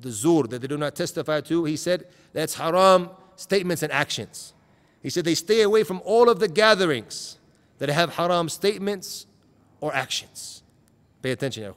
the 0.00 0.10
zur 0.10 0.44
that 0.44 0.60
they 0.60 0.66
do 0.66 0.76
not 0.76 0.94
testify 0.94 1.40
to, 1.42 1.64
he 1.64 1.76
said 1.76 2.06
that's 2.32 2.54
haram 2.54 3.10
statements 3.36 3.82
and 3.82 3.92
actions. 3.92 4.54
He 5.02 5.10
said 5.10 5.24
they 5.24 5.34
stay 5.34 5.62
away 5.62 5.84
from 5.84 6.00
all 6.04 6.28
of 6.28 6.38
the 6.40 6.48
gatherings 6.48 7.38
that 7.78 7.88
have 7.88 8.14
haram 8.14 8.48
statements 8.48 9.26
or 9.80 9.94
actions. 9.94 10.62
Pay 11.20 11.32
attention, 11.32 11.64
ya 11.64 11.72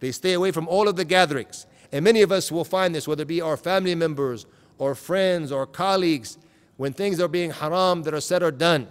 They 0.00 0.12
stay 0.12 0.32
away 0.32 0.50
from 0.50 0.66
all 0.66 0.88
of 0.88 0.96
the 0.96 1.04
gatherings. 1.04 1.66
And 1.92 2.04
many 2.04 2.22
of 2.22 2.32
us 2.32 2.50
will 2.50 2.64
find 2.64 2.94
this, 2.94 3.06
whether 3.06 3.22
it 3.22 3.28
be 3.28 3.40
our 3.40 3.56
family 3.56 3.94
members 3.94 4.46
or 4.78 4.94
friends 4.94 5.52
or 5.52 5.66
colleagues, 5.66 6.38
when 6.76 6.92
things 6.92 7.20
are 7.20 7.28
being 7.28 7.50
haram 7.50 8.02
that 8.04 8.14
are 8.14 8.20
said 8.20 8.42
or 8.42 8.50
done. 8.50 8.88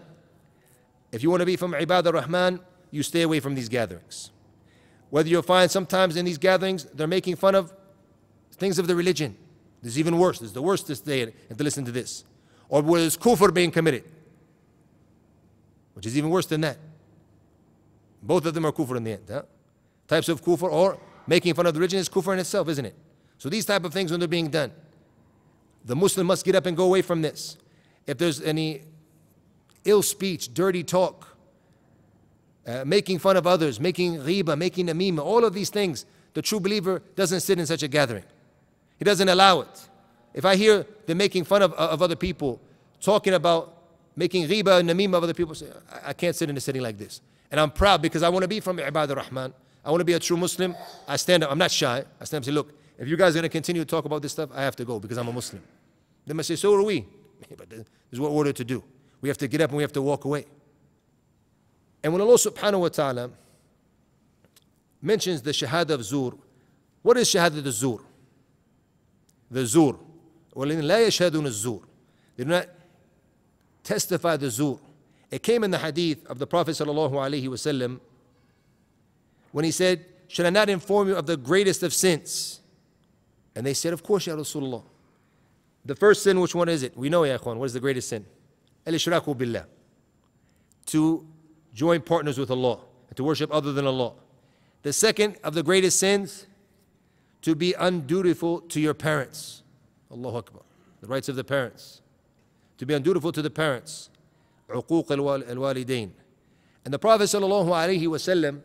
If 1.11 1.23
you 1.23 1.29
want 1.29 1.41
to 1.41 1.45
be 1.45 1.55
from 1.55 1.73
Ibad 1.73 2.05
ar-Rahman, 2.05 2.59
you 2.91 3.01
stay 3.03 3.23
away 3.23 3.39
from 3.39 3.55
these 3.55 3.69
gatherings. 3.69 4.31
Whether 5.09 5.29
you'll 5.29 5.41
find 5.41 5.71
sometimes 5.71 6.15
in 6.15 6.25
these 6.25 6.37
gatherings, 6.37 6.85
they're 6.93 7.07
making 7.07 7.35
fun 7.37 7.55
of 7.55 7.73
things 8.51 8.77
of 8.77 8.85
the 8.85 8.95
religion. 8.95 9.35
This 9.81 9.93
is 9.93 9.99
even 9.99 10.19
worse. 10.19 10.39
This 10.39 10.49
is 10.49 10.53
the 10.53 10.61
worst 10.61 10.87
this 10.87 10.99
day 10.99 11.23
and 11.23 11.57
to 11.57 11.63
listen 11.63 11.85
to 11.85 11.91
this. 11.91 12.25
Or 12.67 12.81
where 12.83 13.01
there's 13.01 13.17
kufr 13.17 13.51
being 13.51 13.71
committed, 13.71 14.03
which 15.93 16.05
is 16.05 16.17
even 16.17 16.29
worse 16.29 16.45
than 16.45 16.61
that. 16.61 16.77
Both 18.21 18.45
of 18.45 18.53
them 18.53 18.65
are 18.65 18.71
kufr 18.71 18.97
in 18.97 19.03
the 19.03 19.11
end. 19.13 19.23
Huh? 19.27 19.43
Types 20.09 20.27
of 20.27 20.43
kufr 20.43 20.69
or 20.69 20.99
making 21.27 21.53
fun 21.53 21.67
of 21.67 21.73
the 21.73 21.79
religion 21.79 21.99
is 21.99 22.09
kufr 22.09 22.33
in 22.33 22.39
itself, 22.39 22.67
isn't 22.67 22.85
it? 22.85 22.95
So 23.37 23.47
these 23.47 23.65
type 23.65 23.85
of 23.85 23.93
things 23.93 24.11
when 24.11 24.19
they're 24.19 24.27
being 24.27 24.49
done, 24.49 24.71
the 25.85 25.95
Muslim 25.95 26.27
must 26.27 26.43
get 26.43 26.55
up 26.55 26.65
and 26.65 26.75
go 26.75 26.83
away 26.83 27.01
from 27.01 27.21
this. 27.21 27.57
If 28.07 28.17
there's 28.17 28.41
any 28.41 28.81
ill 29.85 30.01
speech, 30.01 30.53
dirty 30.53 30.83
talk, 30.83 31.37
uh, 32.67 32.83
making 32.85 33.19
fun 33.19 33.37
of 33.37 33.47
others, 33.47 33.79
making 33.79 34.17
ghiba, 34.17 34.57
making 34.57 34.87
namima, 34.87 35.19
all 35.19 35.45
of 35.45 35.53
these 35.53 35.69
things, 35.69 36.05
the 36.33 36.41
true 36.41 36.59
believer 36.59 37.01
doesn't 37.15 37.41
sit 37.41 37.59
in 37.59 37.65
such 37.65 37.83
a 37.83 37.87
gathering. 37.87 38.25
He 38.97 39.05
doesn't 39.05 39.29
allow 39.29 39.61
it. 39.61 39.89
If 40.33 40.43
I 40.43 40.55
hear 40.55 40.85
them 41.05 41.17
making 41.19 41.45
fun 41.45 41.61
of, 41.61 41.73
of 41.73 42.01
other 42.01 42.15
people, 42.15 42.59
talking 42.99 43.33
about 43.33 43.77
making 44.15 44.47
ghiba 44.47 44.79
and 44.79 44.89
namima 44.89 45.17
of 45.17 45.23
other 45.23 45.33
people, 45.33 45.55
I, 46.03 46.13
can't 46.13 46.35
sit 46.35 46.49
in 46.49 46.57
a 46.57 46.59
setting 46.59 46.81
like 46.81 46.97
this. 46.97 47.21
And 47.51 47.59
I'm 47.59 47.71
proud 47.71 48.01
because 48.01 48.23
I 48.23 48.29
want 48.29 48.43
to 48.43 48.47
be 48.47 48.59
from 48.59 48.77
Ibad 48.77 49.09
ar-Rahman. 49.09 49.53
I 49.84 49.90
want 49.90 50.00
to 50.00 50.04
be 50.04 50.14
a 50.14 50.18
true 50.18 50.36
Muslim. 50.36 50.74
I 51.06 51.16
stand 51.16 51.44
up. 51.44 51.50
I'm 51.50 51.58
not 51.58 51.70
shy. 51.70 52.04
I 52.20 52.24
stand 52.24 52.38
up 52.38 52.38
and 52.38 52.44
say, 52.46 52.52
look, 52.52 52.72
if 52.98 53.08
you 53.08 53.16
guys 53.16 53.34
are 53.34 53.38
going 53.38 53.42
to 53.42 53.48
continue 53.48 53.82
to 53.82 53.86
talk 53.86 54.04
about 54.04 54.22
this 54.22 54.32
stuff, 54.32 54.50
I 54.54 54.62
have 54.62 54.76
to 54.76 54.84
go 54.84 54.98
because 54.98 55.18
I'm 55.18 55.28
a 55.28 55.32
Muslim. 55.32 55.62
They 56.26 56.32
must 56.32 56.48
say, 56.48 56.56
so 56.56 56.74
are 56.74 56.82
we. 56.82 57.06
But 57.56 57.68
this 57.68 57.84
is 58.12 58.20
what 58.20 58.30
we're 58.30 58.38
ordered 58.38 58.56
to 58.56 58.64
do. 58.64 58.82
We 59.20 59.28
have 59.28 59.38
to 59.38 59.48
get 59.48 59.60
up 59.60 59.70
and 59.70 59.76
we 59.76 59.82
have 59.82 59.92
to 59.92 60.02
walk 60.02 60.24
away. 60.24 60.46
And 62.02 62.12
when 62.12 62.22
Allah 62.22 62.34
subhanahu 62.34 62.80
wa 62.80 62.88
ta'ala 62.88 63.30
mentions 65.02 65.42
the 65.42 65.50
shahada 65.50 65.90
of 65.90 66.04
zur, 66.04 66.32
what 67.02 67.16
is 67.16 67.28
shahada 67.28 67.58
of 67.58 67.72
zur? 67.72 68.00
The 69.50 69.66
zur. 69.66 69.98
وَالَّذِينَ 70.54 70.82
لَا 70.82 71.06
يَشْهَدُونَ 71.06 71.46
الزُّورِ 71.46 71.82
They 72.36 72.44
do 72.44 72.50
not 72.50 72.68
testify 73.82 74.36
the 74.36 74.50
zur. 74.50 74.78
It 75.30 75.42
came 75.42 75.64
in 75.64 75.70
the 75.70 75.78
hadith 75.78 76.24
of 76.26 76.38
the 76.38 76.46
Prophet 76.46 76.72
sallallahu 76.72 77.12
alaihi 77.12 77.48
wasallam 77.48 78.00
when 79.52 79.64
he 79.64 79.70
said, 79.70 80.04
Should 80.28 80.46
I 80.46 80.50
not 80.50 80.68
inform 80.68 81.08
you 81.08 81.16
of 81.16 81.26
the 81.26 81.36
greatest 81.36 81.82
of 81.82 81.92
sins? 81.92 82.60
And 83.54 83.64
they 83.64 83.74
said, 83.74 83.92
Of 83.92 84.02
course, 84.02 84.26
Ya 84.26 84.34
Rasulullah. 84.34 84.82
The 85.84 85.94
first 85.94 86.22
sin, 86.22 86.40
which 86.40 86.54
one 86.54 86.68
is 86.68 86.82
it? 86.82 86.96
We 86.96 87.08
know, 87.08 87.24
Ya 87.24 87.36
Ikhwan, 87.36 87.56
what 87.56 87.66
is 87.66 87.74
the 87.74 87.80
greatest 87.80 88.08
sin? 88.08 88.24
Al-Ishraku 88.86 89.36
billah. 89.36 89.66
To 90.86 91.26
join 91.74 92.00
partners 92.00 92.38
with 92.38 92.50
Allah, 92.50 92.78
and 93.08 93.16
to 93.16 93.24
worship 93.24 93.52
other 93.52 93.72
than 93.72 93.86
Allah. 93.86 94.12
The 94.82 94.92
second 94.92 95.36
of 95.44 95.54
the 95.54 95.62
greatest 95.62 95.98
sins, 95.98 96.46
to 97.42 97.54
be 97.54 97.74
undutiful 97.78 98.62
to 98.62 98.80
your 98.80 98.94
parents. 98.94 99.62
Allahu 100.10 100.38
Akbar. 100.38 100.62
The 101.00 101.06
rights 101.06 101.28
of 101.28 101.36
the 101.36 101.44
parents. 101.44 102.00
To 102.78 102.86
be 102.86 102.94
undutiful 102.94 103.32
to 103.32 103.42
the 103.42 103.50
parents. 103.50 104.08
عقوق 104.70 105.08
الوالدين. 105.08 106.10
And 106.84 106.94
the 106.94 106.98
Prophet 106.98 107.24
sallallahu 107.24 107.68
alaihi 107.68 108.02
wasallam, 108.02 108.60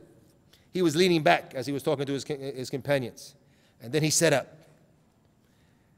he 0.75 0.83
was 0.83 0.97
leaning 0.97 1.23
back 1.23 1.53
as 1.55 1.67
he 1.67 1.73
was 1.73 1.85
talking 1.85 2.05
to 2.05 2.13
his, 2.13 2.25
his 2.25 2.69
companions. 2.69 3.37
And 3.81 3.93
then 3.93 4.03
he 4.03 4.11
sat 4.11 4.33
up. 4.33 4.49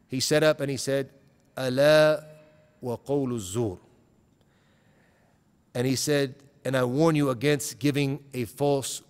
He 0.07 0.21
sat 0.21 0.43
up 0.43 0.61
and 0.61 0.71
he 0.71 0.77
said, 0.77 1.09
Allah 1.57 2.23
wa 2.83 2.99
zur. 3.39 3.79
And 5.75 5.87
he 5.87 5.97
said, 5.97 6.35
and 6.63 6.77
I 6.77 6.85
warn 6.85 7.17
you 7.17 7.31
against 7.31 7.79
giving 7.79 8.23
a 8.35 8.45
false 8.45 9.01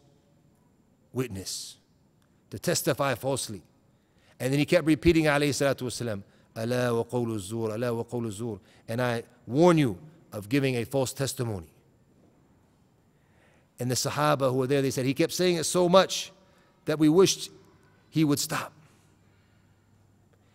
witness, 1.12 1.76
to 2.50 2.58
testify 2.58 3.14
falsely. 3.16 3.62
And 4.38 4.52
then 4.52 4.60
he 4.60 4.66
kept 4.66 4.86
repeating, 4.86 5.24
alayhi 5.24 5.50
salatu 5.50 5.82
wasalam, 5.82 6.22
Allah 6.54 6.94
wa 6.94 7.38
zur, 7.38 7.72
Allah 7.72 7.92
wa 7.92 8.30
zur. 8.30 8.60
And 8.86 9.02
I 9.02 9.24
warn 9.46 9.78
you 9.78 9.98
of 10.32 10.48
giving 10.48 10.76
a 10.76 10.84
false 10.84 11.12
testimony. 11.12 11.66
And 13.78 13.90
the 13.90 13.94
Sahaba 13.94 14.50
who 14.50 14.58
were 14.58 14.66
there, 14.66 14.82
they 14.82 14.90
said, 14.90 15.04
he 15.04 15.14
kept 15.14 15.32
saying 15.32 15.56
it 15.56 15.64
so 15.64 15.88
much 15.88 16.32
that 16.86 16.98
we 16.98 17.08
wished 17.08 17.50
he 18.08 18.24
would 18.24 18.38
stop. 18.38 18.72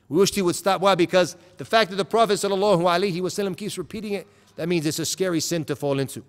We 0.09 0.17
wished 0.17 0.35
he 0.35 0.41
would 0.41 0.55
stop. 0.55 0.81
Why? 0.81 0.95
Because 0.95 1.37
the 1.57 1.65
fact 1.65 1.89
that 1.91 1.95
the 1.95 2.05
Prophet 2.05 2.33
ﷺ 2.33 3.57
keeps 3.57 3.77
repeating 3.77 4.13
it, 4.13 4.27
that 4.55 4.67
means 4.67 4.85
it's 4.85 4.99
a 4.99 5.05
scary 5.05 5.39
sin 5.39 5.63
to 5.65 5.75
fall 5.75 5.99
into. 5.99 6.23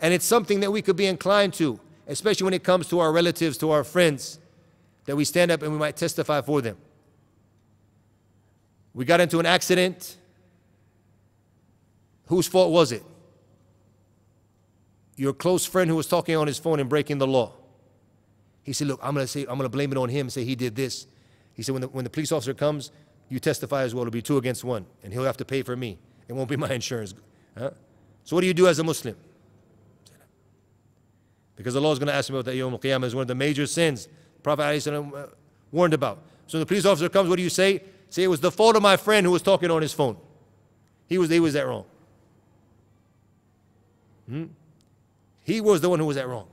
And 0.00 0.12
it's 0.12 0.24
something 0.24 0.60
that 0.60 0.70
we 0.70 0.82
could 0.82 0.96
be 0.96 1.06
inclined 1.06 1.54
to, 1.54 1.80
especially 2.06 2.44
when 2.44 2.54
it 2.54 2.62
comes 2.62 2.88
to 2.88 3.00
our 3.00 3.12
relatives, 3.12 3.56
to 3.58 3.70
our 3.70 3.84
friends, 3.84 4.38
that 5.06 5.16
we 5.16 5.24
stand 5.24 5.50
up 5.50 5.62
and 5.62 5.72
we 5.72 5.78
might 5.78 5.96
testify 5.96 6.40
for 6.40 6.60
them. 6.60 6.76
We 8.94 9.04
got 9.04 9.20
into 9.20 9.40
an 9.40 9.46
accident. 9.46 10.16
Whose 12.26 12.46
fault 12.46 12.70
was 12.72 12.92
it? 12.92 13.02
Your 15.22 15.32
close 15.32 15.64
friend 15.64 15.88
who 15.88 15.94
was 15.94 16.08
talking 16.08 16.34
on 16.34 16.48
his 16.48 16.58
phone 16.58 16.80
and 16.80 16.88
breaking 16.88 17.18
the 17.18 17.28
law. 17.28 17.52
He 18.64 18.72
said, 18.72 18.88
Look, 18.88 18.98
I'm 19.00 19.14
gonna 19.14 19.28
say, 19.28 19.42
I'm 19.42 19.56
gonna 19.56 19.68
blame 19.68 19.92
it 19.92 19.96
on 19.96 20.08
him 20.08 20.28
say 20.28 20.42
he 20.42 20.56
did 20.56 20.74
this. 20.74 21.06
He 21.54 21.62
said, 21.62 21.70
when 21.74 21.82
the, 21.82 21.86
when 21.86 22.02
the 22.02 22.10
police 22.10 22.32
officer 22.32 22.54
comes, 22.54 22.90
you 23.28 23.38
testify 23.38 23.82
as 23.84 23.94
well. 23.94 24.02
It'll 24.02 24.10
be 24.10 24.20
two 24.20 24.36
against 24.36 24.64
one, 24.64 24.84
and 25.04 25.12
he'll 25.12 25.22
have 25.22 25.36
to 25.36 25.44
pay 25.44 25.62
for 25.62 25.76
me. 25.76 25.96
It 26.26 26.32
won't 26.32 26.48
be 26.48 26.56
my 26.56 26.72
insurance. 26.72 27.14
Huh? 27.56 27.70
So 28.24 28.34
what 28.34 28.40
do 28.40 28.48
you 28.48 28.52
do 28.52 28.66
as 28.66 28.80
a 28.80 28.82
Muslim? 28.82 29.14
Because 31.54 31.76
Allah 31.76 31.92
is 31.92 32.00
going 32.00 32.08
to 32.08 32.14
ask 32.14 32.28
me 32.28 32.34
about 32.34 32.46
that 32.46 32.56
Yom 32.56 32.76
Qiyamah 32.76 33.04
is 33.04 33.14
one 33.14 33.22
of 33.22 33.28
the 33.28 33.36
major 33.36 33.68
sins 33.68 34.08
Prophet 34.42 34.62
ﷺ 34.62 35.14
uh, 35.14 35.26
warned 35.70 35.94
about. 35.94 36.18
So 36.48 36.58
the 36.58 36.66
police 36.66 36.84
officer 36.84 37.08
comes, 37.08 37.28
what 37.28 37.36
do 37.36 37.42
you 37.42 37.48
say? 37.48 37.80
Say 38.10 38.24
it 38.24 38.28
was 38.28 38.40
the 38.40 38.50
fault 38.50 38.74
of 38.74 38.82
my 38.82 38.96
friend 38.96 39.24
who 39.24 39.30
was 39.30 39.42
talking 39.42 39.70
on 39.70 39.82
his 39.82 39.92
phone. 39.92 40.16
He 41.06 41.16
was, 41.16 41.30
he 41.30 41.38
was 41.38 41.52
that 41.52 41.64
wrong. 41.64 41.84
Hmm? 44.28 44.44
He 45.43 45.61
was 45.61 45.81
the 45.81 45.89
one 45.89 45.99
who 45.99 46.05
was 46.05 46.15
that 46.15 46.27
wrong. 46.27 46.47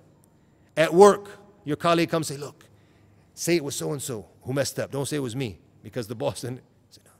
At 0.77 0.93
work, 0.93 1.29
your 1.65 1.77
colleague 1.77 2.11
comes 2.11 2.29
say, 2.29 2.37
look, 2.37 2.65
say 3.35 3.57
it 3.57 3.65
was 3.65 3.75
so 3.75 3.93
and 3.93 4.03
so 4.03 4.27
who 4.43 4.53
messed 4.53 4.79
up. 4.79 4.91
Don't 4.91 5.07
say 5.07 5.17
it 5.17 5.21
was 5.21 5.35
me 5.35 5.59
because 5.83 6.07
the 6.07 6.15
boss 6.15 6.43
didn't. 6.43 6.63
Say, 6.91 7.01
no. 7.05 7.11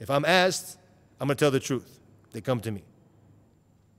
If 0.00 0.10
I'm 0.10 0.24
asked, 0.24 0.78
I'm 1.20 1.28
going 1.28 1.36
to 1.36 1.40
tell 1.40 1.50
the 1.50 1.60
truth. 1.60 2.00
They 2.32 2.40
come 2.40 2.60
to 2.60 2.70
me. 2.70 2.82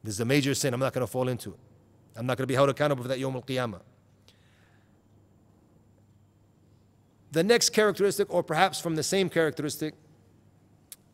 This 0.04 0.16
is 0.16 0.20
a 0.20 0.26
major 0.26 0.54
sin. 0.54 0.74
I'm 0.74 0.80
not 0.80 0.94
going 0.94 1.06
to 1.06 1.12
fall 1.12 1.28
into 1.28 1.52
it. 1.52 1.60
I'm 2.16 2.26
not 2.26 2.38
going 2.38 2.44
to 2.44 2.48
be 2.48 2.56
held 2.56 2.70
accountable 2.70 3.04
for 3.04 3.10
that 3.10 3.20
Yom 3.20 3.36
Al 3.36 3.42
Qiyamah. 3.42 3.82
The 7.32 7.44
next 7.44 7.70
characteristic, 7.70 8.34
or 8.34 8.42
perhaps 8.42 8.80
from 8.80 8.96
the 8.96 9.04
same 9.04 9.30
characteristic, 9.30 9.94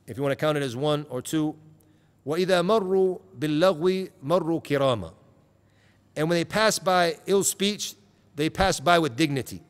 if 0.07 0.17
you 0.17 0.23
want 0.23 0.31
to 0.31 0.35
count 0.37 0.57
it 0.57 0.63
as 0.63 0.75
one 0.75 1.05
or 1.09 1.21
two, 1.21 1.55
وَإِذَا 2.25 2.63
مَرُّوا 2.65 3.19
بِاللَّغْوِ 3.37 4.09
مَرُّوا 4.25 4.63
كِرَامًا 4.63 5.13
and 6.16 6.28
when 6.28 6.36
they 6.36 6.44
pass 6.44 6.78
by 6.78 7.16
ill 7.26 7.44
speech, 7.44 7.94
they 8.36 8.50
pass 8.50 8.80
by 8.80 8.98
with 8.98 9.16
dignity. 9.16 9.62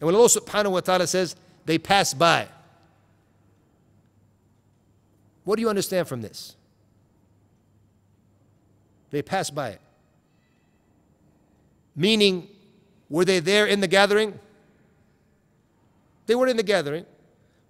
And 0.00 0.06
when 0.06 0.14
Allah 0.14 0.28
subhanahu 0.28 0.72
wa 0.72 0.80
ta'ala 0.80 1.06
says, 1.06 1.36
they 1.66 1.78
pass 1.78 2.14
by, 2.14 2.48
what 5.44 5.56
do 5.56 5.62
you 5.62 5.68
understand 5.68 6.08
from 6.08 6.22
this? 6.22 6.56
They 9.10 9.22
pass 9.22 9.50
by 9.50 9.70
it. 9.70 9.80
Meaning, 11.96 12.48
were 13.08 13.24
they 13.24 13.40
there 13.40 13.66
in 13.66 13.80
the 13.80 13.88
gathering? 13.88 14.38
They 16.26 16.34
weren't 16.34 16.50
in 16.50 16.56
the 16.56 16.62
gathering, 16.62 17.04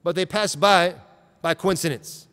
but 0.05 0.14
they 0.14 0.26
passed 0.26 0.61
by 0.61 0.94
by 1.40 1.55
coincidence. 1.55 2.26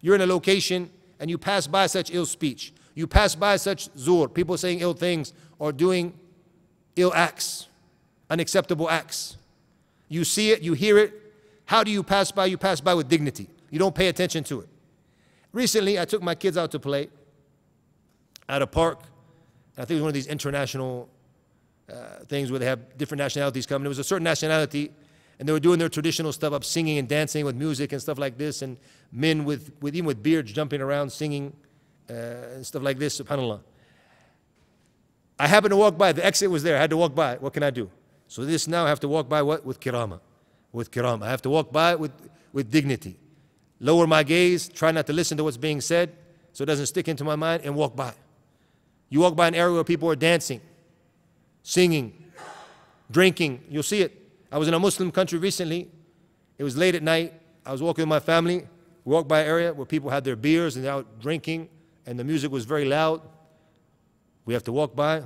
You're 0.00 0.16
in 0.16 0.20
a 0.20 0.26
location 0.26 0.90
and 1.20 1.30
you 1.30 1.38
pass 1.38 1.68
by 1.68 1.86
such 1.86 2.12
ill 2.12 2.26
speech. 2.26 2.72
You 2.94 3.06
pass 3.06 3.34
by 3.34 3.56
such 3.56 3.88
zur, 3.96 4.28
people 4.28 4.56
saying 4.56 4.80
ill 4.80 4.94
things 4.94 5.32
or 5.58 5.72
doing 5.72 6.18
ill 6.96 7.12
acts, 7.14 7.68
unacceptable 8.28 8.90
acts. 8.90 9.36
You 10.08 10.24
see 10.24 10.50
it, 10.50 10.62
you 10.62 10.74
hear 10.74 10.98
it. 10.98 11.14
How 11.64 11.82
do 11.82 11.90
you 11.90 12.02
pass 12.02 12.30
by? 12.30 12.46
You 12.46 12.58
pass 12.58 12.80
by 12.80 12.94
with 12.94 13.08
dignity. 13.08 13.48
You 13.70 13.78
don't 13.78 13.94
pay 13.94 14.08
attention 14.08 14.44
to 14.44 14.60
it. 14.60 14.68
Recently, 15.52 15.98
I 15.98 16.04
took 16.04 16.22
my 16.22 16.34
kids 16.34 16.56
out 16.56 16.70
to 16.72 16.78
play 16.78 17.08
at 18.48 18.60
a 18.60 18.66
park. 18.66 19.00
I 19.78 19.84
think 19.84 19.92
it 19.92 19.94
was 19.94 20.02
one 20.02 20.08
of 20.08 20.14
these 20.14 20.26
international 20.26 21.08
uh, 21.90 22.24
things 22.28 22.50
where 22.50 22.58
they 22.58 22.66
have 22.66 22.98
different 22.98 23.20
nationalities 23.20 23.64
coming. 23.64 23.84
There 23.84 23.88
was 23.88 23.98
a 23.98 24.04
certain 24.04 24.24
nationality, 24.24 24.90
and 25.38 25.48
they 25.48 25.52
were 25.52 25.60
doing 25.60 25.78
their 25.78 25.88
traditional 25.88 26.32
stuff 26.32 26.52
up, 26.52 26.64
singing 26.64 26.98
and 26.98 27.08
dancing 27.08 27.44
with 27.44 27.56
music 27.56 27.92
and 27.92 28.02
stuff 28.02 28.18
like 28.18 28.36
this, 28.36 28.60
and 28.60 28.76
men 29.10 29.44
with, 29.44 29.72
with 29.80 29.94
even 29.94 30.06
with 30.06 30.22
beards 30.22 30.52
jumping 30.52 30.82
around 30.82 31.10
singing 31.10 31.54
uh, 32.12 32.54
and 32.54 32.66
stuff 32.66 32.82
like 32.82 32.98
this. 32.98 33.20
Subhanallah. 33.20 33.60
I 35.38 35.46
happened 35.46 35.72
to 35.72 35.76
walk 35.76 35.96
by. 35.96 36.12
The 36.12 36.24
exit 36.24 36.50
was 36.50 36.62
there. 36.62 36.76
I 36.76 36.80
had 36.80 36.90
to 36.90 36.96
walk 36.96 37.14
by. 37.14 37.36
What 37.36 37.52
can 37.52 37.62
I 37.62 37.70
do? 37.70 37.90
So 38.28 38.44
this 38.44 38.68
now 38.68 38.84
I 38.84 38.88
have 38.88 39.00
to 39.00 39.08
walk 39.08 39.28
by 39.28 39.42
what 39.42 39.64
with 39.64 39.80
kirama, 39.80 40.20
with 40.72 40.90
kirama. 40.90 41.24
I 41.24 41.30
have 41.30 41.42
to 41.42 41.50
walk 41.50 41.72
by 41.72 41.94
with 41.94 42.12
with 42.52 42.70
dignity. 42.70 43.16
Lower 43.80 44.06
my 44.06 44.22
gaze. 44.22 44.68
Try 44.68 44.92
not 44.92 45.06
to 45.08 45.12
listen 45.12 45.36
to 45.38 45.44
what's 45.44 45.56
being 45.56 45.80
said, 45.80 46.14
so 46.52 46.62
it 46.62 46.66
doesn't 46.66 46.86
stick 46.86 47.08
into 47.08 47.24
my 47.24 47.36
mind, 47.36 47.62
and 47.64 47.74
walk 47.74 47.96
by. 47.96 48.14
You 49.08 49.20
walk 49.20 49.36
by 49.36 49.48
an 49.48 49.54
area 49.54 49.74
where 49.74 49.84
people 49.84 50.08
are 50.08 50.16
dancing, 50.16 50.60
singing, 51.62 52.12
drinking. 53.10 53.64
You'll 53.68 53.82
see 53.82 54.02
it. 54.02 54.18
I 54.50 54.58
was 54.58 54.68
in 54.68 54.74
a 54.74 54.78
Muslim 54.78 55.10
country 55.10 55.38
recently. 55.38 55.90
It 56.58 56.64
was 56.64 56.76
late 56.76 56.94
at 56.94 57.02
night. 57.02 57.34
I 57.66 57.72
was 57.72 57.82
walking 57.82 58.02
with 58.02 58.08
my 58.08 58.20
family. 58.20 58.66
We 59.04 59.12
walked 59.12 59.28
by 59.28 59.40
an 59.40 59.48
area 59.48 59.72
where 59.72 59.86
people 59.86 60.10
had 60.10 60.24
their 60.24 60.36
beers 60.36 60.76
and 60.76 60.84
they're 60.84 60.92
out 60.92 61.20
drinking, 61.20 61.68
and 62.06 62.18
the 62.18 62.24
music 62.24 62.50
was 62.50 62.64
very 62.64 62.84
loud. 62.84 63.22
We 64.44 64.54
have 64.54 64.64
to 64.64 64.72
walk 64.72 64.96
by, 64.96 65.22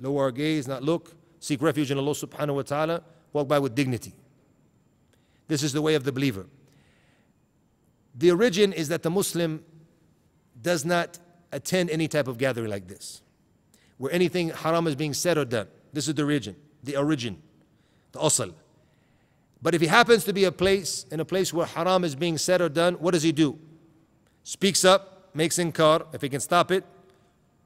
lower 0.00 0.24
our 0.24 0.30
gaze, 0.32 0.66
not 0.66 0.82
look, 0.82 1.14
seek 1.40 1.62
refuge 1.62 1.90
in 1.90 1.98
Allah 1.98 2.12
subhanahu 2.12 2.56
wa 2.56 2.62
ta'ala, 2.62 3.02
walk 3.32 3.48
by 3.48 3.58
with 3.58 3.74
dignity. 3.74 4.12
This 5.46 5.62
is 5.62 5.72
the 5.72 5.82
way 5.82 5.94
of 5.94 6.04
the 6.04 6.12
believer. 6.12 6.46
The 8.14 8.32
origin 8.32 8.72
is 8.72 8.88
that 8.88 9.02
the 9.02 9.10
Muslim 9.10 9.64
does 10.60 10.84
not 10.84 11.18
attend 11.52 11.90
any 11.90 12.08
type 12.08 12.28
of 12.28 12.36
gathering 12.36 12.68
like 12.68 12.88
this, 12.88 13.22
where 13.96 14.12
anything 14.12 14.50
haram 14.50 14.86
is 14.86 14.96
being 14.96 15.14
said 15.14 15.38
or 15.38 15.44
done. 15.44 15.68
This 15.92 16.08
is 16.08 16.14
the 16.14 16.24
origin, 16.24 16.56
the 16.82 16.96
origin, 16.96 17.40
the 18.12 18.18
asl. 18.18 18.52
But 19.62 19.74
if 19.74 19.80
he 19.80 19.86
happens 19.86 20.24
to 20.24 20.32
be 20.32 20.44
a 20.44 20.52
place, 20.52 21.06
in 21.10 21.20
a 21.20 21.24
place 21.24 21.52
where 21.52 21.66
haram 21.66 22.04
is 22.04 22.14
being 22.14 22.38
said 22.38 22.60
or 22.60 22.68
done, 22.68 22.94
what 22.94 23.12
does 23.12 23.22
he 23.22 23.32
do? 23.32 23.58
Speaks 24.44 24.84
up, 24.84 25.17
makes 25.34 25.56
inkar, 25.56 26.06
if 26.12 26.22
he 26.22 26.28
can 26.28 26.40
stop 26.40 26.70
it. 26.70 26.84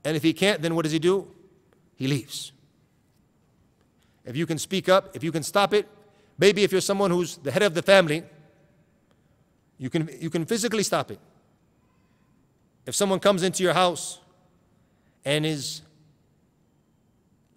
And 0.04 0.16
if 0.16 0.22
he 0.22 0.32
can't, 0.32 0.60
then 0.60 0.74
what 0.74 0.82
does 0.82 0.92
he 0.92 0.98
do? 0.98 1.28
He 1.96 2.06
leaves. 2.06 2.52
If 4.24 4.36
you 4.36 4.46
can 4.46 4.58
speak 4.58 4.88
up, 4.88 5.16
if 5.16 5.22
you 5.22 5.32
can 5.32 5.42
stop 5.42 5.74
it, 5.74 5.88
maybe 6.38 6.62
if 6.64 6.72
you're 6.72 6.80
someone 6.80 7.10
who's 7.10 7.36
the 7.38 7.50
head 7.50 7.62
of 7.62 7.74
the 7.74 7.82
family, 7.82 8.24
you 9.78 9.90
can, 9.90 10.08
you 10.20 10.30
can 10.30 10.44
physically 10.44 10.82
stop 10.82 11.10
it. 11.10 11.18
If 12.86 12.94
someone 12.94 13.20
comes 13.20 13.42
into 13.42 13.62
your 13.62 13.74
house 13.74 14.20
and 15.24 15.46
is 15.46 15.82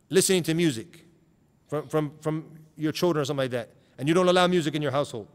listening 0.09 0.43
to 0.43 0.53
music 0.53 1.05
from, 1.67 1.87
from, 1.87 2.11
from 2.21 2.45
your 2.77 2.91
children 2.91 3.21
or 3.21 3.25
something 3.25 3.43
like 3.43 3.51
that, 3.51 3.69
and 3.97 4.07
you 4.07 4.13
don't 4.13 4.27
allow 4.27 4.47
music 4.47 4.75
in 4.75 4.81
your 4.81 4.91
household, 4.91 5.27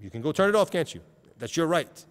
you 0.00 0.10
can 0.10 0.20
go 0.20 0.32
turn 0.32 0.48
it 0.48 0.54
off, 0.54 0.70
can't 0.70 0.92
you? 0.94 1.00
That's 1.38 1.56
your 1.56 1.66
right. 1.66 2.04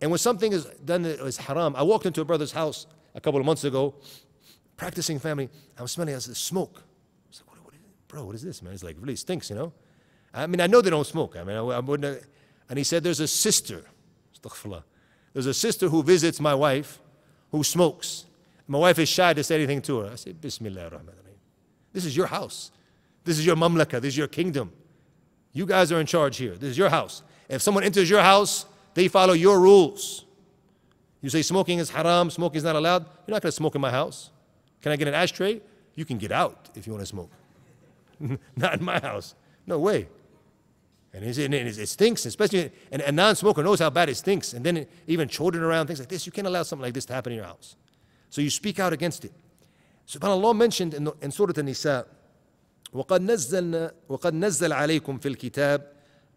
And 0.00 0.10
when 0.10 0.18
something 0.18 0.52
is 0.52 0.66
done 0.84 1.02
that 1.02 1.20
is 1.20 1.36
haram, 1.36 1.74
I 1.76 1.82
walked 1.82 2.06
into 2.06 2.20
a 2.20 2.24
brother's 2.24 2.52
house 2.52 2.86
a 3.14 3.20
couple 3.20 3.40
of 3.40 3.46
months 3.46 3.64
ago, 3.64 3.94
practicing 4.76 5.18
family. 5.18 5.48
I 5.78 5.82
was 5.82 5.92
smelling 5.92 6.14
as 6.14 6.24
smoke. 6.36 6.74
I 6.76 7.28
was 7.28 7.40
like, 7.40 7.50
what, 7.50 7.64
what 7.64 7.74
is 7.74 7.80
it? 7.80 8.08
bro, 8.08 8.24
what 8.24 8.34
is 8.34 8.42
this, 8.42 8.62
man? 8.62 8.72
It's 8.72 8.84
like 8.84 8.96
really 9.00 9.16
stinks, 9.16 9.50
you 9.50 9.56
know. 9.56 9.72
I 10.34 10.46
mean, 10.46 10.60
I 10.60 10.66
know 10.66 10.80
they 10.82 10.90
don't 10.90 11.06
smoke. 11.06 11.36
I 11.36 11.44
mean, 11.44 11.56
I, 11.56 11.60
I 11.60 11.78
wouldn't. 11.78 12.22
And 12.68 12.78
he 12.78 12.84
said, 12.84 13.02
there's 13.02 13.20
a 13.20 13.28
sister. 13.28 13.84
Astaghfirullah. 14.34 14.82
There's 15.32 15.46
a 15.46 15.54
sister 15.54 15.88
who 15.88 16.02
visits 16.02 16.40
my 16.40 16.54
wife, 16.54 16.98
who 17.50 17.62
smokes. 17.62 18.26
My 18.66 18.78
wife 18.78 18.98
is 18.98 19.08
shy 19.08 19.32
to 19.32 19.44
say 19.44 19.56
anything 19.56 19.80
to 19.82 20.00
her. 20.00 20.12
I 20.12 20.16
said, 20.16 20.40
Bismillah 20.40 20.84
ar-Rahman 20.84 21.08
ar-Rahim. 21.08 21.38
This 21.92 22.04
is 22.04 22.16
your 22.16 22.26
house. 22.26 22.70
This 23.24 23.38
is 23.38 23.46
your 23.46 23.56
mamlaka. 23.56 24.00
This 24.00 24.14
is 24.14 24.18
your 24.18 24.28
kingdom. 24.28 24.72
You 25.52 25.66
guys 25.66 25.92
are 25.92 26.00
in 26.00 26.06
charge 26.06 26.36
here. 26.36 26.54
This 26.54 26.70
is 26.70 26.78
your 26.78 26.90
house. 26.90 27.22
If 27.48 27.62
someone 27.62 27.84
enters 27.84 28.10
your 28.10 28.22
house 28.22 28.66
they 28.95 29.07
follow 29.07 29.33
your 29.33 29.59
rules. 29.59 30.25
You 31.21 31.29
say 31.29 31.41
smoking 31.41 31.79
is 31.79 31.89
haram, 31.89 32.29
smoking 32.29 32.57
is 32.57 32.63
not 32.63 32.75
allowed. 32.75 33.05
You're 33.27 33.35
not 33.35 33.41
going 33.41 33.51
to 33.51 33.55
smoke 33.55 33.75
in 33.75 33.81
my 33.81 33.91
house. 33.91 34.31
Can 34.81 34.91
I 34.91 34.95
get 34.95 35.07
an 35.07 35.13
ashtray? 35.13 35.61
You 35.95 36.05
can 36.05 36.17
get 36.17 36.31
out 36.31 36.69
if 36.75 36.87
you 36.87 36.93
want 36.93 37.01
to 37.01 37.05
smoke. 37.05 37.29
not 38.55 38.79
in 38.79 38.83
my 38.83 38.99
house. 38.99 39.35
No 39.67 39.79
way. 39.79 40.07
And 41.13 41.25
it 41.25 41.87
stinks, 41.87 42.25
especially, 42.25 42.71
and 42.91 43.01
a 43.01 43.11
non 43.11 43.35
smoker 43.35 43.61
knows 43.61 43.79
how 43.79 43.89
bad 43.89 44.09
it 44.09 44.15
stinks. 44.15 44.53
And 44.53 44.65
then 44.65 44.87
even 45.07 45.27
children 45.27 45.63
around, 45.63 45.87
things 45.87 45.99
like 45.99 46.07
this, 46.07 46.25
you 46.25 46.31
can't 46.31 46.47
allow 46.47 46.63
something 46.63 46.83
like 46.83 46.93
this 46.93 47.05
to 47.05 47.13
happen 47.13 47.33
in 47.33 47.37
your 47.37 47.45
house. 47.45 47.75
So 48.29 48.41
you 48.41 48.49
speak 48.49 48.79
out 48.79 48.93
against 48.93 49.25
it. 49.25 49.33
SubhanAllah 50.07 50.55
mentioned 50.55 50.93
in, 50.93 51.11
in 51.21 51.31
Surah 51.31 51.53
An-Nisa, 51.57 52.05
وقد 52.93 53.21
نزلنا 53.21 53.91
وقد 54.09 54.33
نزل 54.33 54.73
عليكم 54.73 55.17
في 55.17 55.27
الكتاب 55.27 55.91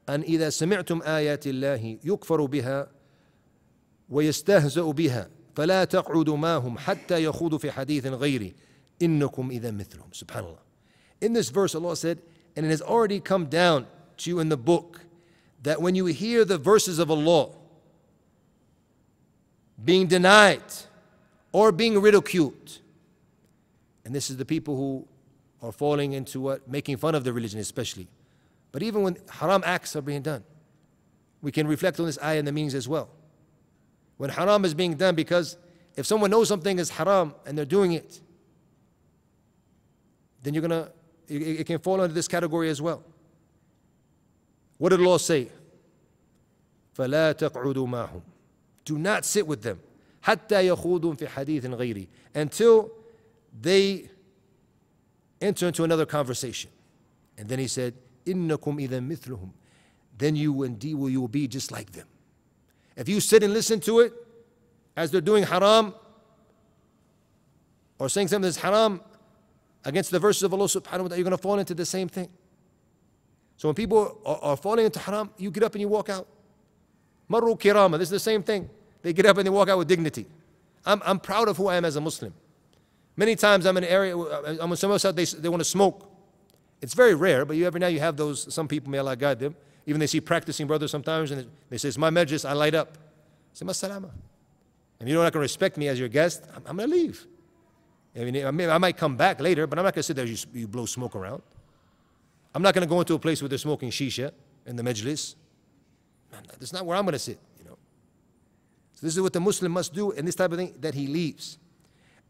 أن 0.09 0.23
إذا 0.23 0.51
سمعتم 0.51 1.03
آيات 1.03 1.47
الله 1.47 1.99
يكفر 2.05 2.45
بها 2.45 2.89
ويستهزأ 4.11 4.83
بها 4.83 5.29
فلا 5.55 5.85
تقعدوا 5.85 6.37
معهم 6.37 6.79
حتى 6.79 7.25
يخوضوا 7.25 7.59
في 7.59 7.71
حديث 7.73 8.07
غيره 8.07 8.53
إنكم 9.03 9.51
إذا 9.51 9.71
مثلهم 9.71 10.09
سبحان 10.13 10.45
الله 10.45 10.65
In 11.21 11.33
this 11.33 11.49
verse 11.49 11.75
Allah 11.75 11.97
said 11.97 12.19
and 12.57 12.67
it 12.67 12.69
has 12.69 12.83
already 12.83 13.21
come 13.21 13.47
down 13.47 13.87
to 14.19 14.31
you 14.31 14.41
in 14.41 14.49
the 14.49 14.57
book 14.57 15.01
that 15.63 15.81
when 15.81 15.95
you 15.95 16.07
hear 16.07 16.45
the 16.45 16.59
verses 16.59 16.99
of 16.99 17.11
Allah 17.11 17.51
being 19.83 20.07
denied 20.07 20.63
or 21.53 21.73
being 21.73 22.01
ridiculed 22.01 22.79
and 24.05 24.15
this 24.15 24.29
is 24.29 24.37
the 24.37 24.45
people 24.45 24.77
who 24.77 25.07
are 25.63 25.73
falling 25.73 26.13
into 26.13 26.41
what 26.41 26.69
making 26.69 26.97
fun 26.97 27.15
of 27.15 27.25
the 27.25 27.33
religion 27.33 27.59
especially 27.59 28.09
But 28.73 28.83
even 28.83 29.03
when 29.03 29.17
haram 29.31 29.63
acts 29.65 29.95
are 29.97 30.03
being 30.03 30.23
done, 30.23 30.43
we 31.43 31.53
can 31.53 31.67
reflect 31.67 32.01
on 32.01 32.07
this 32.07 32.19
ayah 32.23 32.39
and 32.39 32.49
the 32.49 32.53
meanings 32.53 32.75
as 32.75 32.89
well. 32.89 33.09
When 34.17 34.31
haram 34.31 34.65
is 34.65 34.75
being 34.75 34.95
done, 34.95 35.15
because 35.15 35.57
if 35.97 36.07
someone 36.07 36.31
knows 36.31 36.49
something 36.49 36.79
is 36.79 36.91
haram 36.91 37.35
and 37.47 37.57
they're 37.57 37.65
doing 37.65 37.93
it, 37.93 38.21
then 40.43 40.55
you're 40.55 40.63
gonna, 40.63 40.91
it, 41.29 41.67
can 41.67 41.79
fall 41.79 42.01
under 42.01 42.13
this 42.13 42.29
category 42.29 42.69
as 42.69 42.81
well. 42.81 43.03
What 44.79 44.91
did 44.91 45.01
Allah 45.01 45.19
say? 45.19 45.51
فلا 46.95 47.33
تقعدوا 47.33 47.87
معهم. 47.87 48.23
Do 48.85 48.99
not 48.99 49.25
sit 49.25 49.47
with 49.47 49.63
them. 49.63 49.81
حتى 50.23 50.67
يخوضوا 50.69 51.15
في 51.15 51.29
حديث 51.29 51.67
غيري. 51.67 52.09
Until 52.35 52.91
they 53.61 54.09
enter 55.41 55.69
into 55.69 55.85
another 55.85 56.07
conversation. 56.07 56.71
And 57.37 57.49
then 57.49 57.59
he 57.59 57.67
said, 57.67 57.95
إنكم 58.29 58.79
إذا 58.79 59.01
مثلهم 59.01 59.51
then 60.17 60.37
you 60.37 60.63
indeed 60.63 60.95
will 60.95 61.11
you 61.11 61.21
will 61.21 61.29
be 61.29 61.49
just 61.49 61.73
like 61.73 61.93
them. 61.93 62.07
If 62.97 63.09
you 63.09 63.21
sit 63.21 63.43
and 63.43 63.53
listen 63.53 63.81
to 63.81 64.01
it 64.01 64.13
as 64.97 65.11
they're 65.11 65.21
doing 65.21 65.43
haram 65.43 65.95
or 67.99 68.09
saying 68.09 68.29
something 68.29 68.43
that's 68.43 68.57
haram 68.57 69.01
against 69.85 70.11
the 70.11 70.19
verses 70.19 70.45
of 70.45 70.55
Allah 70.55 70.67
subhanahu 70.67 70.85
wa 70.85 71.09
ta'ala, 71.09 71.17
you're 71.17 71.25
going 71.25 71.37
to 71.37 71.43
fall 71.43 71.59
into 71.59 71.75
the 71.75 71.85
same 71.85 72.09
thing. 72.09 72.29
So 73.57 73.69
when 73.69 73.75
people 73.75 74.21
are, 74.25 74.39
are, 74.39 74.57
falling 74.57 74.85
into 74.85 74.99
haram, 74.99 75.31
you 75.37 75.51
get 75.51 75.63
up 75.63 75.75
and 75.75 75.81
you 75.81 75.89
walk 75.89 76.09
out. 76.09 76.27
Marru 77.31 77.59
kirama, 77.59 77.99
this 77.99 78.07
is 78.07 78.11
the 78.11 78.21
same 78.21 78.43
thing. 78.43 78.69
They 79.03 79.13
get 79.13 79.27
up 79.27 79.37
and 79.39 79.47
they 79.47 79.51
walk 79.51 79.69
out 79.69 79.79
with 79.79 79.89
dignity. 79.89 80.27
I'm, 80.87 81.03
I'm 81.05 81.19
proud 81.19 81.49
of 81.49 81.57
who 81.57 81.69
I 81.69 81.77
am 81.77 81.85
as 81.85 81.97
a 81.97 82.01
Muslim. 82.01 82.35
Many 83.17 83.37
times 83.37 83.67
I'm 83.67 83.77
in 83.77 83.85
an 83.85 83.91
area, 83.91 84.17
I'm 84.17 84.71
with 84.71 84.79
someone 84.79 84.95
else 84.95 85.05
out, 85.05 85.17
they, 85.17 85.25
they 85.25 85.49
want 85.49 85.61
to 85.61 85.69
smoke. 85.69 86.08
It's 86.82 86.94
very 86.94 87.14
rare, 87.14 87.46
but 87.46 87.58
you 87.58 87.66
every 87.66 87.80
now 87.80 87.88
you 87.88 88.00
have 88.00 88.16
those, 88.16 88.54
some 88.54 88.68
people, 88.68 88.90
may 88.90 89.00
Allah 89.00 89.16
guide 89.16 89.40
them, 89.40 89.56
even 89.86 90.00
they 90.00 90.08
see 90.08 90.22
practicing 90.22 90.68
brothers 90.68 90.92
sometimes, 90.92 91.32
and 91.32 91.50
they 91.70 91.78
say, 91.78 91.90
it's 91.90 91.98
my 91.98 92.10
majlis, 92.10 92.48
I 92.48 92.54
light 92.54 92.76
up. 92.76 92.98
I 92.98 93.54
say, 93.54 93.66
Masalama. 93.66 94.12
And 95.00 95.08
you're 95.10 95.24
not 95.24 95.34
going 95.34 95.40
to 95.40 95.40
respect 95.40 95.78
me 95.78 95.88
as 95.88 96.00
your 96.00 96.10
guest, 96.10 96.44
I'm, 96.56 96.64
I'm 96.68 96.78
going 96.78 96.90
to 96.90 96.96
leave. 96.96 97.26
I 98.16 98.24
mean, 98.24 98.70
I, 98.70 98.76
I 98.76 98.78
might 98.78 98.98
come 98.98 99.16
back 99.16 99.40
later, 99.40 99.68
but 99.68 99.78
I'm 99.78 99.86
not 99.86 99.94
going 99.94 100.02
to 100.02 100.04
sit 100.04 100.16
there 100.16 100.26
you, 100.26 100.38
you 100.54 100.68
blow 100.68 100.86
smoke 100.86 101.16
around. 101.16 101.42
I'm 102.54 102.62
not 102.62 102.74
going 102.74 102.86
to 102.86 102.90
go 102.90 103.00
into 103.00 103.14
a 103.14 103.20
place 103.20 103.42
where 103.42 103.50
they're 103.50 103.58
smoking 103.58 103.92
shisha 103.92 104.32
in 104.66 104.76
the 104.76 104.84
majlis. 104.84 105.36
Man, 106.32 106.44
that's 106.60 106.74
not 106.74 106.86
where 106.86 106.98
I'm 106.98 107.04
going 107.04 107.14
to 107.14 107.20
sit, 107.20 107.40
you 107.58 107.66
know. 107.66 107.78
So 108.94 109.06
this 109.06 109.16
is 109.16 109.22
what 109.22 109.34
the 109.34 109.40
Muslim 109.40 109.72
must 109.72 109.94
do, 109.94 110.12
and 110.12 110.28
this 110.28 110.36
type 110.36 110.52
of 110.52 110.58
thing, 110.58 110.74
that 110.80 110.94
he 110.94 111.08
leaves. 111.08 111.58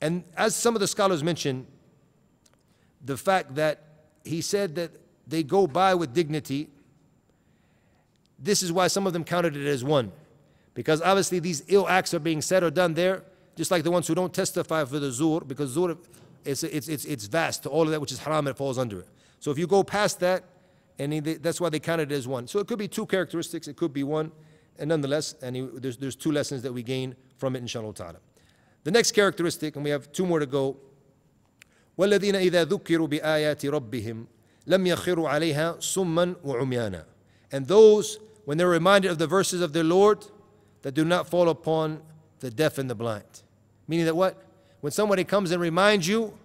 And 0.02 0.24
as 0.36 0.56
some 0.56 0.76
of 0.76 0.80
the 0.80 0.88
scholars 0.88 1.24
mention, 1.24 1.68
the 3.04 3.18
fact 3.18 3.56
that 3.56 3.89
he 4.24 4.42
said 4.42 4.76
that 4.76 4.92
they 5.28 5.44
go 5.44 5.68
by 5.68 5.96
with 5.96 6.14
dignity. 6.14 6.70
This 8.38 8.64
is 8.64 8.72
why 8.72 8.88
some 8.88 9.08
of 9.08 9.14
them 9.14 9.24
counted 9.24 9.56
it 9.56 9.68
as 9.68 9.84
one. 9.84 10.12
Because 10.74 11.02
obviously 11.02 11.40
these 11.40 11.64
ill 11.68 11.88
acts 11.88 12.14
are 12.14 12.20
being 12.20 12.42
said 12.42 12.64
or 12.64 12.72
done 12.72 12.94
there, 12.94 13.24
just 13.56 13.72
like 13.72 13.84
the 13.84 13.92
ones 13.92 14.08
who 14.08 14.16
don't 14.16 14.34
testify 14.34 14.86
for 14.86 15.00
the 15.00 15.12
zur, 15.12 15.42
because 15.42 15.72
zur, 15.72 15.98
it's, 16.46 16.64
it's, 16.64 16.88
it's, 16.88 17.06
it's 17.06 17.26
vast 17.26 17.64
to 17.64 17.70
all 17.70 17.84
of 17.84 17.90
that 17.90 18.00
which 18.00 18.12
is 18.12 18.20
haram, 18.20 18.48
it 18.48 18.56
falls 18.56 18.78
under 18.78 19.00
it. 19.00 19.08
So 19.40 19.52
if 19.52 19.58
you 19.58 19.68
go 19.68 19.84
past 19.84 20.20
that, 20.22 20.44
and 20.98 21.24
that's 21.24 21.60
why 21.60 21.70
they 21.70 21.80
counted 21.80 22.12
it 22.12 22.16
as 22.16 22.28
one. 22.28 22.48
So 22.48 22.60
it 22.60 22.68
could 22.68 22.80
be 22.80 22.88
two 22.88 23.06
characteristics, 23.06 23.68
it 23.68 23.76
could 23.76 23.94
be 23.94 24.04
one. 24.04 24.32
and 24.80 24.88
nonetheless, 24.88 25.36
and 25.42 25.56
he, 25.56 25.68
there's, 25.74 25.98
there's 25.98 26.16
two 26.16 26.32
lessons 26.32 26.62
that 26.64 26.74
we 26.74 26.82
gain 26.82 27.16
from 27.38 27.56
it, 27.56 27.60
inshallah 27.60 27.94
ta'ala. 27.94 28.18
The 28.86 28.92
next 28.92 29.12
characteristic, 29.12 29.76
and 29.76 29.84
we 29.84 29.92
have 29.92 30.12
two 30.12 30.26
more 30.26 30.40
to 30.40 30.46
go. 30.46 30.78
والذين 31.99 32.37
إذا 32.37 32.65
ذكروا 32.65 33.07
بآيات 33.07 33.67
ربهم 33.67 34.27
لم 34.67 34.87
يخروا 34.87 35.29
عليها 35.29 35.81
صما 35.81 36.35
وعميانا. 36.45 37.05
And 37.53 37.67
those, 37.67 38.19
when 38.45 38.59
they're 38.59 38.69
reminded 38.69 39.11
of 39.11 39.19
the 39.19 39.27
verses 39.27 39.61
of 39.61 39.73
their 39.73 39.85
Lord, 39.85 40.27
that 40.83 40.93
do 40.93 41.05
not 41.05 41.29
fall 41.29 41.49
upon 41.49 42.03
the 42.41 42.51
deaf 42.51 42.79
and 42.79 42.91
the 42.91 42.95
blind. 42.95 43.43
Meaning 43.89 44.07
that 44.07 44.17
what? 44.17 44.43
When 44.81 44.91
somebody 44.91 45.25
comes 45.25 45.51
and 45.51 45.61
reminds 45.61 46.07
you, 46.07 46.37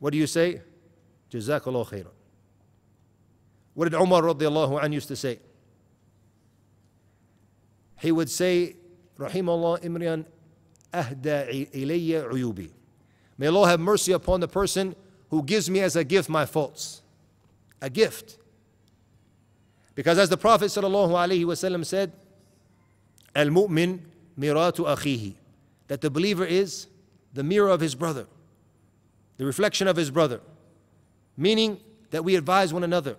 what 0.00 0.10
do 0.10 0.18
you 0.18 0.26
say? 0.26 0.62
Jazakallah 1.30 1.86
khairan. 1.86 2.06
What 3.74 3.84
did 3.84 3.94
Umar 3.94 4.22
radiallahu 4.22 4.82
anh 4.82 4.92
used 4.92 5.08
to 5.08 5.16
say? 5.16 5.38
He 8.00 8.10
would 8.10 8.30
say, 8.30 8.76
Rahimullah 9.18 9.82
Imrian 9.82 10.24
ahda 10.92 11.48
ilayya 11.72 12.28
uyubi. 12.28 12.70
May 13.37 13.47
Allah 13.47 13.67
have 13.67 13.79
mercy 13.79 14.11
upon 14.11 14.39
the 14.39 14.47
person 14.47 14.95
who 15.29 15.43
gives 15.43 15.69
me 15.69 15.79
as 15.79 15.95
a 15.95 16.03
gift 16.03 16.29
my 16.29 16.45
faults. 16.45 17.01
A 17.81 17.89
gift. 17.89 18.37
Because 19.95 20.17
as 20.17 20.29
the 20.29 20.37
Prophet 20.37 20.65
ﷺ 20.65 21.85
said, 21.85 22.11
Al 23.35 23.47
mu'min 23.47 23.99
miratu 24.39 24.85
akhihi. 24.85 25.35
That 25.87 26.01
the 26.01 26.09
believer 26.09 26.45
is 26.45 26.87
the 27.33 27.43
mirror 27.43 27.69
of 27.69 27.81
his 27.81 27.95
brother, 27.95 28.27
the 29.37 29.45
reflection 29.45 29.87
of 29.87 29.95
his 29.95 30.09
brother. 30.11 30.39
Meaning 31.35 31.79
that 32.11 32.23
we 32.23 32.35
advise 32.35 32.73
one 32.73 32.83
another. 32.83 33.17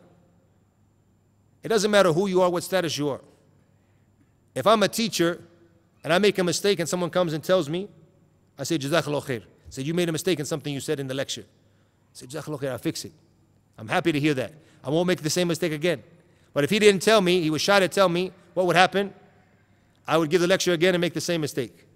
It 1.62 1.68
doesn't 1.68 1.90
matter 1.90 2.12
who 2.12 2.26
you 2.26 2.42
are, 2.42 2.50
what 2.50 2.62
status 2.62 2.96
you 2.96 3.08
are. 3.08 3.20
If 4.54 4.66
I'm 4.66 4.82
a 4.82 4.88
teacher 4.88 5.42
and 6.04 6.12
I 6.12 6.18
make 6.18 6.38
a 6.38 6.44
mistake 6.44 6.78
and 6.78 6.88
someone 6.88 7.10
comes 7.10 7.32
and 7.32 7.42
tells 7.42 7.68
me, 7.68 7.88
I 8.58 8.62
say, 8.62 8.78
Jazakallah 8.78 9.22
khair. 9.24 9.42
Say, 9.74 9.82
you 9.82 9.92
made 9.92 10.08
a 10.08 10.12
mistake 10.12 10.38
in 10.38 10.46
something 10.46 10.72
you 10.72 10.78
said 10.78 11.00
in 11.00 11.08
the 11.08 11.14
lecture. 11.14 11.44
Say, 12.12 12.26
Jazakallah 12.26 12.70
I'll 12.70 12.78
fix 12.78 13.04
it. 13.04 13.10
I'm 13.76 13.88
happy 13.88 14.12
to 14.12 14.20
hear 14.20 14.32
that. 14.34 14.52
I 14.84 14.90
won't 14.90 15.08
make 15.08 15.20
the 15.20 15.28
same 15.28 15.48
mistake 15.48 15.72
again. 15.72 16.00
But 16.52 16.62
if 16.62 16.70
he 16.70 16.78
didn't 16.78 17.02
tell 17.02 17.20
me, 17.20 17.40
he 17.40 17.50
was 17.50 17.60
shy 17.60 17.80
to 17.80 17.88
tell 17.88 18.08
me, 18.08 18.30
what 18.52 18.66
would 18.66 18.76
happen? 18.76 19.12
I 20.06 20.16
would 20.16 20.30
give 20.30 20.40
the 20.40 20.46
lecture 20.46 20.74
again 20.74 20.94
and 20.94 21.00
make 21.00 21.12
the 21.12 21.20
same 21.20 21.40
mistake. 21.40 21.88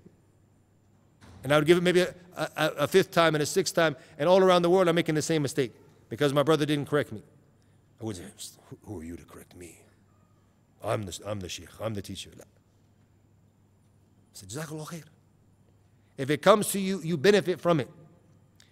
And 1.45 1.53
I 1.53 1.57
would 1.57 1.69
give 1.69 1.79
it 1.79 1.85
maybe 1.85 2.01
a, 2.01 2.13
a, 2.37 2.51
a 2.79 2.89
fifth 2.89 3.13
time 3.13 3.37
and 3.37 3.43
a 3.45 3.47
sixth 3.47 3.77
time, 3.77 3.95
and 4.19 4.29
all 4.29 4.43
around 4.43 4.63
the 4.63 4.71
world 4.71 4.89
I'm 4.89 4.97
making 4.97 5.15
the 5.15 5.23
same 5.23 5.43
mistake 5.43 5.73
because 6.09 6.33
my 6.35 6.43
brother 6.43 6.67
didn't 6.67 6.87
correct 6.87 7.13
me. 7.13 7.23
I 8.01 8.05
would 8.05 8.17
say, 8.17 8.25
who 8.87 8.99
are 8.99 9.05
you 9.05 9.17
to 9.17 9.25
correct 9.25 9.55
me? 9.55 9.79
I'm 10.83 11.05
the, 11.05 11.17
I'm 11.25 11.39
the 11.39 11.49
sheikh, 11.49 11.69
I'm 11.81 11.95
the 11.95 12.03
teacher. 12.03 12.31
I 12.37 12.43
said, 14.33 14.49
Jazakallah 14.49 14.89
khair. 14.89 15.05
If 16.18 16.30
it 16.30 16.42
comes 16.42 16.70
to 16.70 16.80
you, 16.80 17.02
you 17.04 17.18
benefit 17.18 17.60
from 17.60 17.80
it. 17.80 17.90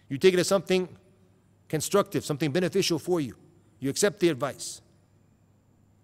You 0.09 0.17
take 0.17 0.33
it 0.33 0.39
as 0.39 0.47
something 0.47 0.87
constructive, 1.69 2.23
something 2.25 2.51
beneficial 2.51 2.99
for 2.99 3.19
you. 3.19 3.35
You 3.79 3.89
accept 3.89 4.19
the 4.19 4.29
advice. 4.29 4.81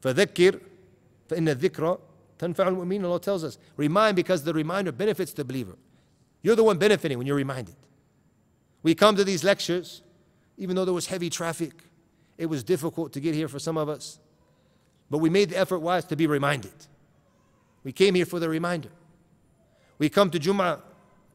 فذكر 0.01 0.59
فإن 1.29 1.49
الذكرى 1.49 1.97
تنفع 2.39 2.67
المؤمنين 2.67 3.05
Allah 3.05 3.19
tells 3.19 3.43
us 3.43 3.57
remind 3.75 4.15
because 4.15 4.43
the 4.43 4.53
reminder 4.53 4.91
benefits 4.91 5.33
the 5.33 5.43
believer 5.43 5.75
you're 6.41 6.55
the 6.55 6.63
one 6.63 6.77
benefiting 6.77 7.17
when 7.17 7.25
you're 7.25 7.35
reminded 7.35 7.75
we 8.83 8.93
come 8.93 9.15
to 9.15 9.23
these 9.23 9.43
lectures 9.43 10.03
even 10.57 10.75
though 10.75 10.85
there 10.85 10.93
was 10.93 11.07
heavy 11.07 11.29
traffic 11.29 11.73
it 12.37 12.45
was 12.45 12.63
difficult 12.63 13.11
to 13.11 13.19
get 13.19 13.33
here 13.33 13.47
for 13.47 13.59
some 13.59 13.77
of 13.77 13.89
us 13.89 14.19
but 15.09 15.17
we 15.17 15.29
made 15.29 15.49
the 15.49 15.57
effort 15.57 15.79
wise 15.79 16.05
to 16.05 16.15
be 16.15 16.27
reminded 16.27 16.73
we 17.83 17.91
came 17.91 18.13
here 18.13 18.25
for 18.25 18.39
the 18.39 18.47
reminder 18.47 18.89
we 19.97 20.09
come 20.09 20.29
to 20.29 20.39
Jum'ah 20.39 20.79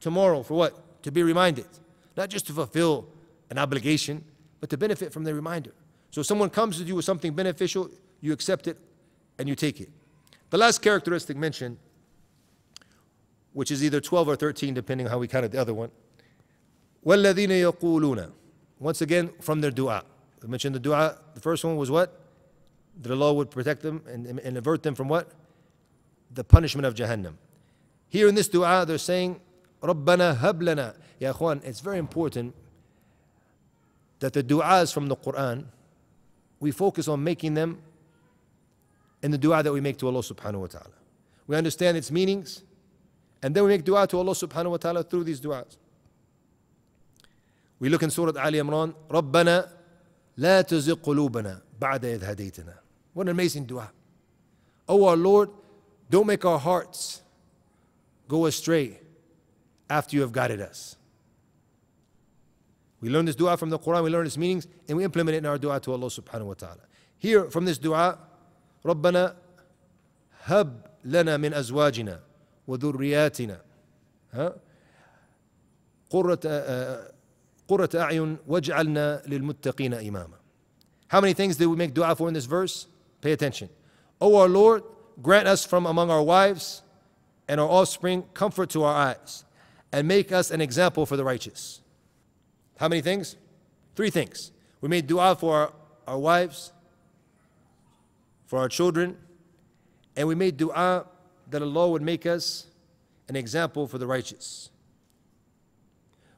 tomorrow 0.00 0.42
for 0.42 0.54
what? 0.54 1.02
To 1.04 1.10
be 1.10 1.22
reminded. 1.22 1.66
Not 2.16 2.28
just 2.28 2.46
to 2.48 2.52
fulfill 2.52 3.08
an 3.50 3.58
obligation, 3.58 4.24
but 4.60 4.70
to 4.70 4.76
benefit 4.76 5.12
from 5.12 5.24
the 5.24 5.34
reminder. 5.34 5.72
So 6.10 6.20
if 6.20 6.26
someone 6.26 6.50
comes 6.50 6.78
to 6.78 6.84
you 6.84 6.94
with 6.96 7.04
something 7.04 7.34
beneficial, 7.34 7.90
you 8.20 8.32
accept 8.32 8.66
it 8.66 8.76
and 9.38 9.48
you 9.48 9.54
take 9.54 9.80
it. 9.80 9.90
The 10.50 10.58
last 10.58 10.82
characteristic 10.82 11.36
mentioned, 11.36 11.78
which 13.52 13.70
is 13.70 13.82
either 13.82 14.00
12 14.00 14.28
or 14.28 14.36
13, 14.36 14.74
depending 14.74 15.06
on 15.06 15.10
how 15.10 15.18
we 15.18 15.26
counted 15.26 15.52
the 15.52 15.58
other 15.58 15.74
one. 15.74 15.90
وَالَّذِينَ 17.04 17.48
يَقُولُونَ 17.48 18.30
Once 18.78 19.00
again, 19.00 19.30
from 19.40 19.60
their 19.60 19.70
dua. 19.70 20.04
We 20.42 20.48
mentioned 20.48 20.74
the 20.74 20.80
dua. 20.80 21.18
The 21.34 21.40
first 21.40 21.64
one 21.64 21.76
was 21.76 21.90
what? 21.90 22.20
That 23.00 23.10
Allah 23.10 23.32
would 23.32 23.50
protect 23.50 23.82
them 23.82 24.02
and, 24.06 24.26
and 24.26 24.56
avert 24.56 24.82
them 24.82 24.94
from 24.94 25.08
what? 25.08 25.30
The 26.32 26.44
punishment 26.44 26.86
of 26.86 26.94
Jahannam. 26.94 27.34
Here 28.08 28.28
in 28.28 28.34
this 28.34 28.48
dua, 28.48 28.84
they're 28.86 28.98
saying, 28.98 29.40
رَبَّنَا 29.82 30.36
هَبْ 30.38 30.62
لَنَا 30.62 30.94
Ya 31.22 31.32
Ikhwan, 31.32 31.64
it's 31.64 31.78
very 31.78 31.98
important 31.98 32.52
that 34.18 34.32
the 34.32 34.42
du'as 34.42 34.92
from 34.92 35.06
the 35.06 35.16
Quran, 35.16 35.66
we 36.58 36.72
focus 36.72 37.06
on 37.06 37.22
making 37.22 37.54
them 37.54 37.80
in 39.22 39.30
the 39.30 39.38
dua 39.38 39.62
that 39.62 39.72
we 39.72 39.80
make 39.80 39.98
to 39.98 40.08
Allah 40.08 40.20
subhanahu 40.20 40.60
wa 40.60 40.66
ta'ala. 40.66 40.94
We 41.46 41.56
understand 41.56 41.96
its 41.96 42.10
meanings, 42.10 42.62
and 43.40 43.54
then 43.54 43.62
we 43.62 43.68
make 43.70 43.84
dua 43.84 44.06
to 44.08 44.18
Allah 44.18 44.32
subhanahu 44.32 44.70
wa 44.72 44.76
ta'ala 44.78 45.04
through 45.04 45.24
these 45.24 45.40
du'as. 45.40 45.76
We 47.78 47.88
look 47.88 48.02
in 48.02 48.10
Surah 48.10 48.32
Ali 48.40 48.58
Imran, 48.58 48.94
رَبَّنَا 49.08 49.68
لَا 50.38 50.62
تُزِغْ 50.62 50.94
قُلُوبَنَا 51.02 51.60
بَعْدَ 51.80 52.00
إِذْ 52.00 52.20
هَدَيْتَنَا 52.34 52.74
What 53.12 53.26
an 53.26 53.28
amazing 53.30 53.66
dua. 53.66 53.90
Oh 54.88 55.04
our 55.04 55.16
Lord, 55.16 55.50
don't 56.10 56.26
make 56.26 56.44
our 56.44 56.58
hearts 56.58 57.22
go 58.28 58.46
astray 58.46 58.98
after 59.88 60.16
you 60.16 60.22
have 60.22 60.32
guided 60.32 60.60
us. 60.60 60.96
We 63.00 63.10
learn 63.10 63.24
this 63.24 63.34
dua 63.34 63.56
from 63.56 63.70
the 63.70 63.78
Quran, 63.78 64.04
we 64.04 64.10
learn 64.10 64.26
its 64.26 64.38
meanings, 64.38 64.66
and 64.88 64.96
we 64.96 65.04
implement 65.04 65.34
it 65.34 65.38
in 65.38 65.46
our 65.46 65.58
dua 65.58 65.80
to 65.80 65.92
Allah 65.92 66.06
subhanahu 66.06 66.46
wa 66.46 66.54
ta'ala. 66.54 66.82
Here 67.18 67.50
from 67.50 67.64
this 67.64 67.78
dua, 67.78 68.18
ربنا 68.84 69.34
هب 70.44 70.86
لنا 71.04 71.36
من 71.36 71.54
أزواجنا 71.54 72.20
وذرياتنا 72.66 73.60
قرة 76.10 76.40
قرة 77.68 77.90
أعين 77.94 78.36
واجعلنا 78.46 79.22
للمتقين 79.26 79.94
إماما 79.94 80.36
How 81.08 81.20
many 81.20 81.34
things 81.34 81.56
did 81.56 81.66
we 81.66 81.76
make 81.76 81.92
dua 81.92 82.16
for 82.16 82.26
in 82.28 82.34
this 82.34 82.46
verse? 82.46 82.86
Pay 83.20 83.32
attention. 83.32 83.68
O 84.20 84.36
our 84.36 84.48
Lord, 84.48 84.82
grant 85.20 85.46
us 85.46 85.66
from 85.66 85.84
among 85.86 86.10
our 86.10 86.22
wives 86.22 86.82
and 87.46 87.60
our 87.60 87.68
offspring 87.68 88.22
comfort 88.32 88.70
to 88.70 88.82
our 88.84 88.94
eyes 88.94 89.44
and 89.91 90.07
make 90.07 90.31
us 90.31 90.51
an 90.51 90.61
example 90.61 91.05
for 91.05 91.17
the 91.17 91.23
righteous. 91.23 91.81
How 92.77 92.87
many 92.87 93.01
things? 93.01 93.35
Three 93.95 94.09
things. 94.09 94.51
We 94.81 94.89
made 94.89 95.07
dua 95.07 95.35
for 95.35 95.55
our, 95.55 95.73
our 96.07 96.19
wives, 96.19 96.71
for 98.45 98.59
our 98.59 98.69
children, 98.69 99.17
and 100.15 100.27
we 100.27 100.35
made 100.35 100.57
dua 100.57 101.05
that 101.49 101.61
Allah 101.61 101.89
would 101.89 102.01
make 102.01 102.25
us 102.25 102.67
an 103.27 103.35
example 103.35 103.87
for 103.87 103.97
the 103.97 104.07
righteous. 104.07 104.69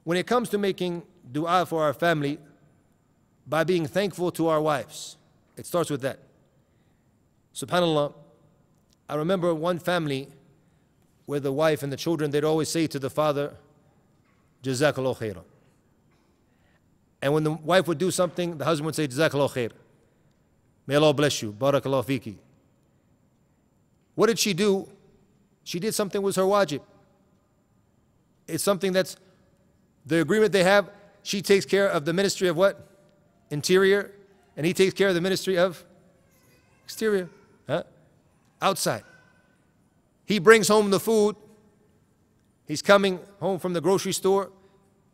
When 0.03 0.17
it 0.17 0.25
comes 0.25 0.49
to 0.49 0.57
making 0.57 1.03
dua 1.31 1.65
for 1.65 1.83
our 1.83 1.93
family, 1.93 2.39
by 3.45 3.63
being 3.63 3.85
thankful 3.85 4.31
to 4.31 4.47
our 4.47 4.61
wives, 4.61 5.17
it 5.57 5.65
starts 5.65 5.89
with 5.89 6.01
that. 6.01 6.19
SubhanAllah, 7.53 8.13
I 9.09 9.15
remember 9.15 9.53
one 9.53 9.79
family 9.79 10.29
where 11.30 11.39
the 11.39 11.53
wife 11.53 11.84
and 11.84 11.93
the 11.93 11.95
children, 11.95 12.32
they'd 12.32 12.43
always 12.43 12.69
say 12.69 12.88
to 12.88 12.97
the 12.97 13.07
father, 13.07 13.53
Jazakallah 14.63 15.15
khairan. 15.15 15.43
And 17.21 17.32
when 17.36 17.43
the 17.43 17.51
wife 17.51 17.88
would 17.88 17.99
do 17.99 18.09
something, 18.09 18.57
the 18.57 18.65
husband 18.65 18.88
would 18.88 18.95
say, 18.95 19.07
Jazakallah 19.07 19.51
khair. 19.51 19.69
May 20.88 20.95
Allah 20.95 21.13
bless 21.13 21.39
you. 21.43 21.51
Barakallah 21.51 22.03
fiki. 22.03 22.38
What 24.15 24.25
did 24.25 24.39
she 24.39 24.55
do? 24.55 24.89
She 25.63 25.80
did 25.80 25.93
something 25.93 26.19
was 26.19 26.36
her 26.36 26.41
wajib. 26.41 26.82
It's 28.47 28.63
something 28.63 28.91
that's 28.91 29.15
the 30.07 30.21
agreement 30.21 30.51
they 30.51 30.63
have. 30.63 30.89
She 31.21 31.43
takes 31.43 31.63
care 31.63 31.89
of 31.89 32.05
the 32.05 32.13
ministry 32.13 32.47
of 32.47 32.57
what? 32.57 32.88
Interior. 33.51 34.09
And 34.57 34.65
he 34.65 34.73
takes 34.73 34.95
care 34.95 35.09
of 35.09 35.13
the 35.13 35.21
ministry 35.21 35.59
of 35.59 35.86
exterior. 36.86 37.30
Huh? 37.67 37.84
Outside. 38.59 39.03
He 40.30 40.38
brings 40.38 40.67
home 40.67 40.91
the 40.91 40.99
food. 40.99 41.36
He's 42.67 42.84
coming 42.84 43.19
home 43.39 43.57
from 43.57 43.73
the 43.73 43.82
grocery 43.82 44.13
store. 44.13 44.51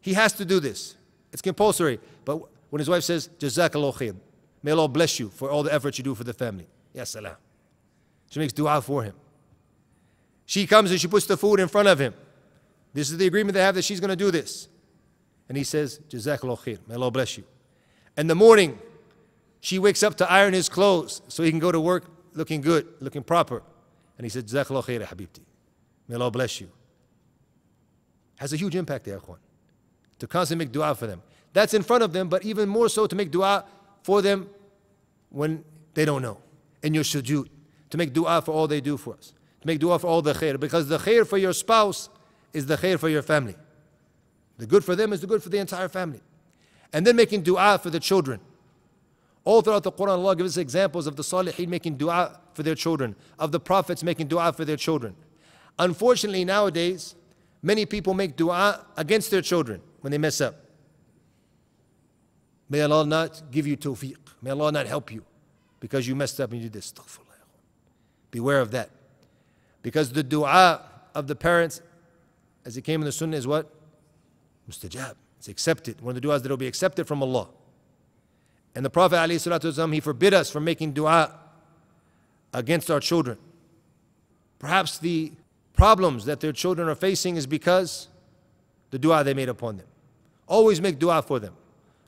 He 0.02 0.14
has 0.14 0.34
to 0.34 0.44
do 0.44 0.60
this. 0.60 0.98
It's 1.32 1.42
compulsory. 1.42 2.02
But 2.26 2.42
when 2.70 2.80
his 2.80 2.90
wife 2.90 3.06
says, 3.06 3.30
Jazakallah 3.40 3.94
khair, 3.94 4.16
may 4.62 4.72
Allah 4.72 4.90
bless 4.90 5.18
you 5.18 5.30
for 5.30 5.50
all 5.50 5.64
the 5.64 5.74
efforts 5.74 5.98
you 5.98 6.04
do 6.04 6.16
for 6.16 6.26
the 6.26 6.34
family. 6.34 6.68
Yes, 6.94 7.12
salam. 7.12 7.38
She 8.30 8.40
makes 8.40 8.52
dua 8.52 8.82
for 8.82 9.04
him. 9.04 9.14
She 10.46 10.68
comes 10.68 10.92
and 10.92 11.00
she 11.00 11.08
puts 11.08 11.26
the 11.28 11.38
food 11.38 11.62
in 11.62 11.70
front 11.70 11.88
of 11.88 11.98
him. 11.98 12.14
This 12.94 13.10
is 13.10 13.18
the 13.18 13.26
agreement 13.26 13.54
they 13.54 13.62
have 13.62 13.76
that 13.76 13.86
she's 13.86 14.02
going 14.02 14.10
to 14.10 14.18
do 14.18 14.32
this. 14.32 14.68
And 15.48 15.58
he 15.58 15.64
says, 15.64 16.02
Jazakallah 16.10 16.60
khair, 16.60 16.80
may 16.90 16.96
Allah 16.96 17.10
bless 17.10 17.38
you. 17.38 17.46
In 18.18 18.28
the 18.28 18.36
morning, 18.36 18.78
she 19.62 19.80
wakes 19.80 20.04
up 20.04 20.16
to 20.16 20.30
iron 20.30 20.54
his 20.54 20.68
clothes 20.68 21.22
so 21.30 21.42
he 21.42 21.52
can 21.52 21.60
go 21.60 21.72
to 21.72 21.80
work 21.80 22.04
looking 22.34 22.60
good, 22.60 22.86
looking 23.00 23.24
proper. 23.24 23.64
And 24.18 24.26
he 24.26 24.30
said, 24.30 24.48
Jazakallah 24.48 25.06
habibti. 25.06 25.42
May 26.08 26.16
Allah 26.16 26.32
bless 26.32 26.62
you. 26.62 26.70
Has 28.38 28.54
a 28.54 28.58
huge 28.58 28.76
impact, 28.76 29.08
ya 29.08 29.18
akhwan. 29.18 29.38
To 30.20 30.28
constantly 30.28 30.66
make 30.66 30.72
dua 30.72 30.96
for 30.96 31.08
them. 31.08 31.22
That's 31.54 31.74
in 31.74 31.84
front 31.84 32.04
of 32.04 32.14
them, 32.14 32.30
but 32.30 32.44
even 32.44 32.68
more 32.70 32.90
so 32.90 33.08
to 33.08 33.16
make 33.16 33.32
dua 33.32 33.66
for 34.04 34.22
them 34.22 34.50
when 35.30 35.64
they 35.94 36.06
don't 36.06 36.22
know. 36.22 36.38
In 36.84 36.94
your 36.94 37.04
sujood. 37.04 37.50
To 37.90 37.98
make 37.98 38.14
dua 38.14 38.42
for 38.42 38.52
all 38.52 38.68
they 38.68 38.82
do 38.82 38.98
for 38.98 39.14
us. 39.16 39.34
To 39.62 39.68
make 39.68 39.80
dua 39.80 40.00
for 40.00 40.08
all 40.08 40.22
the 40.22 40.34
khair. 40.34 40.60
Because 40.60 40.88
the 40.88 40.98
khair 40.98 41.26
for 41.26 41.38
your 41.38 41.54
spouse 41.54 42.10
is 42.54 42.66
the 42.66 42.78
khair 42.78 43.00
for 43.00 43.10
your 43.10 43.22
family. 43.22 43.56
The 44.58 44.66
good 44.66 44.84
for 44.84 44.96
them 44.96 45.12
is 45.12 45.22
the 45.22 45.28
good 45.28 45.44
for 45.44 45.50
the 45.50 45.58
entire 45.58 45.90
family. 45.90 46.22
And 46.94 47.06
then 47.06 47.16
making 47.16 47.42
dua 47.42 47.80
for 47.82 47.90
the 47.90 48.00
children. 48.00 48.40
All 49.46 49.62
throughout 49.62 49.84
the 49.84 49.92
Quran, 49.92 50.10
Allah 50.10 50.36
gives 50.36 50.58
us 50.58 50.62
examples 50.62 51.06
of 51.06 51.16
the 51.16 51.24
Salihin 51.24 51.68
making 51.68 51.98
dua 51.98 52.40
for 52.54 52.64
their 52.64 52.76
children, 52.76 53.16
of 53.38 53.52
the 53.52 53.60
prophets 53.60 54.04
making 54.04 54.28
dua 54.28 54.52
for 54.52 54.66
their 54.66 54.76
children. 54.76 55.16
Unfortunately, 55.78 56.44
nowadays, 56.44 57.16
many 57.62 57.86
people 57.86 58.16
make 58.16 58.36
dua 58.36 58.86
against 58.98 59.30
their 59.30 59.42
children 59.42 59.82
when 60.02 60.12
they 60.12 60.18
mess 60.18 60.42
up. 60.42 60.56
May 62.70 62.82
Allah 62.82 63.06
not 63.06 63.52
give 63.52 63.68
you 63.68 63.78
tawfiq. 63.78 64.18
May 64.42 64.50
Allah 64.50 64.72
not 64.72 64.88
help 64.88 65.12
you 65.12 65.24
because 65.80 66.08
you 66.08 66.16
messed 66.16 66.40
up 66.40 66.52
and 66.52 66.60
you 66.60 66.68
did 66.68 66.74
this. 66.74 66.92
Beware 68.32 68.62
of 68.62 68.72
that. 68.72 68.90
Because 69.84 70.12
the 70.12 70.24
dua 70.24 70.82
of 71.14 71.28
the 71.28 71.36
parents, 71.36 71.82
as 72.66 72.76
it 72.76 72.82
came 72.82 73.02
in 73.02 73.06
the 73.06 73.12
sunnah, 73.12 73.38
is 73.38 73.46
what? 73.46 73.72
Mustajab. 74.68 75.14
It's 75.38 75.48
accepted. 75.48 76.02
One 76.02 76.16
of 76.16 76.22
the 76.22 76.28
du'as 76.28 76.42
that 76.42 76.50
will 76.50 76.58
be 76.58 76.66
accepted 76.66 77.08
from 77.08 77.22
Allah. 77.22 77.50
And 78.76 78.84
the 78.84 78.90
Prophet 78.90 79.16
ﷺ, 79.16 79.94
he 79.94 80.02
forbid 80.02 80.34
us 80.34 80.50
from 80.50 80.66
making 80.66 80.92
dua 80.92 81.32
against 82.54 82.92
our 82.92 83.00
children. 83.00 83.38
Perhaps 84.60 85.00
the 85.00 85.32
problems 85.74 86.26
that 86.26 86.42
their 86.42 86.52
children 86.52 86.90
are 86.90 86.96
facing 86.96 87.38
is 87.38 87.48
because 87.48 88.10
the 88.92 89.00
dua 89.00 89.24
they 89.24 89.34
made 89.34 89.50
upon 89.50 89.78
them. 89.78 89.88
Always 90.48 90.82
make 90.82 91.00
dua 91.00 91.22
for 91.22 91.40
them, 91.40 91.54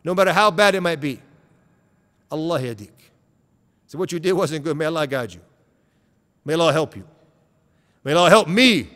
no 0.04 0.14
matter 0.14 0.34
how 0.34 0.52
bad 0.52 0.76
it 0.76 0.82
might 0.82 1.00
be. 1.00 1.22
Allah 2.30 2.60
yahdik. 2.60 2.92
So 3.88 3.98
what 3.98 4.12
you 4.12 4.20
did 4.20 4.34
wasn't 4.34 4.64
good. 4.66 4.76
May 4.76 4.86
Allah 4.86 5.08
guide 5.08 5.34
you. 5.34 5.42
May 6.44 6.54
Allah 6.54 6.74
help 6.74 6.96
you. 6.96 7.06
May 8.04 8.14
Allah 8.14 8.30
help 8.30 8.48
me 8.48 8.90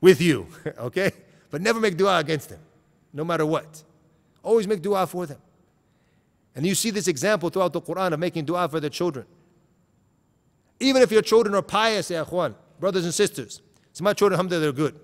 with 0.00 0.20
you. 0.20 0.46
okay? 0.78 1.12
But 1.50 1.60
never 1.60 1.78
make 1.78 1.96
dua 1.96 2.18
against 2.18 2.48
them, 2.48 2.60
no 3.12 3.24
matter 3.24 3.44
what. 3.44 3.82
Always 4.42 4.66
make 4.66 4.80
dua 4.80 5.06
for 5.06 5.26
them. 5.26 5.38
And 6.58 6.66
you 6.66 6.74
see 6.74 6.90
this 6.90 7.06
example 7.06 7.50
throughout 7.50 7.72
the 7.72 7.80
Quran 7.80 8.12
of 8.12 8.18
making 8.18 8.44
dua 8.44 8.68
for 8.68 8.80
the 8.80 8.90
children. 8.90 9.26
Even 10.80 11.02
if 11.02 11.12
your 11.12 11.22
children 11.22 11.54
are 11.54 11.62
pious, 11.62 12.10
ya 12.10 12.24
brothers 12.80 13.04
and 13.04 13.14
sisters. 13.14 13.62
So 13.92 14.02
my 14.02 14.12
children, 14.12 14.40
alhamdulillah, 14.40 14.64
they're 14.64 14.72
good. 14.72 14.98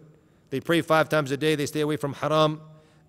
They 0.51 0.59
pray 0.59 0.81
five 0.81 1.09
times 1.09 1.31
a 1.31 1.37
day, 1.37 1.55
they 1.55 1.67
stay 1.67 1.83
away 1.83 1.97
from 1.97 2.13
haram, 2.15 2.61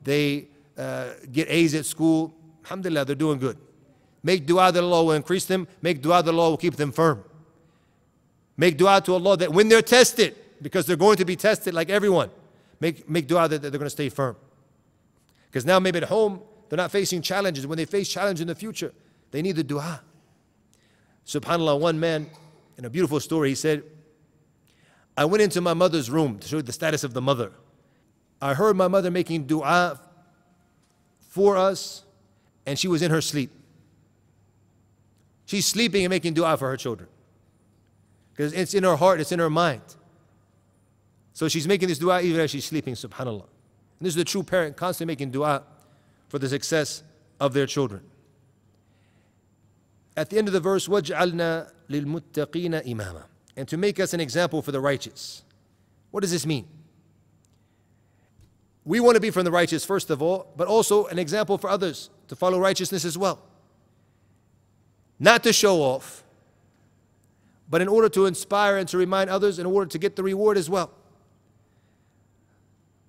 they 0.04 0.50
uh, 0.78 1.14
get 1.32 1.50
A's 1.50 1.74
at 1.74 1.88
school. 1.88 2.36
Alhamdulillah, 2.66 3.06
they're 3.06 3.16
doing 3.16 3.40
good. 3.40 3.58
Make 4.22 4.46
dua 4.46 4.72
that 4.72 4.84
Allah 4.84 5.06
will 5.06 5.14
increase 5.14 5.46
them, 5.46 5.68
make 5.82 6.04
dua 6.04 6.22
that 6.22 6.32
Allah 6.32 6.52
will 6.52 6.58
keep 6.58 6.76
them 6.76 6.92
firm. 6.92 7.24
Make 8.58 8.78
dua 8.78 9.02
to 9.06 9.14
Allah 9.16 9.38
that 9.38 9.54
when 9.54 9.70
they're 9.70 9.82
tested, 9.82 10.36
because 10.62 10.86
they're 10.86 10.96
going 10.96 11.18
to 11.18 11.26
be 11.26 11.36
tested 11.36 11.74
like 11.74 11.90
everyone, 11.90 12.30
make, 12.80 13.10
make 13.10 13.26
dua 13.26 13.48
that 13.48 13.64
they're 13.64 13.72
going 13.72 13.86
to 13.86 13.90
stay 13.90 14.10
firm. 14.10 14.36
Because 15.48 15.66
now 15.66 15.80
maybe 15.80 15.98
at 15.98 16.04
home, 16.04 16.42
they're 16.70 16.78
not 16.78 16.92
facing 16.92 17.22
challenges. 17.22 17.68
When 17.68 17.78
they 17.78 17.86
face 17.86 18.10
challenge 18.10 18.42
in 18.42 18.48
the 18.48 18.56
future, 18.56 18.94
they 19.32 19.42
need 19.42 19.56
the 19.56 19.64
dua. 19.64 20.02
SubhanAllah, 21.26 21.80
one 21.80 22.00
man, 22.00 22.30
in 22.78 22.86
a 22.86 22.90
beautiful 22.90 23.20
story, 23.20 23.50
he 23.50 23.56
said, 23.56 23.84
I 25.18 25.26
went 25.26 25.42
into 25.42 25.62
my 25.62 25.74
mother's 25.74 26.10
room 26.10 26.40
to 26.40 26.48
show 26.48 26.62
the 26.62 26.74
status 26.74 27.04
of 27.04 27.14
the 27.14 27.22
mother. 27.22 27.52
I 28.42 28.54
heard 28.54 28.76
my 28.76 28.88
mother 28.88 29.10
making 29.10 29.46
dua 29.46 30.00
for 31.20 31.58
us, 31.58 32.04
and 32.66 32.78
she 32.78 32.88
was 32.88 33.02
in 33.02 33.12
her 33.12 33.22
sleep. 33.22 33.52
She's 35.46 35.66
sleeping 35.66 36.04
and 36.04 36.10
making 36.10 36.34
dua 36.34 36.58
for 36.58 36.70
her 36.70 36.78
children. 36.78 37.08
Because 38.32 38.52
it's 38.52 38.74
in 38.74 38.84
her 38.84 38.96
heart, 38.96 39.22
it's 39.22 39.32
in 39.32 39.40
her 39.40 39.50
mind. 39.50 39.82
So 41.34 41.48
she's 41.48 41.68
making 41.68 41.88
this 41.88 41.98
dua 41.98 42.22
even 42.22 42.42
as 42.42 42.52
she's 42.52 42.66
sleeping, 42.66 42.94
subhanAllah. 42.96 43.46
And 44.00 44.02
this 44.02 44.10
is 44.10 44.16
the 44.16 44.26
true 44.26 44.44
parent 44.44 44.76
constantly 44.76 45.12
making 45.12 45.32
dua 45.32 45.64
for 46.35 46.39
the 46.39 46.49
success 46.49 47.03
of 47.39 47.53
their 47.53 47.67
children. 47.67 48.03
At 50.17 50.31
the 50.31 50.39
end 50.39 50.49
of 50.49 50.53
the 50.53 50.61
verse, 50.61 50.89
وَجْعَلْنَا 50.89 51.71
لِلْمُتَّقِينَ 51.89 52.87
إِمَامًا 52.87 53.25
And 53.57 53.67
to 53.69 53.77
make 53.77 53.99
us 53.99 54.13
an 54.13 54.21
example 54.21 54.63
for 54.63 54.73
the 54.73 54.81
righteous. 54.81 55.43
What 56.11 56.21
does 56.21 56.31
this 56.31 56.47
mean? 56.47 56.67
We 58.85 59.01
want 59.01 59.15
to 59.15 59.21
be 59.21 59.31
from 59.31 59.45
the 59.45 59.51
righteous, 59.51 59.85
first 59.85 60.11
of 60.11 60.23
all, 60.23 60.53
but 60.57 60.67
also 60.67 61.07
an 61.07 61.19
example 61.19 61.59
for 61.59 61.71
others 61.71 62.11
to 62.29 62.37
follow 62.37 62.59
righteousness 62.59 63.05
as 63.05 63.17
well. 63.17 63.41
Not 65.19 65.43
to 65.45 65.53
show 65.53 65.81
off, 65.81 66.25
but 67.69 67.81
in 67.81 67.89
order 67.89 68.09
to 68.09 68.27
inspire 68.27 68.79
and 68.79 68.89
to 68.89 68.99
remind 68.99 69.31
others, 69.31 69.59
in 69.59 69.67
order 69.67 69.89
to 69.89 69.99
get 69.99 70.17
the 70.17 70.23
reward 70.23 70.57
as 70.57 70.69
well. 70.69 70.91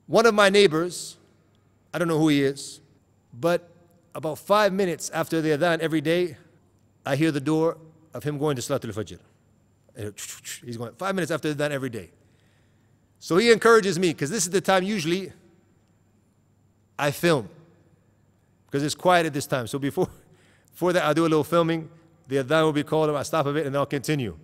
One 0.08 0.26
of 0.26 0.36
my 0.36 0.50
neighbors, 0.50 1.18
I 1.94 1.98
don't 1.98 2.08
know 2.08 2.20
who 2.20 2.28
he 2.28 2.44
is, 2.44 2.82
but 3.39 3.70
about 4.14 4.39
five 4.39 4.72
minutes 4.72 5.11
after 5.11 5.41
the 5.41 5.51
adhan 5.51 5.80
every 5.80 6.01
day, 6.01 6.37
I 7.05 7.16
hear 7.16 7.30
the 7.30 7.41
door 7.41 7.76
of 8.14 8.24
him 8.24 8.39
going 8.39 8.57
to 8.57 8.62
Salatul 8.62 8.93
Fajr. 8.93 9.18
He's 10.64 10.76
going 10.76 10.93
five 10.95 11.14
minutes 11.14 11.30
after 11.30 11.53
the 11.53 11.62
adhan 11.62 11.70
every 11.70 11.91
day. 11.91 12.11
So 13.18 13.37
he 13.37 13.51
encourages 13.51 13.99
me 13.99 14.09
because 14.09 14.30
this 14.30 14.45
is 14.45 14.51
the 14.51 14.61
time 14.61 14.82
usually 14.84 15.32
I 16.99 17.11
film 17.11 17.49
because 18.66 18.82
it's 18.82 18.95
quiet 18.95 19.26
at 19.26 19.34
this 19.34 19.47
time. 19.47 19.66
So 19.66 19.78
before, 19.78 20.09
before 20.72 20.93
that, 20.95 21.05
I 21.05 21.12
do 21.12 21.22
a 21.22 21.28
little 21.28 21.45
filming. 21.45 21.89
The 22.28 22.37
adhan 22.37 22.62
will 22.62 22.72
be 22.72 22.82
called, 22.82 23.11
I 23.11 23.22
stop 23.22 23.47
a 23.47 23.53
bit, 23.53 23.66
and 23.66 23.74
then 23.74 23.80
I'll 23.80 23.87
continue. 23.87 24.37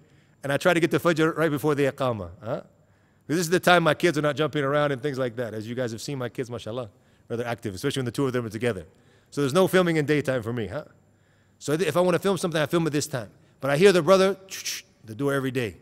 And 0.43 0.53
I 0.53 0.57
try 0.57 0.75
to 0.75 0.81
get 0.81 0.91
to 0.91 0.99
Fajr 0.99 1.37
right 1.37 1.51
before 1.51 1.75
the 1.75 1.85
Iqamah. 1.85 2.31
Huh? 2.43 2.63
This 3.27 3.39
is 3.39 3.49
the 3.49 3.61
time 3.61 3.85
my 3.85 3.95
kids 3.95 4.19
are 4.19 4.23
not 4.23 4.37
jumping 4.37 4.65
around 4.65 4.93
and 4.93 5.03
things 5.03 5.19
like 5.19 5.37
that. 5.37 5.55
As 5.55 5.67
you 5.69 5.75
guys 5.75 5.93
have 5.93 6.03
seen, 6.03 6.19
my 6.19 6.29
kids, 6.29 6.51
mashallah 6.51 6.91
rather 7.29 7.47
active, 7.47 7.75
especially 7.75 8.01
when 8.01 8.07
the 8.07 8.13
two 8.13 8.27
of 8.27 8.33
them 8.33 8.47
are 8.47 8.51
together. 8.51 8.87
So 9.31 9.41
there's 9.41 9.55
no 9.55 9.67
filming 9.67 9.97
in 9.97 10.07
daytime 10.07 10.43
for 10.43 10.53
me, 10.53 10.67
huh? 10.67 10.85
So 11.59 11.73
if 11.73 11.97
I 11.97 12.01
want 12.01 12.15
to 12.15 12.19
film 12.19 12.37
something, 12.37 12.61
I 12.61 12.67
film 12.67 12.87
it 12.87 12.91
this 12.91 13.07
time. 13.07 13.31
But 13.61 13.71
I 13.71 13.77
hear 13.77 13.93
the 13.93 14.03
brother, 14.03 14.37
the 15.05 15.15
door 15.15 15.33
every 15.33 15.51
day 15.51 15.77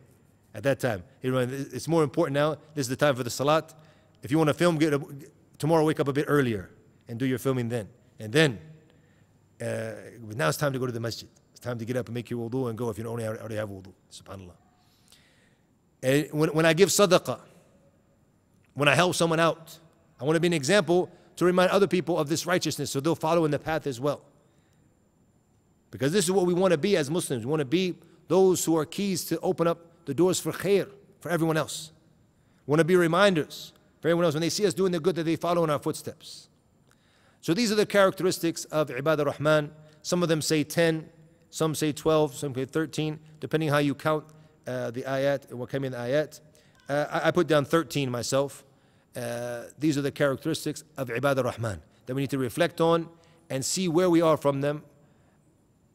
at 0.55 0.63
that 0.63 0.81
time. 0.81 1.03
It's 1.23 1.89
more 1.89 2.03
important 2.03 2.35
now. 2.35 2.57
This 2.75 2.85
is 2.85 2.89
the 2.89 2.97
time 2.97 3.17
for 3.17 3.23
the 3.23 3.31
salat. 3.31 3.75
If 4.23 4.31
you 4.31 4.39
want 4.39 4.49
to 4.49 4.55
film, 4.55 4.79
get 4.79 4.93
a, 4.93 5.01
tomorrow 5.59 5.85
wake 5.85 6.01
up 6.01 6.09
a 6.09 6.13
bit 6.13 6.27
earlier 6.29 6.71
and 7.09 7.19
do 7.19 7.27
your 7.27 7.39
filming 7.39 7.69
then. 7.69 7.89
And 8.19 8.33
then, 8.33 8.59
uh, 9.61 9.93
now 10.37 10.49
it's 10.49 10.59
time 10.59 10.73
to 10.73 10.79
go 10.79 10.87
to 10.87 10.93
the 10.93 11.01
masjid. 11.01 11.29
It's 11.53 11.61
time 11.61 11.79
to 11.79 11.85
get 11.85 11.97
up 11.97 12.07
and 12.07 12.15
make 12.15 12.31
your 12.31 12.49
wudu 12.49 12.69
and 12.69 12.79
go 12.79 12.91
if 12.91 12.99
you 12.99 13.05
don't 13.05 13.21
already 13.21 13.57
have 13.57 13.69
wudu. 13.69 13.93
Subhanallah. 14.13 14.55
And 16.03 16.29
when, 16.33 16.51
when 16.51 16.67
I 16.67 16.73
give 16.73 16.89
sadaqah, 16.89 17.41
when 18.75 18.89
I 18.89 18.95
help 18.95 19.15
someone 19.15 19.41
out, 19.41 19.79
I 20.21 20.25
want 20.25 20.37
to 20.37 20.41
be 20.41 20.47
an 20.47 20.53
example 20.53 21.11
to 21.41 21.47
remind 21.47 21.71
other 21.71 21.87
people 21.87 22.19
of 22.19 22.29
this 22.29 22.45
righteousness 22.45 22.91
so 22.91 23.01
they'll 23.01 23.15
follow 23.15 23.47
in 23.47 23.51
the 23.51 23.59
path 23.59 23.87
as 23.87 23.99
well. 23.99 24.21
Because 25.91 26.13
this 26.13 26.27
is 26.27 26.31
what 26.31 26.45
we 26.45 26.53
want 26.53 26.73
to 26.73 26.77
be 26.77 26.99
as 26.99 27.11
Muslims. 27.11 27.47
We 27.47 27.51
want 27.51 27.61
to 27.61 27.65
be 27.65 27.95
those 28.29 28.63
who 28.63 28.77
are 28.77 28.85
keys 28.85 29.25
to 29.25 29.41
open 29.41 29.67
up 29.67 29.79
the 30.05 30.13
doors 30.13 30.39
for 30.39 30.53
khair 30.53 30.87
for 31.19 31.31
everyone 31.31 31.57
else. 31.57 31.93
We 32.67 32.73
want 32.73 32.81
to 32.81 32.85
be 32.85 32.95
reminders 32.95 33.73
for 34.03 34.09
everyone 34.09 34.27
else 34.27 34.35
when 34.35 34.43
they 34.43 34.51
see 34.51 34.67
us 34.67 34.75
doing 34.75 34.93
the 34.93 35.01
good 35.01 35.17
that 35.17 35.23
they 35.23 35.37
follow 35.37 35.65
in 35.65 35.71
our 35.71 35.79
footsteps. 35.79 36.51
So 37.41 37.55
these 37.55 37.73
are 37.73 37.75
the 37.75 37.87
characteristics 37.87 38.67
of 38.67 38.91
Ibad 38.91 39.21
ar-Rahman. 39.21 39.71
Some 40.03 40.23
of 40.23 40.29
them 40.29 40.43
say 40.43 40.63
10, 40.63 41.09
some 41.49 41.75
say 41.75 41.91
12, 41.91 42.35
some 42.35 42.55
say 42.55 42.67
13, 42.67 43.19
depending 43.41 43.71
how 43.71 43.79
you 43.79 43.95
count 43.95 44.27
uh, 44.67 44.91
the 44.91 45.05
ayat 45.05 45.51
what 45.55 45.71
came 45.71 45.85
in 45.85 45.93
the 45.93 45.99
ayat. 45.99 46.39
Uh, 46.87 47.07
I, 47.11 47.29
I 47.29 47.31
put 47.31 47.47
down 47.47 47.65
13 47.65 48.11
myself. 48.11 48.63
Uh, 49.17 49.65
these 49.79 49.99
are 49.99 50.03
the 50.03 50.13
characteristics 50.13 50.85
of 50.97 51.09
ibad 51.09 51.39
ar-rahman 51.39 51.83
that 52.07 52.15
we 52.15 52.23
need 52.23 52.31
to 52.31 52.39
reflect 52.39 52.81
on 52.81 53.09
and 53.49 53.65
see 53.65 53.89
where 53.89 54.09
we 54.09 54.23
are 54.23 54.37
from 54.37 54.61
them 54.61 54.83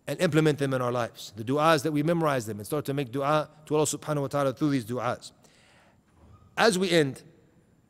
and 0.08 0.20
implement 0.20 0.60
them 0.60 0.74
in 0.74 0.82
our 0.82 0.92
lives. 0.92 1.34
The 1.36 1.44
du'as 1.44 1.84
that 1.84 1.92
we 1.92 2.04
memorize 2.04 2.46
them 2.46 2.58
and 2.58 2.66
start 2.66 2.86
to 2.86 2.94
make 2.94 3.12
du'a 3.12 3.48
to 3.66 3.76
Allah 3.76 3.86
subhanahu 3.86 4.22
wa 4.22 4.28
ta'ala 4.28 4.54
through 4.54 4.70
these 4.72 4.86
du'as. 4.86 5.32
As 6.58 6.78
we 6.78 6.90
end, 6.92 7.24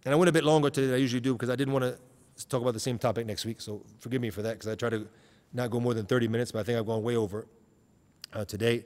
and 0.06 0.14
I 0.14 0.18
went 0.18 0.30
a 0.30 0.32
bit 0.32 0.44
longer 0.44 0.70
today 0.70 0.88
than 0.88 0.96
I 0.96 1.00
usually 1.00 1.20
do 1.22 1.34
because 1.34 1.50
I 1.50 1.56
didn't 1.56 1.74
want 1.74 1.84
to 1.86 2.48
talk 2.48 2.62
about 2.62 2.74
the 2.74 2.80
same 2.80 2.98
topic 2.98 3.26
next 3.26 3.46
week, 3.46 3.60
so 3.62 3.82
forgive 4.00 4.22
me 4.22 4.30
for 4.30 4.42
that 4.44 4.54
because 4.54 4.68
I 4.68 4.76
try 4.76 4.90
to 4.90 5.08
not 5.54 5.72
go 5.72 5.80
more 5.80 5.94
than 5.94 6.06
30 6.06 6.28
minutes, 6.28 6.52
but 6.52 6.60
I 6.60 6.64
think 6.64 6.78
I've 6.78 6.86
gone 6.86 7.02
way 7.02 7.16
over 7.16 7.48
uh, 8.34 8.46
today. 8.46 8.86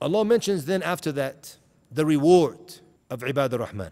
Allah 0.00 0.24
mentions 0.24 0.66
then 0.66 0.82
after 0.82 1.12
that 1.12 1.56
the 1.90 2.04
reward 2.04 2.80
of 3.11 3.23
عباد 3.23 3.53
الرحمن 3.53 3.89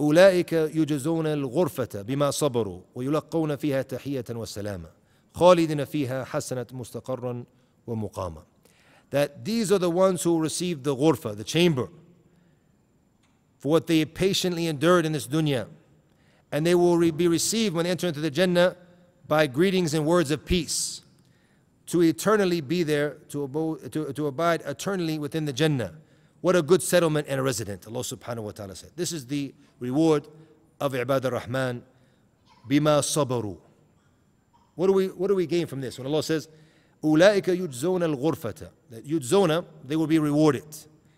أولئك 0.00 0.52
يجزون 0.52 1.26
الغرفة 1.26 2.02
بما 2.02 2.30
صبروا 2.30 2.80
ويلقون 2.94 3.56
فيها 3.56 3.82
تحية 3.82 4.24
وسلاما 4.30 4.90
خالدين 5.34 5.84
فيها 5.84 6.24
حسنة 6.24 6.66
مستقرا 6.72 7.44
ومقاما 7.86 8.42
that 9.10 9.44
these 9.44 9.70
are 9.70 9.78
the 9.78 9.90
ones 9.90 10.22
who 10.22 10.38
receive 10.40 10.82
the 10.82 10.94
ghurfa, 10.94 11.36
the 11.36 11.44
chamber, 11.44 11.88
for 13.58 13.72
what 13.72 13.86
they 13.86 14.04
patiently 14.04 14.66
endured 14.66 15.06
in 15.06 15.12
this 15.12 15.26
dunya. 15.26 15.66
And 16.52 16.66
they 16.66 16.74
will 16.74 16.98
re- 16.98 17.10
be 17.10 17.28
received 17.28 17.74
when 17.74 17.84
they 17.84 17.90
enter 17.90 18.08
into 18.08 18.20
the 18.20 18.30
Jannah 18.30 18.76
by 19.26 19.46
greetings 19.46 19.94
and 19.94 20.06
words 20.06 20.30
of 20.30 20.44
peace, 20.44 21.02
to 21.86 22.02
eternally 22.02 22.60
be 22.60 22.82
there, 22.82 23.16
to, 23.28 23.46
abo- 23.46 23.90
to, 23.90 24.12
to 24.12 24.26
abide 24.26 24.62
eternally 24.66 25.18
within 25.18 25.44
the 25.44 25.52
Jannah. 25.52 25.94
What 26.41 26.55
a 26.55 26.61
good 26.61 26.81
settlement 26.81 27.27
and 27.29 27.39
a 27.39 27.43
resident, 27.43 27.87
Allah 27.87 27.99
subhanahu 27.99 28.43
wa 28.43 28.51
ta'ala 28.51 28.75
said. 28.75 28.91
This 28.95 29.11
is 29.13 29.27
the 29.27 29.53
reward 29.79 30.27
of 30.79 30.93
Ibad 30.93 31.25
ar-Rahman, 31.25 31.83
bima 32.67 32.99
sabaru. 33.01 33.57
What 34.75 34.87
do, 34.87 34.93
we, 34.93 35.07
what 35.07 35.27
do 35.27 35.35
we 35.35 35.45
gain 35.45 35.67
from 35.67 35.81
this? 35.81 35.99
When 35.99 36.07
Allah 36.07 36.23
says, 36.23 36.47
أولئك 37.03 37.45
يجزون 37.45 38.61
that 38.89 39.05
يجزون 39.05 39.65
they 39.85 39.95
will 39.95 40.07
be 40.07 40.19
rewarded 40.19 40.63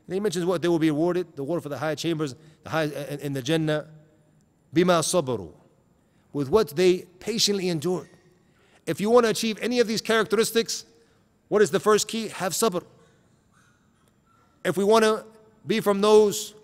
and 0.07 0.13
he 0.13 0.19
mentions 0.19 0.45
what 0.45 0.61
they 0.61 0.67
will 0.67 0.79
be 0.79 0.91
rewarded 0.91 1.35
the 1.35 1.41
reward 1.41 1.61
for 1.61 1.69
the 1.69 1.77
high 1.77 1.95
chambers 1.95 2.35
the 2.63 2.69
high 2.69 2.83
in, 2.83 3.19
in 3.19 3.33
the 3.33 3.41
Jannah 3.41 3.87
bima 4.73 4.99
sabaru, 5.01 5.51
with 6.31 6.49
what 6.49 6.69
they 6.75 6.99
patiently 7.19 7.69
endured 7.69 8.09
if 8.85 9.01
you 9.01 9.09
want 9.09 9.25
to 9.25 9.29
achieve 9.29 9.57
any 9.61 9.79
of 9.79 9.87
these 9.87 10.01
characteristics 10.01 10.85
what 11.49 11.61
is 11.61 11.71
the 11.71 11.79
first 11.79 12.07
key 12.07 12.29
have 12.29 12.53
sabr 12.53 12.83
if 14.64 14.76
we 14.76 14.84
want 14.84 15.04
to 15.04 15.24
be 15.66 15.80
from 15.80 16.00
those 16.00 16.54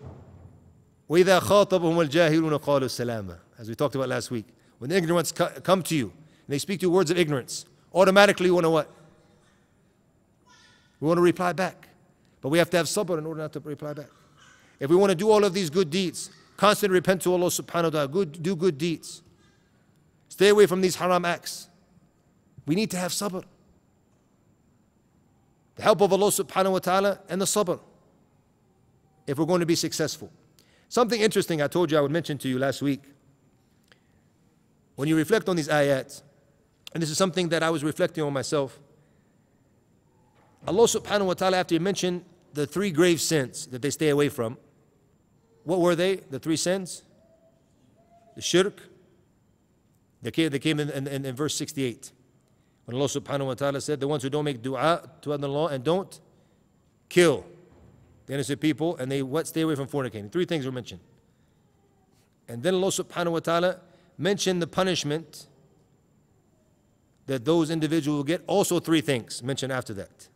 وإذا 1.09 1.39
خاطبهم 1.39 2.01
الجاهلون 2.01 2.57
قالوا 2.57 2.87
سلاما 2.87 3.37
as 3.59 3.69
we 3.69 3.75
talked 3.75 3.95
about 3.95 4.09
last 4.09 4.31
week 4.31 4.45
when 4.79 4.89
the 4.89 4.95
ignorance 4.97 5.31
come 5.31 5.81
to 5.83 5.95
you 5.95 6.05
and 6.05 6.49
they 6.49 6.57
speak 6.57 6.79
to 6.79 6.87
you 6.87 6.91
words 6.91 7.11
of 7.11 7.17
ignorance 7.17 7.65
automatically 7.93 8.47
you 8.47 8.53
want 8.53 8.65
to 8.65 8.69
what 8.69 8.89
we 10.99 11.07
want 11.07 11.17
to 11.17 11.21
reply 11.21 11.53
back. 11.53 11.89
But 12.41 12.49
we 12.49 12.57
have 12.57 12.69
to 12.71 12.77
have 12.77 12.85
sabr 12.85 13.17
in 13.17 13.25
order 13.25 13.41
not 13.41 13.53
to 13.53 13.59
reply 13.59 13.93
back. 13.93 14.09
If 14.79 14.89
we 14.89 14.95
want 14.95 15.11
to 15.11 15.15
do 15.15 15.29
all 15.29 15.43
of 15.43 15.53
these 15.53 15.69
good 15.69 15.89
deeds, 15.89 16.29
constantly 16.57 16.95
repent 16.95 17.21
to 17.23 17.33
Allah 17.33 17.47
subhanahu 17.47 17.83
wa 17.83 17.89
ta'ala, 17.89 18.07
good, 18.07 18.41
do 18.43 18.55
good 18.55 18.77
deeds. 18.77 19.21
Stay 20.29 20.49
away 20.49 20.65
from 20.65 20.81
these 20.81 20.95
haram 20.95 21.25
acts. 21.25 21.69
We 22.65 22.75
need 22.75 22.91
to 22.91 22.97
have 22.97 23.11
sabr. 23.11 23.43
The 25.75 25.83
help 25.83 26.01
of 26.01 26.13
Allah 26.13 26.27
subhanahu 26.27 26.71
wa 26.73 26.79
ta'ala 26.79 27.19
and 27.29 27.41
the 27.41 27.45
sabr 27.45 27.79
if 29.30 29.38
we're 29.38 29.46
going 29.46 29.60
to 29.60 29.66
be 29.66 29.76
successful. 29.76 30.28
Something 30.88 31.20
interesting 31.20 31.62
I 31.62 31.68
told 31.68 31.92
you 31.92 31.98
I 31.98 32.00
would 32.00 32.10
mention 32.10 32.36
to 32.38 32.48
you 32.48 32.58
last 32.58 32.82
week. 32.82 33.02
When 34.96 35.08
you 35.08 35.16
reflect 35.16 35.48
on 35.48 35.54
these 35.54 35.68
ayats, 35.68 36.22
and 36.92 37.00
this 37.00 37.10
is 37.10 37.16
something 37.16 37.48
that 37.50 37.62
I 37.62 37.70
was 37.70 37.84
reflecting 37.84 38.24
on 38.24 38.32
myself. 38.32 38.80
Allah 40.66 40.82
subhanahu 40.82 41.26
wa 41.26 41.34
ta'ala, 41.34 41.58
after 41.58 41.76
He 41.76 41.78
mentioned 41.78 42.24
the 42.54 42.66
three 42.66 42.90
grave 42.90 43.20
sins 43.20 43.68
that 43.68 43.80
they 43.82 43.90
stay 43.90 44.08
away 44.08 44.28
from, 44.28 44.58
what 45.62 45.78
were 45.78 45.94
they? 45.94 46.16
The 46.16 46.40
three 46.40 46.56
sins? 46.56 47.04
The 48.34 48.42
shirk. 48.42 48.82
They 50.22 50.32
came, 50.32 50.50
they 50.50 50.58
came 50.58 50.80
in, 50.80 50.90
in, 50.90 51.24
in 51.24 51.36
verse 51.36 51.54
68. 51.54 52.10
When 52.86 52.96
Allah 52.96 53.06
subhanahu 53.06 53.46
wa 53.46 53.54
ta'ala 53.54 53.80
said, 53.80 54.00
The 54.00 54.08
ones 54.08 54.24
who 54.24 54.28
don't 54.28 54.44
make 54.44 54.60
dua 54.60 55.08
to 55.22 55.32
Allah 55.32 55.66
and 55.66 55.84
don't 55.84 56.18
kill 57.08 57.46
the 58.29 58.33
innocent 58.33 58.59
people 58.59 58.95
and 58.97 59.11
they 59.11 59.21
what 59.21 59.47
stay 59.47 59.61
away 59.61 59.75
from 59.75 59.87
fornicating. 59.87 60.31
Three 60.31 60.45
things 60.45 60.65
were 60.65 60.71
mentioned. 60.71 61.01
And 62.47 62.61
then 62.63 62.75
Allah 62.75 62.87
subhanahu 62.87 63.31
wa 63.31 63.39
ta'ala 63.39 63.79
mentioned 64.17 64.61
the 64.61 64.67
punishment 64.67 65.47
that 67.25 67.45
those 67.45 67.69
individuals 67.69 68.17
will 68.17 68.23
get. 68.23 68.43
Also 68.47 68.79
three 68.79 69.01
things 69.01 69.41
mentioned 69.41 69.71
after 69.71 69.93
that. 69.93 70.29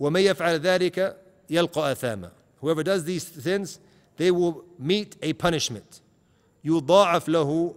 وَمَن 0.00 0.34
يَفْعَلْ 0.34 0.58
ذَلِكَ 0.60 1.16
يَلْقَى 1.50 1.94
أَثَامًا 1.94 2.30
Whoever 2.60 2.82
does 2.82 3.04
these 3.04 3.26
sins, 3.26 3.78
they 4.16 4.30
will 4.30 4.64
meet 4.78 5.16
a 5.22 5.32
punishment. 5.34 6.00
يُضَاعَفْ 6.64 7.26
لَهُ 7.26 7.74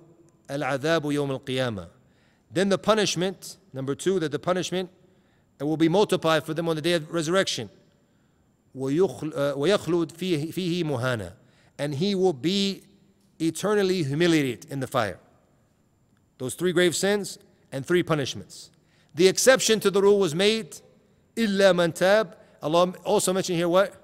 الْعَذَابُ 0.49 1.01
يَوْمَ 1.01 1.39
الْقِيَامَةِ 1.39 1.87
Then 2.51 2.69
the 2.69 2.77
punishment, 2.77 3.57
number 3.71 3.95
two, 3.95 4.19
that 4.19 4.31
the 4.31 4.39
punishment 4.39 4.89
will 5.59 5.77
be 5.77 5.89
multiplied 5.89 6.43
for 6.43 6.53
them 6.53 6.67
on 6.67 6.75
the 6.75 6.81
day 6.81 6.93
of 6.93 7.11
resurrection. 7.11 7.69
وَيَخْلُدْ 8.75 10.11
فِيهِ, 10.11 10.53
فيه 10.53 10.83
مُهَانًا 10.83 11.33
And 11.77 11.95
he 11.95 12.15
will 12.15 12.33
be 12.33 12.83
eternally 13.39 14.03
humiliated 14.03 14.65
in 14.71 14.79
the 14.79 14.87
fire. 14.87 15.19
Those 16.37 16.55
three 16.55 16.71
grave 16.71 16.95
sins 16.95 17.39
and 17.71 17.85
three 17.85 18.03
punishments. 18.03 18.71
The 19.15 19.27
exception 19.27 19.79
to 19.81 19.91
the 19.91 20.01
rule 20.01 20.19
was 20.19 20.33
made 20.33 20.79
illa 21.35 21.73
man 21.73 21.91
tab. 21.91 22.35
Allah 22.61 22.93
also 23.03 23.33
mentioned 23.33 23.57
here 23.57 23.69
what? 23.69 23.95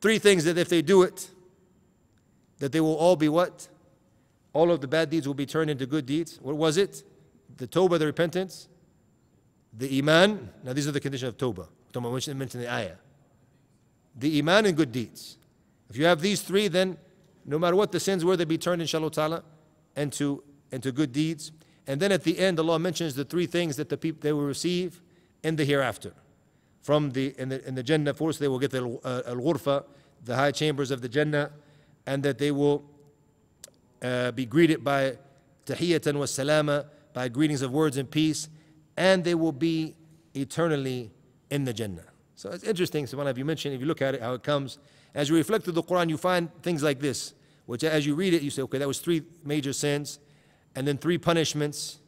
Three 0.00 0.18
things 0.18 0.44
that 0.44 0.58
if 0.58 0.68
they 0.68 0.82
do 0.82 1.02
it, 1.02 1.30
that 2.58 2.72
they 2.72 2.80
will 2.80 2.94
all 2.94 3.16
be 3.16 3.28
what? 3.28 3.68
All 4.52 4.70
of 4.70 4.80
the 4.80 4.88
bad 4.88 5.10
deeds 5.10 5.26
will 5.26 5.34
be 5.34 5.46
turned 5.46 5.70
into 5.70 5.86
good 5.86 6.06
deeds. 6.06 6.38
What 6.40 6.56
was 6.56 6.76
it? 6.76 7.02
The 7.56 7.66
tawbah, 7.66 7.98
the 7.98 8.06
repentance, 8.06 8.68
the 9.72 9.98
iman. 9.98 10.50
Now 10.62 10.72
these 10.72 10.86
are 10.86 10.92
the 10.92 11.00
conditions 11.00 11.28
of 11.28 11.36
tawbah. 11.36 11.68
I 11.96 12.32
mentioned 12.34 12.62
the 12.62 12.72
ayah. 12.72 12.96
The 14.19 14.37
iman 14.39 14.65
and 14.67 14.77
good 14.77 14.91
deeds. 14.91 15.37
If 15.89 15.97
you 15.97 16.05
have 16.05 16.21
these 16.21 16.41
three, 16.41 16.67
then 16.67 16.97
no 17.45 17.57
matter 17.57 17.75
what 17.75 17.91
the 17.91 17.99
sins 17.99 18.23
were, 18.23 18.37
they 18.37 18.45
be 18.45 18.57
turned, 18.57 18.81
inshallah 18.81 19.11
ta'ala, 19.11 19.43
into, 19.95 20.43
into 20.71 20.91
good 20.91 21.11
deeds. 21.11 21.51
And 21.87 21.99
then 21.99 22.11
at 22.11 22.23
the 22.23 22.37
end, 22.37 22.59
Allah 22.59 22.77
mentions 22.77 23.15
the 23.15 23.25
three 23.25 23.47
things 23.47 23.75
that 23.77 23.89
the 23.89 23.97
people 23.97 24.19
they 24.21 24.31
will 24.31 24.45
receive 24.45 25.01
in 25.41 25.55
the 25.55 25.65
hereafter 25.65 26.13
from 26.81 27.11
the 27.11 27.33
in 27.37 27.49
the 27.49 27.67
in 27.67 27.75
the 27.75 27.83
Jannah. 27.83 28.13
First, 28.13 28.39
they 28.39 28.47
will 28.47 28.59
get 28.59 28.71
the 28.71 28.83
uh, 29.03 29.21
al 29.25 29.35
ghurfa, 29.35 29.83
the 30.23 30.35
high 30.35 30.51
chambers 30.51 30.91
of 30.91 31.01
the 31.01 31.09
Jannah, 31.09 31.51
and 32.05 32.23
that 32.23 32.37
they 32.37 32.51
will 32.51 32.83
uh, 34.01 34.31
be 34.31 34.45
greeted 34.45 34.83
by 34.83 35.17
tahiyatan 35.65 36.17
wa 36.17 36.25
salama, 36.25 36.85
by 37.13 37.27
greetings 37.27 37.61
of 37.61 37.71
words 37.71 37.97
and 37.97 38.09
peace, 38.09 38.49
and 38.97 39.23
they 39.23 39.35
will 39.35 39.51
be 39.51 39.95
eternally 40.33 41.11
in 41.49 41.63
the 41.63 41.73
Jannah. 41.73 42.08
So 42.39 42.49
it's 42.51 42.63
interesting, 42.63 43.03
subhanAllah, 43.03 43.35
you 43.35 43.43
mentioned, 43.43 43.75
if 43.75 43.81
you 43.81 43.85
look 43.85 44.01
at 44.01 44.15
it, 44.15 44.21
how 44.21 44.33
it 44.33 44.43
comes. 44.43 44.77
As 45.13 45.27
you 45.27 45.35
reflect 45.35 45.65
through 45.65 45.73
the 45.73 45.83
Quran, 45.83 46.07
you 46.07 46.15
find 46.15 46.49
things 46.63 46.81
like 46.81 47.01
this, 47.01 47.33
which 47.65 47.83
as 47.83 48.05
you 48.07 48.15
read 48.15 48.33
it, 48.33 48.41
you 48.41 48.49
say, 48.49 48.61
okay, 48.61 48.77
that 48.77 48.87
was 48.87 48.99
three 48.99 49.23
major 49.43 49.73
sins, 49.73 50.19
and 50.73 50.87
then 50.87 50.97
three 50.97 51.17
punishments, 51.17 51.99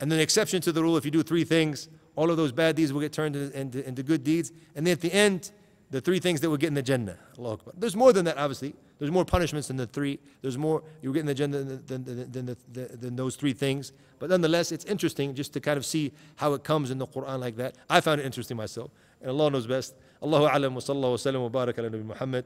and 0.00 0.10
then 0.10 0.16
the 0.16 0.24
exception 0.24 0.60
to 0.62 0.72
the 0.72 0.82
rule, 0.82 0.96
if 0.96 1.04
you 1.04 1.12
do 1.12 1.22
three 1.22 1.44
things, 1.44 1.88
all 2.16 2.32
of 2.32 2.36
those 2.36 2.50
bad 2.50 2.74
deeds 2.74 2.92
will 2.92 3.00
get 3.00 3.12
turned 3.12 3.36
into, 3.36 3.86
into, 3.86 4.02
good 4.02 4.24
deeds. 4.24 4.50
And 4.74 4.84
then 4.84 4.90
at 4.90 5.02
the 5.02 5.12
end, 5.12 5.52
the 5.92 6.00
three 6.00 6.18
things 6.18 6.40
that 6.40 6.50
will 6.50 6.56
get 6.56 6.66
in 6.66 6.74
the 6.74 6.82
Jannah. 6.82 7.16
Akbar. 7.38 7.72
There's 7.76 7.94
more 7.94 8.12
than 8.12 8.24
that, 8.24 8.38
obviously. 8.38 8.74
There's 8.98 9.12
more 9.12 9.24
punishments 9.24 9.68
than 9.68 9.76
the 9.76 9.86
three. 9.86 10.18
There's 10.42 10.58
more, 10.58 10.82
you 11.00 11.12
get 11.12 11.20
in 11.20 11.26
the 11.26 11.34
Jannah 11.34 11.62
than, 11.62 12.04
than, 12.04 12.32
than, 12.32 12.56
than 13.00 13.14
those 13.14 13.36
three 13.36 13.52
things. 13.52 13.92
But 14.18 14.30
nonetheless, 14.30 14.72
it's 14.72 14.84
interesting 14.84 15.34
just 15.34 15.52
to 15.52 15.60
kind 15.60 15.78
of 15.78 15.86
see 15.86 16.12
how 16.34 16.54
it 16.54 16.64
comes 16.64 16.90
in 16.90 16.98
the 16.98 17.06
Quran 17.06 17.38
like 17.38 17.56
that. 17.56 17.76
I 17.88 18.00
found 18.00 18.20
it 18.20 18.24
interesting 18.26 18.56
myself. 18.56 18.90
And 19.20 19.30
Allah 19.30 19.50
knows 19.50 19.66
best. 19.66 19.94
Allahu 20.22 20.44
alam 20.44 20.74
wa 20.74 20.80
sallallahu 20.80 21.10
wa 21.10 21.16
sallam 21.16 21.50
wa 21.50 21.60
ala 21.60 21.72
Nabi 21.72 22.04
Muhammad. 22.04 22.44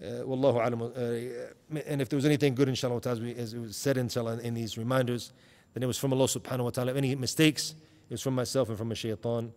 Uh, 0.00 0.22
wallahu 0.24 0.64
alam. 0.64 0.82
Uh, 0.82 1.80
and 1.86 2.00
if 2.00 2.08
there 2.08 2.16
was 2.16 2.24
anything 2.24 2.54
good, 2.54 2.68
inshallah, 2.68 3.00
as 3.04 3.52
it 3.52 3.60
was 3.60 3.76
said, 3.76 3.96
inshallah, 3.96 4.38
in 4.38 4.54
these 4.54 4.78
reminders, 4.78 5.32
then 5.74 5.82
it 5.82 5.86
was 5.86 5.98
from 5.98 6.12
Allah 6.12 6.26
subhanahu 6.26 6.64
wa 6.64 6.70
ta'ala. 6.70 6.94
Any 6.94 7.14
mistakes, 7.14 7.74
it 8.08 8.14
was 8.14 8.22
from 8.22 8.34
myself 8.34 8.68
and 8.68 8.78
from 8.78 8.92
a 8.92 8.94
shaitan. 8.94 9.52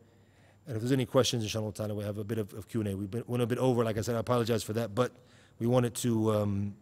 And 0.67 0.75
if 0.75 0.81
there's 0.81 0.91
any 0.91 1.05
questions, 1.05 1.43
inshallah 1.43 1.73
ta'ala, 1.73 1.93
we 1.93 2.03
have 2.03 2.17
a 2.17 2.23
bit 2.23 2.37
of, 2.37 2.53
of 2.53 2.67
Q&A. 2.67 2.95
We 2.95 3.07
went 3.27 3.43
a 3.43 3.47
bit 3.47 3.57
over, 3.57 3.83
like 3.83 3.97
I 3.97 4.01
said, 4.01 4.15
I 4.15 4.19
apologize 4.19 4.63
for 4.63 4.73
that, 4.73 4.93
but 4.93 5.11
we 5.59 5.67
wanted 5.67 5.95
to, 5.95 6.33
um, 6.33 6.75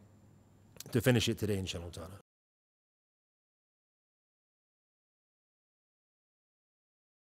to 0.92 1.02
finish 1.02 1.30
it 1.30 1.38
today, 1.38 1.58
inshallah 1.58 1.92
ta'ala. 1.92 2.29